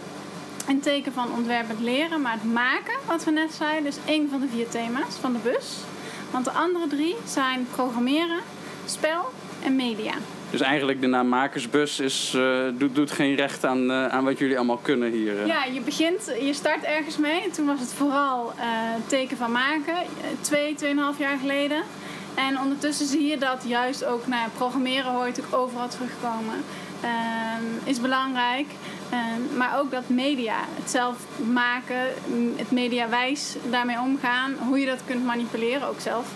[0.69, 4.41] een teken van ontwerpend leren, maar het maken, wat we net zeiden, is één van
[4.41, 5.77] de vier thema's van de bus.
[6.31, 8.41] Want de andere drie zijn programmeren,
[8.87, 9.31] spel
[9.65, 10.13] en media.
[10.55, 14.39] Dus eigenlijk de naam makersbus is, eh, doet, doet geen recht aan, eh, aan wat
[14.39, 15.41] jullie allemaal kunnen hier.
[15.41, 15.47] eh.
[15.47, 17.43] Ja, je begint, je start ergens mee.
[17.43, 18.53] En toen was het vooral
[19.07, 19.95] teken van maken,
[20.41, 21.83] twee, tweeënhalf jaar geleden.
[22.35, 26.65] En ondertussen zie je dat juist ook naar programmeren hoor je natuurlijk overal terugkomen.
[27.01, 28.67] Ehm, is belangrijk.
[29.11, 31.17] Ehm, maar ook dat media, het zelf
[31.53, 32.01] maken,
[32.57, 36.27] het mediawijs daarmee omgaan, hoe je dat kunt manipuleren ook zelf.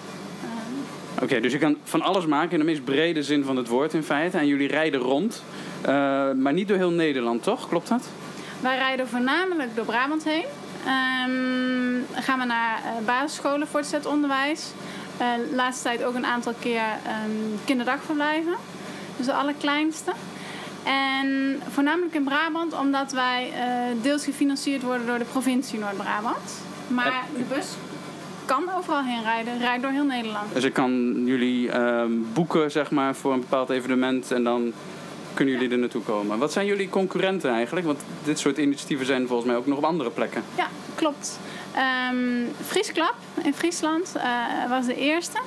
[1.23, 3.95] Oké, dus je kan van alles maken in de meest brede zin van het woord
[3.95, 4.39] in feite.
[4.39, 5.43] En jullie rijden rond,
[5.81, 5.91] eh,
[6.33, 7.69] maar niet door heel Nederland, toch?
[7.69, 8.09] Klopt dat?
[8.61, 10.45] Wij rijden voornamelijk door Brabant heen.
[10.85, 14.71] Ehm, gaan we naar eh, basisscholen, voortgezet onderwijs.
[15.17, 17.31] Eh, de laatste tijd ook een aantal keer ehm,
[17.65, 18.55] kinderdagverblijven.
[19.17, 20.13] Dus de allerkleinste.
[20.85, 26.63] En voornamelijk in Brabant, omdat wij eh, deels gefinancierd worden door de provincie Noord-Brabant.
[26.87, 27.67] Maar de bus
[28.49, 30.55] kan overal heen rijden, rijdt door heel Nederland.
[30.55, 34.73] Dus ik kan jullie ehm, boeken, zeg maar, voor een bepaald evenement en dan
[35.35, 36.39] kunnen jullie er naartoe komen.
[36.39, 37.87] Wat zijn jullie concurrenten eigenlijk?
[37.87, 40.43] Want dit soort initiatieven zijn volgens mij ook nog op andere plekken.
[40.57, 41.39] Ja, klopt.
[41.75, 42.17] Ehm
[42.67, 44.25] Friesklap in Friesland eh,
[44.69, 45.39] was de eerste.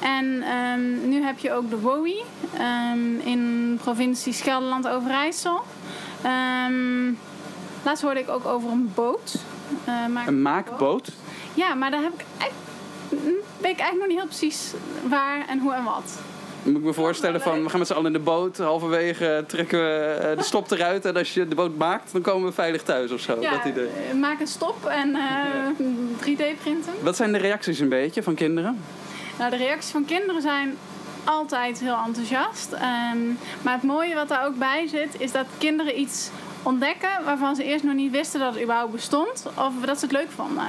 [0.00, 2.22] En ehm, nu heb je ook de WOI
[3.24, 5.62] in provincie Gelderland-Overijssel.
[7.82, 9.34] Laatst hoorde ik ook over een boot.
[9.84, 11.12] Eh, Een maakboot?
[11.54, 12.70] Ja, maar daar heb ik eigenlijk,
[13.60, 14.72] weet ik eigenlijk nog niet heel precies
[15.08, 16.18] waar en hoe en wat.
[16.62, 18.58] Moet ik me voorstellen van, we gaan met z'n allen in de boot.
[18.58, 21.04] Halverwege trekken we eh, de stop eruit.
[21.04, 23.40] En als je de boot maakt, dan komen we veilig thuis of zo.
[23.40, 23.88] Ja, dat idee.
[24.10, 25.20] eh, maak een stop en eh,
[26.20, 26.92] 3D printen.
[27.02, 28.80] Wat zijn de reacties een beetje van kinderen?
[29.38, 30.76] Nou, de reacties van kinderen zijn
[31.24, 32.72] altijd heel enthousiast.
[32.72, 33.18] Ehm,
[33.62, 36.30] maar het mooie wat daar ook bij zit, is dat kinderen iets
[36.62, 40.14] ontdekken waarvan ze eerst nog niet wisten dat het überhaupt bestond of dat ze het
[40.14, 40.64] leuk vonden.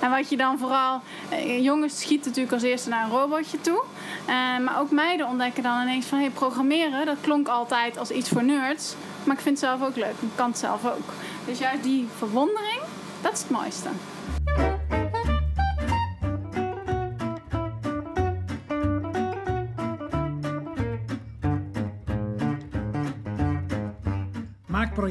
[0.00, 3.82] En wat je dan vooral, eh, jongens schieten natuurlijk als eerste naar een robotje toe.
[4.26, 8.28] Eh, maar ook meiden ontdekken dan ineens van hey, programmeren, dat klonk altijd als iets
[8.28, 8.94] voor nerds.
[9.24, 11.12] Maar ik vind het zelf ook leuk, ik kan het zelf ook.
[11.46, 12.80] Dus juist die verwondering,
[13.20, 13.88] dat is het mooiste.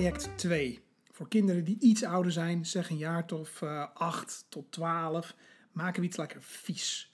[0.10, 0.80] Maakproject 2.
[1.12, 5.36] Voor kinderen die iets ouder zijn, zeg een jaar of eh 8 tot 12,
[5.72, 7.14] maken we iets lekker vies.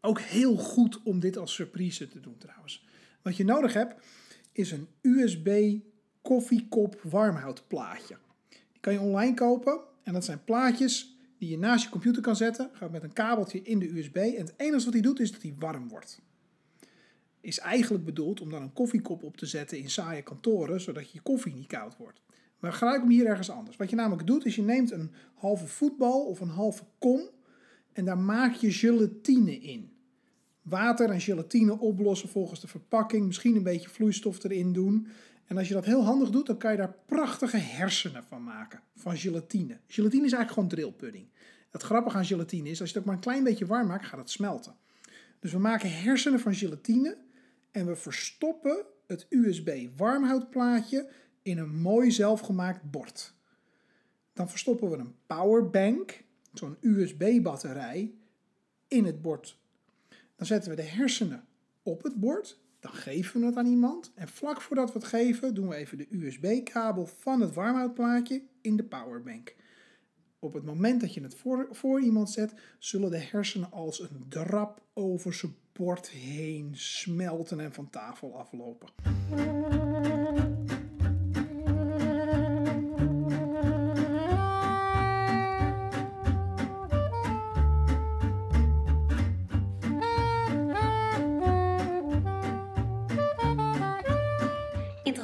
[0.00, 2.86] Ook heel goed om dit als surprise te doen trouwens.
[3.22, 3.94] Wat je nodig hebt
[4.52, 5.78] is een USB
[6.22, 8.16] koffiekop warmhoutplaatje.
[8.48, 12.36] Die kan je online kopen en dat zijn plaatjes die je naast je computer kan
[12.36, 12.70] zetten.
[12.72, 15.42] Gaat met een kabeltje in de USB en het enige wat hij doet is dat
[15.42, 16.20] hij warm wordt
[17.46, 21.20] is eigenlijk bedoeld om dan een koffiekop op te zetten in saaie kantoren, zodat je
[21.20, 22.20] koffie niet koud wordt.
[22.66, 23.76] Maar gebruik hem hier ergens anders.
[23.76, 27.20] Wat je namelijk doet, is je neemt een halve voetbal of een halve kom
[27.92, 29.92] en daar maak je gelatine in.
[30.62, 35.06] Water en gelatine oplossen volgens de verpakking, misschien een beetje vloeistof erin doen.
[35.44, 38.80] En als je dat heel handig doet, dan kan je daar prachtige hersenen van maken,
[38.94, 39.80] van gelatine.
[39.86, 41.26] Gelatine is eigenlijk gewoon drillpudding.
[41.70, 44.06] Het grappige aan gelatine is, als je het ook maar een klein beetje warm maakt,
[44.06, 44.74] gaat het smelten.
[45.40, 47.16] Dus we maken hersenen van gelatine
[47.70, 51.08] en we verstoppen het USB warmhoutplaatje
[51.46, 53.34] in een mooi zelfgemaakt bord.
[54.32, 58.14] Dan verstoppen we een powerbank, zo'n USB-batterij,
[58.88, 59.58] in het bord.
[60.36, 61.44] Dan zetten we de hersenen
[61.82, 62.58] op het bord.
[62.80, 64.12] Dan geven we het aan iemand.
[64.14, 68.76] En vlak voordat we het geven, doen we even de USB-kabel van het warmhoutplaatje in
[68.76, 69.54] de powerbank.
[70.38, 74.26] Op het moment dat je het voor, voor iemand zet, zullen de hersenen als een
[74.28, 78.88] drap over zijn bord heen smelten en van tafel aflopen.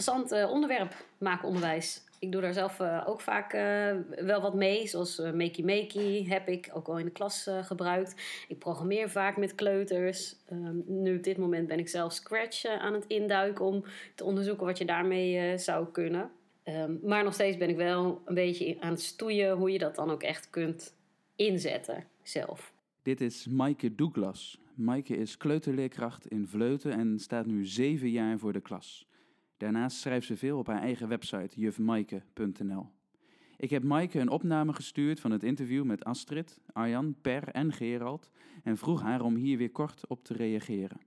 [0.02, 2.04] Interessant eh, onderwerp, maakonderwijs.
[2.18, 4.86] Ik doe daar zelf eh, ook vaak eh, wel wat mee.
[4.86, 8.44] Zoals Makey Makey heb ik ook al in de klas gebruikt.
[8.48, 10.36] Ik programmeer vaak met kleuters.
[10.46, 13.84] Ehm, nu op dit moment ben ik zelf Scratch aan het induiken om
[14.14, 16.30] te onderzoeken wat je daarmee zou kunnen.
[16.62, 19.94] Ehm, maar nog steeds ben ik wel een beetje aan het stoeien hoe je dat
[19.94, 20.94] dan ook echt kunt
[21.36, 22.72] inzetten zelf.
[23.02, 24.58] Dit is Maaike Douglas.
[24.74, 29.10] Maaike is kleuterleerkracht in Vleuten en staat nu zeven jaar voor de klas.
[29.62, 32.86] Daarnaast schrijft ze veel op haar eigen website jufmaaike.nl.
[33.56, 38.30] Ik heb Maaike een opname gestuurd van het interview met Astrid, Arjan, Per en Gerald
[38.62, 41.01] en vroeg haar om hier weer kort op te reageren.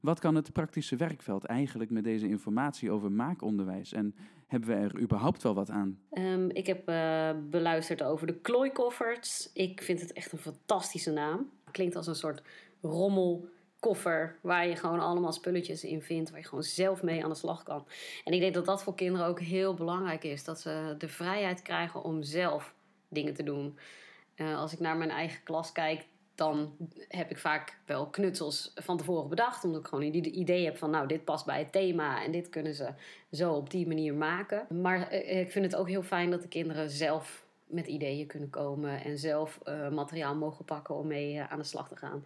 [0.00, 4.14] Wat kan het praktische werkveld eigenlijk met deze informatie over maakonderwijs en
[4.46, 5.98] hebben we er überhaupt wel wat aan?
[6.10, 9.50] Ehm, ik heb eh, beluisterd over de Klooikofferts.
[9.52, 11.50] Ik vind het echt een fantastische naam.
[11.70, 12.42] Klinkt als een soort
[13.82, 17.36] rommelkoffer waar je gewoon allemaal spulletjes in vindt, waar je gewoon zelf mee aan de
[17.36, 17.86] slag kan.
[18.24, 21.62] En ik denk dat dat voor kinderen ook heel belangrijk is, dat ze de vrijheid
[21.62, 22.74] krijgen om zelf
[23.08, 23.78] dingen te doen.
[24.34, 26.04] Eh, als ik naar mijn eigen klas kijk,
[26.34, 26.76] dan
[27.08, 29.64] heb ik vaak wel knutsels van tevoren bedacht.
[29.64, 32.24] Omdat ik gewoon een idee heb van, nou, dit past bij het thema.
[32.24, 32.88] En dit kunnen ze
[33.32, 34.66] zo op die manier maken.
[34.80, 38.50] Maar eh, ik vind het ook heel fijn dat de kinderen zelf met ideeën kunnen
[38.50, 39.04] komen.
[39.04, 42.24] En zelf eh, materiaal mogen pakken om mee aan de slag te gaan.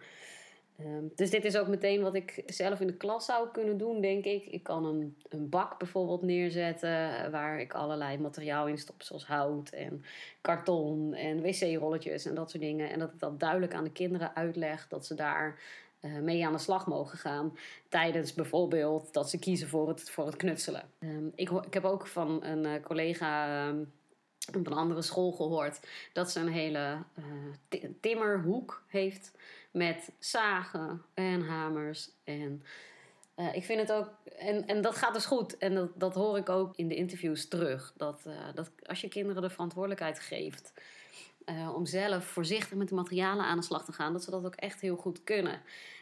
[0.77, 4.01] Ehm, dus dit is ook meteen wat ik zelf in de klas zou kunnen doen,
[4.01, 4.45] denk ik.
[4.45, 9.69] Ik kan een, een bak bijvoorbeeld neerzetten waar ik allerlei materiaal in stop, zoals hout
[9.69, 10.03] en
[10.41, 12.89] karton en wc-rolletjes en dat soort dingen.
[12.89, 15.59] En dat ik dat duidelijk aan de kinderen uitleg, dat ze daar
[15.99, 17.57] eh, mee aan de slag mogen gaan.
[17.89, 20.89] Tijdens bijvoorbeeld dat ze kiezen voor het, voor het knutselen.
[20.99, 23.83] Ehm, ik, ik heb ook van een eh, collega ehm,
[24.57, 25.79] op een andere school gehoord
[26.13, 27.23] dat ze een hele eh,
[27.67, 29.31] ti- timmerhoek heeft
[29.77, 32.09] met zagen en hamers.
[32.23, 32.63] En
[33.35, 35.57] eh, ik vind het ook, en, en dat gaat dus goed.
[35.57, 37.93] En dat, dat hoor ik ook in de interviews terug.
[37.97, 40.73] Dat, eh, dat als je kinderen de verantwoordelijkheid geeft
[41.45, 44.45] eh, om zelf voorzichtig met de materialen aan de slag te gaan, dat ze dat
[44.45, 45.61] ook echt heel goed kunnen.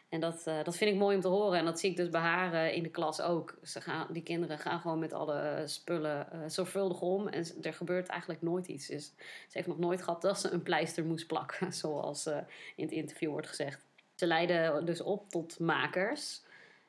[0.09, 1.59] En dat, eh, dat vind ik mooi om te horen.
[1.59, 3.57] En dat zie ik dus bij haar eh, in de klas ook.
[3.63, 7.27] Ze gaan, die kinderen gaan gewoon met alle eh, spullen eh, zorgvuldig om.
[7.27, 8.87] En er gebeurt eigenlijk nooit iets.
[8.87, 12.25] Dus ze heeft nog nooit gehad dat ze een pleister moest plakken, zoals
[12.75, 13.85] in het interview wordt gezegd.
[14.15, 16.43] Ze leiden dus op tot makers.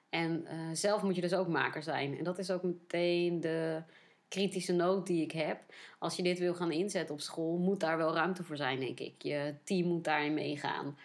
[0.09, 2.19] En zelf moet je dus ook maker zijn.
[2.19, 3.83] En dat is ook meteen de
[4.29, 5.61] kritische noot die ik heb.
[5.99, 9.01] Als je dit wil gaan inzetten op school, moet daar wel ruimte voor zijn, denk
[9.01, 9.23] ik.
[9.23, 10.99] Je team moet daarin meegaan.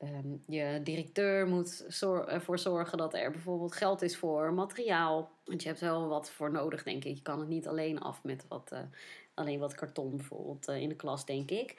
[0.00, 5.30] Ehm, je directeur moet zor- ervoor zorgen dat er bijvoorbeeld geld is voor materiaal.
[5.44, 7.16] Want je hebt wel wat voor nodig, denk ik.
[7.16, 8.80] Je kan het niet alleen af met wat, eh,
[9.34, 11.76] alleen wat karton bijvoorbeeld eh, in de klas, denk ik.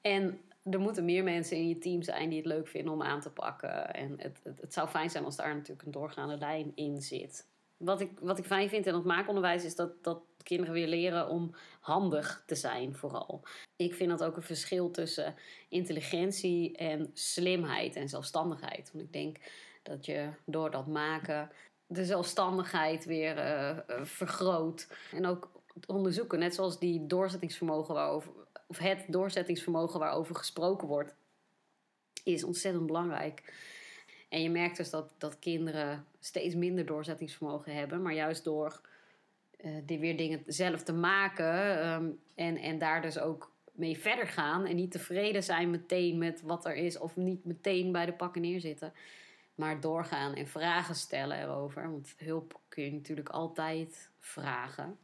[0.00, 3.20] En er moeten meer mensen in je team zijn die het leuk vinden om aan
[3.20, 3.94] te pakken.
[3.94, 7.46] En het, het, het zou fijn zijn als daar natuurlijk een doorgaande lijn in zit.
[7.76, 11.28] Wat ik, wat ik fijn vind in het maakonderwijs is dat, dat kinderen weer leren
[11.28, 13.42] om handig te zijn, vooral.
[13.76, 15.34] Ik vind dat ook een verschil tussen
[15.68, 18.90] intelligentie en slimheid en zelfstandigheid.
[18.92, 19.36] Want ik denk
[19.82, 21.50] dat je door dat maken
[21.86, 24.88] de zelfstandigheid weer eh, eh, vergroot.
[25.12, 25.50] En ook
[25.86, 28.32] onderzoeken, net zoals die doorzettingsvermogen waarover,
[28.66, 31.14] of het doorzettingsvermogen waarover gesproken wordt,
[32.24, 33.52] is ontzettend belangrijk.
[34.34, 38.80] En je merkt dus dat, dat kinderen steeds minder doorzettingsvermogen hebben, maar juist door
[39.56, 44.26] eh, die weer dingen zelf te maken ehm, en, en daar dus ook mee verder
[44.26, 48.12] gaan en niet tevreden zijn meteen met wat er is of niet meteen bij de
[48.12, 48.92] pakken neerzitten,
[49.54, 51.90] maar doorgaan en vragen stellen erover.
[51.90, 54.98] Want hulp kun je natuurlijk altijd vragen.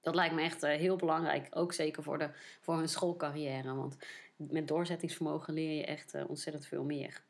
[0.00, 2.30] Dat lijkt me echt eh, heel belangrijk, ook zeker voor, de,
[2.60, 3.74] voor hun schoolcarrière.
[3.74, 3.96] Want
[4.36, 7.26] met doorzettingsvermogen leer je echt eh, ontzettend veel meer.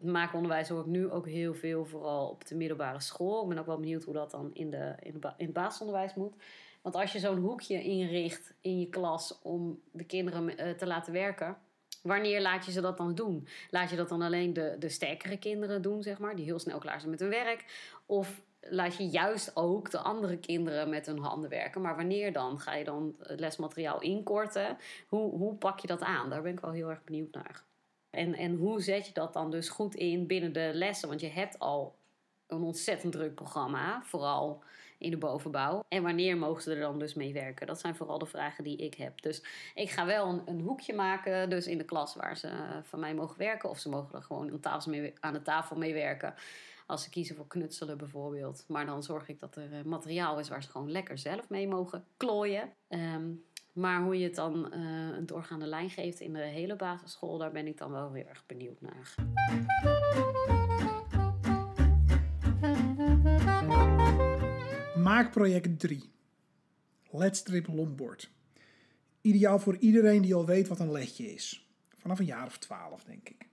[0.00, 3.42] Maakonderwijs hoor ik nu ook heel veel, vooral op de middelbare school.
[3.42, 6.34] Ik ben ook wel benieuwd hoe dat dan in, de, in, in het basisonderwijs moet.
[6.82, 11.12] Want als je zo'n hoekje inricht in je klas om de kinderen eh, te laten
[11.12, 11.56] werken,
[12.02, 13.48] wanneer laat je ze dat dan doen?
[13.70, 16.78] Laat je dat dan alleen de, de sterkere kinderen doen, zeg maar, die heel snel
[16.78, 17.64] klaar zijn met hun werk?
[18.06, 21.80] Of laat je juist ook de andere kinderen met hun handen werken?
[21.80, 22.60] Maar wanneer dan?
[22.60, 24.76] Ga je dan het lesmateriaal inkorten?
[25.08, 26.30] Hoe, hoe pak je dat aan?
[26.30, 27.64] Daar ben ik wel heel erg benieuwd naar.
[28.14, 31.08] En, en hoe zet je dat dan dus goed in binnen de lessen?
[31.08, 31.94] Want je hebt al
[32.46, 34.62] een ontzettend druk programma, vooral
[34.98, 35.84] in de bovenbouw.
[35.88, 37.66] En wanneer mogen ze er dan dus mee werken?
[37.66, 39.22] Dat zijn vooral de vragen die ik heb.
[39.22, 39.42] Dus
[39.74, 43.00] ik ga wel een, een hoekje maken, dus in de klas waar ze eh, van
[43.00, 43.70] mij mogen werken.
[43.70, 44.60] Of ze mogen er gewoon
[45.20, 46.34] aan, de tafel mee werken.
[46.86, 48.64] Als ze kiezen voor knutselen bijvoorbeeld.
[48.68, 51.68] Maar dan zorg ik dat er eh, materiaal is waar ze gewoon lekker zelf mee
[51.68, 52.72] mogen klooien.
[52.88, 53.30] Ehm,
[53.74, 54.80] maar hoe je het dan eh,
[55.16, 58.46] een doorgaande lijn geeft in de hele basisschool, daar ben ik dan wel heel erg
[58.46, 59.14] benieuwd naar.
[65.02, 66.12] Maakproject 3.
[67.10, 68.30] Ledstrip longboard.
[69.20, 71.68] Ideaal voor iedereen die al weet wat een ledje is.
[71.98, 73.48] Vanaf een jaar of twaalf, denk ik.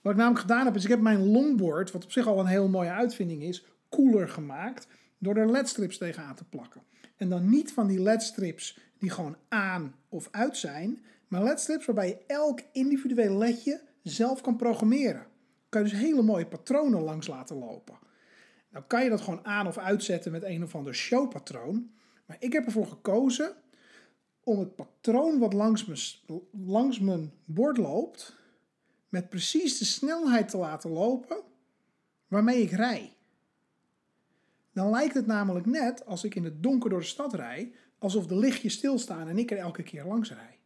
[0.00, 2.46] Wat ik namelijk gedaan heb, is ik heb mijn longboard, wat op zich al een
[2.46, 4.88] heel mooie uitvinding is, koeler gemaakt
[5.18, 6.82] door er ledstrips tegenaan te plakken.
[7.16, 12.08] En dan niet van die ledstrips die gewoon aan of uit zijn, maar ledstrips waarbij
[12.08, 15.26] je elk individueel ledje zelf kan programmeren.
[15.68, 17.98] Kan je dus hele mooie patronen langs laten lopen.
[18.70, 21.90] Nou kan je dat gewoon aan of uitzetten met een of ander showpatroon.
[22.26, 23.54] Maar ik heb ervoor gekozen
[24.44, 25.98] om het patroon wat langs mijn,
[26.50, 28.36] langs mijn bord loopt,
[29.08, 31.42] met precies de snelheid te laten lopen
[32.28, 33.16] waarmee ik rij.
[34.72, 37.72] Dan lijkt het namelijk net als ik in het donker door de stad rij,
[38.04, 40.58] alsof de lichtjes stilstaan en ik er elke keer langs rij.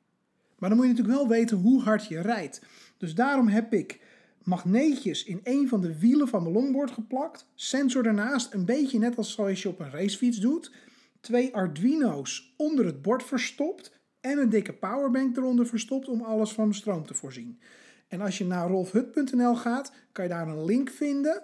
[0.59, 2.63] Maar dan moet je natuurlijk wel weten hoe hard je rijdt.
[2.97, 4.01] Dus daarom heb ik
[4.43, 7.47] magneetjes in een van de wielen van mijn longboard geplakt.
[7.55, 10.73] Sensor ernaast, een beetje net als zoals je op een racefiets doet.
[11.21, 13.97] Twee Arduino's onder het bord verstopt.
[14.21, 17.61] En een dikke powerbank eronder verstopt om alles van stroom te voorzien.
[18.09, 21.43] En als je naar rolfhut.nl gaat, kan je daar een link vinden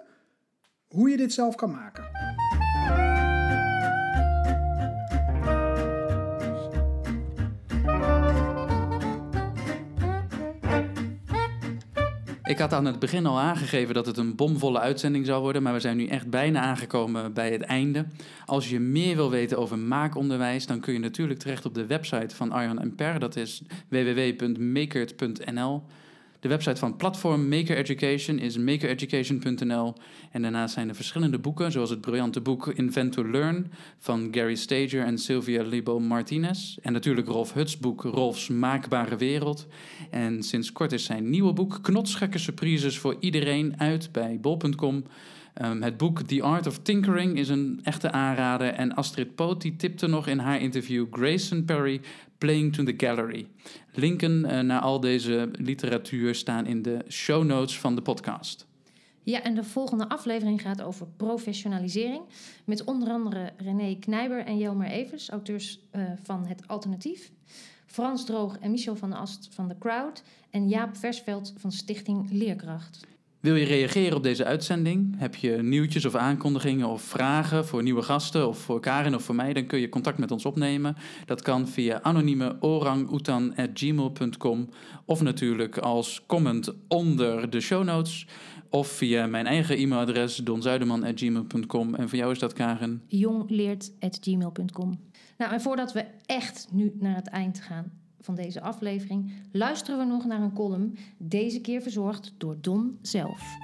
[0.87, 2.03] hoe je dit zelf kan maken.
[12.45, 15.73] Ik had aan het begin al aangegeven dat het een bomvolle uitzending zou worden, maar
[15.73, 18.05] we zijn nu echt bijna aangekomen bij het einde.
[18.45, 22.35] Als je meer wil weten over maakonderwijs, dan kun je natuurlijk terecht op de website
[22.35, 23.19] van Arjan Per.
[23.19, 25.83] Dat is www.makert.nl.
[26.45, 29.93] De website van platform Maker Education is makereducation.nl.
[30.31, 34.55] En daarnaast zijn er verschillende boeken, zoals het briljante boek Invent to Learn van Gary
[34.55, 36.77] Stager en Sylvia Libo Martinez.
[36.81, 39.67] En natuurlijk Rolf Huts boek Rolfs Maakbare Wereld.
[40.09, 45.03] En sinds kort is zijn nieuwe boek Knotsgekke Surprises voor iedereen uit bij bol.com.
[45.61, 48.67] Um, het boek The Art of Tinkering is een echte aanrader.
[48.67, 52.01] En Astrid Poot die tipte nog in haar interview Grayson Perry
[52.45, 53.47] Playing to the Gallery.
[53.93, 58.67] Linken uh, naar al deze literatuur staan in de show notes van de podcast.
[59.23, 62.23] Ja, en de volgende aflevering gaat over professionalisering.
[62.65, 67.31] Met onder andere René Knijber en Jelmer Evers, auteurs uh, van Het Alternatief.
[67.85, 70.23] Frans Droog en Michel van Ast van The Crowd.
[70.49, 73.07] En Jaap Versveld van Stichting Leerkracht.
[73.45, 75.15] Wil je reageren op deze uitzending?
[75.17, 79.35] Heb je nieuwtjes of aankondigingen of vragen voor nieuwe gasten of voor Karin of voor
[79.35, 79.53] mij?
[79.53, 80.95] Dan kun je contact met ons opnemen.
[81.25, 84.69] Dat kan via anonieme orangutan.gmail.com
[85.05, 88.27] of natuurlijk als comment onder de show notes
[88.69, 91.95] of via mijn eigen e-mailadres donzuiderman.gmail.com.
[91.95, 93.01] En voor jou is dat Karin?
[93.07, 94.99] jongleert.gmail.com.
[95.37, 97.91] Nou, en voordat we echt nu naar het eind gaan
[98.25, 103.57] van deze aflevering, luisteren we nog naar een column, deze keer verzorgd door Don zelf.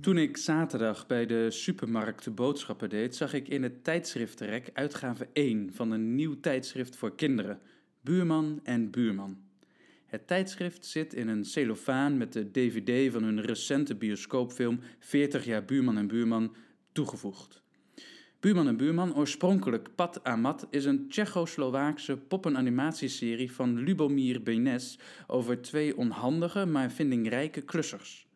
[0.00, 5.28] Toen ik zaterdag bij de supermarkt de boodschappen deed, zag ik in het tijdschriftenrek uitgave
[5.32, 7.60] 1 van een nieuw tijdschrift voor kinderen,
[8.00, 9.51] Buurman en Buurman.
[10.12, 15.64] Het tijdschrift zit in een cellofaan met de DVD van hun recente bioscoopfilm 40 jaar
[15.64, 16.54] Buurman en Buurman
[16.92, 17.62] toegevoegd.
[18.40, 25.96] Buurman en Buurman, oorspronkelijk Pat Amat, is een Tsjechoslowaakse poppenanimatieserie van Lubomir Benes over twee
[25.96, 28.26] onhandige maar vindingrijke klussers.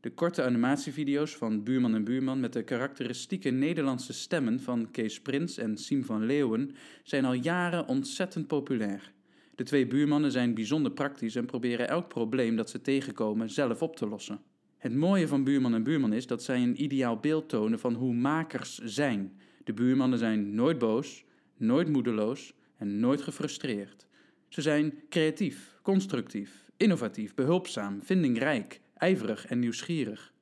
[0.00, 5.58] De korte animatievideo's van Buurman en Buurman met de karakteristieke Nederlandse stemmen van Kees Prins
[5.58, 9.12] en Siem van Leeuwen zijn al jaren ontzettend populair.
[9.54, 13.96] De twee buurmannen zijn bijzonder praktisch en proberen elk probleem dat ze tegenkomen zelf op
[13.96, 14.40] te lossen.
[14.78, 18.14] Het mooie van Buurman en Buurman is dat zij een ideaal beeld tonen van hoe
[18.14, 19.40] makers zijn.
[19.64, 21.24] De buurmannen zijn nooit boos,
[21.56, 24.06] nooit moedeloos en nooit gefrustreerd.
[24.48, 30.32] Ze zijn creatief, constructief, innovatief, behulpzaam, vindingrijk, ijverig en nieuwsgierig.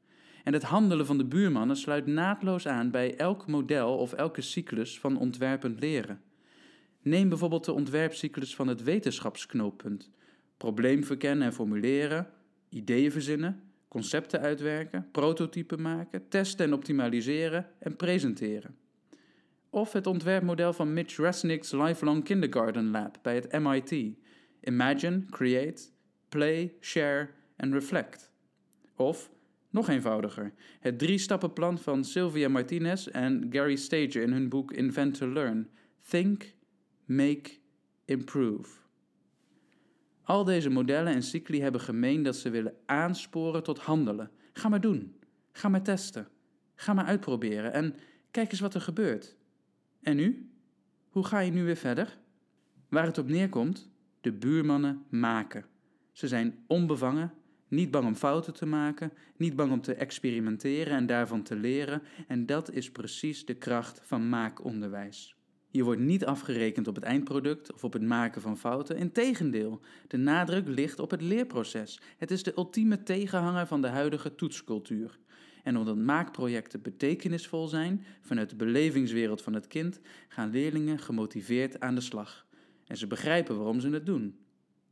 [0.44, 5.00] En het handelen van de buurmannen sluit naadloos aan bij elk model of elke cyclus
[5.00, 6.20] van ontwerpend leren.
[7.08, 10.10] Neem bijvoorbeeld de ontwerpcyclus van het wetenschapsknooppunt.
[10.56, 12.30] Probleem verkennen en formuleren,
[12.68, 18.76] ideeën verzinnen, concepten uitwerken, prototypen maken, testen en optimaliseren en presenteren.
[19.70, 24.16] Of het ontwerpmodel van Mitch Resnick's Lifelong Kindergarten Lab bij het MIT.
[24.60, 25.82] Imagine, create,
[26.28, 28.30] play, share en reflect.
[28.96, 29.30] Of,
[29.70, 35.28] nog eenvoudiger, het drie-stappenplan van Sylvia Martinez en Gary Stager in hun boek Invent to
[35.28, 35.68] Learn.
[36.08, 36.56] Think,
[37.08, 37.50] make,
[38.04, 38.78] improve.
[40.22, 44.30] Al deze modellen en cycli hebben gemeen dat ze willen aansporen tot handelen.
[44.52, 45.14] Ga maar doen.
[45.52, 46.28] Ga maar testen.
[46.74, 47.94] Ga maar uitproberen en
[48.30, 49.36] kijk eens wat er gebeurt.
[50.02, 50.50] En nu?
[51.08, 52.18] Hoe ga je nu weer verder?
[52.88, 53.90] Waar het op neerkomt,
[54.20, 55.64] de buurmannen maken.
[56.12, 57.34] Ze zijn onbevangen,
[57.68, 62.02] niet bang om fouten te maken, niet bang om te experimenteren en daarvan te leren.
[62.26, 65.37] En dat is precies de kracht van maakonderwijs.
[65.70, 68.96] Je wordt niet afgerekend op het eindproduct of op het maken van fouten.
[68.96, 72.00] Integendeel, de nadruk ligt op het leerproces.
[72.16, 75.18] Het is de ultieme tegenhanger van de huidige toetscultuur.
[75.62, 81.94] En omdat maakprojecten betekenisvol zijn vanuit de belevingswereld van het kind, gaan leerlingen gemotiveerd aan
[81.94, 82.46] de slag.
[82.86, 84.38] En ze begrijpen waarom ze het doen.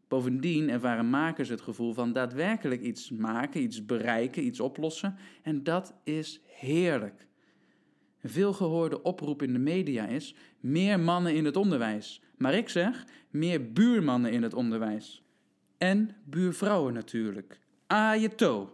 [0.08, 5.16] Bovendien ervaren makers het gevoel van daadwerkelijk iets maken, iets bereiken, iets oplossen.
[5.42, 7.26] En dat is heerlijk.
[8.20, 10.34] Een veelgehoorde oproep in de media is:
[10.70, 12.20] meer mannen in het onderwijs.
[12.36, 15.22] Maar ik zeg: meer buurmannen in het onderwijs.
[15.78, 17.58] En buurvrouwen natuurlijk.
[17.86, 18.72] Ajeto!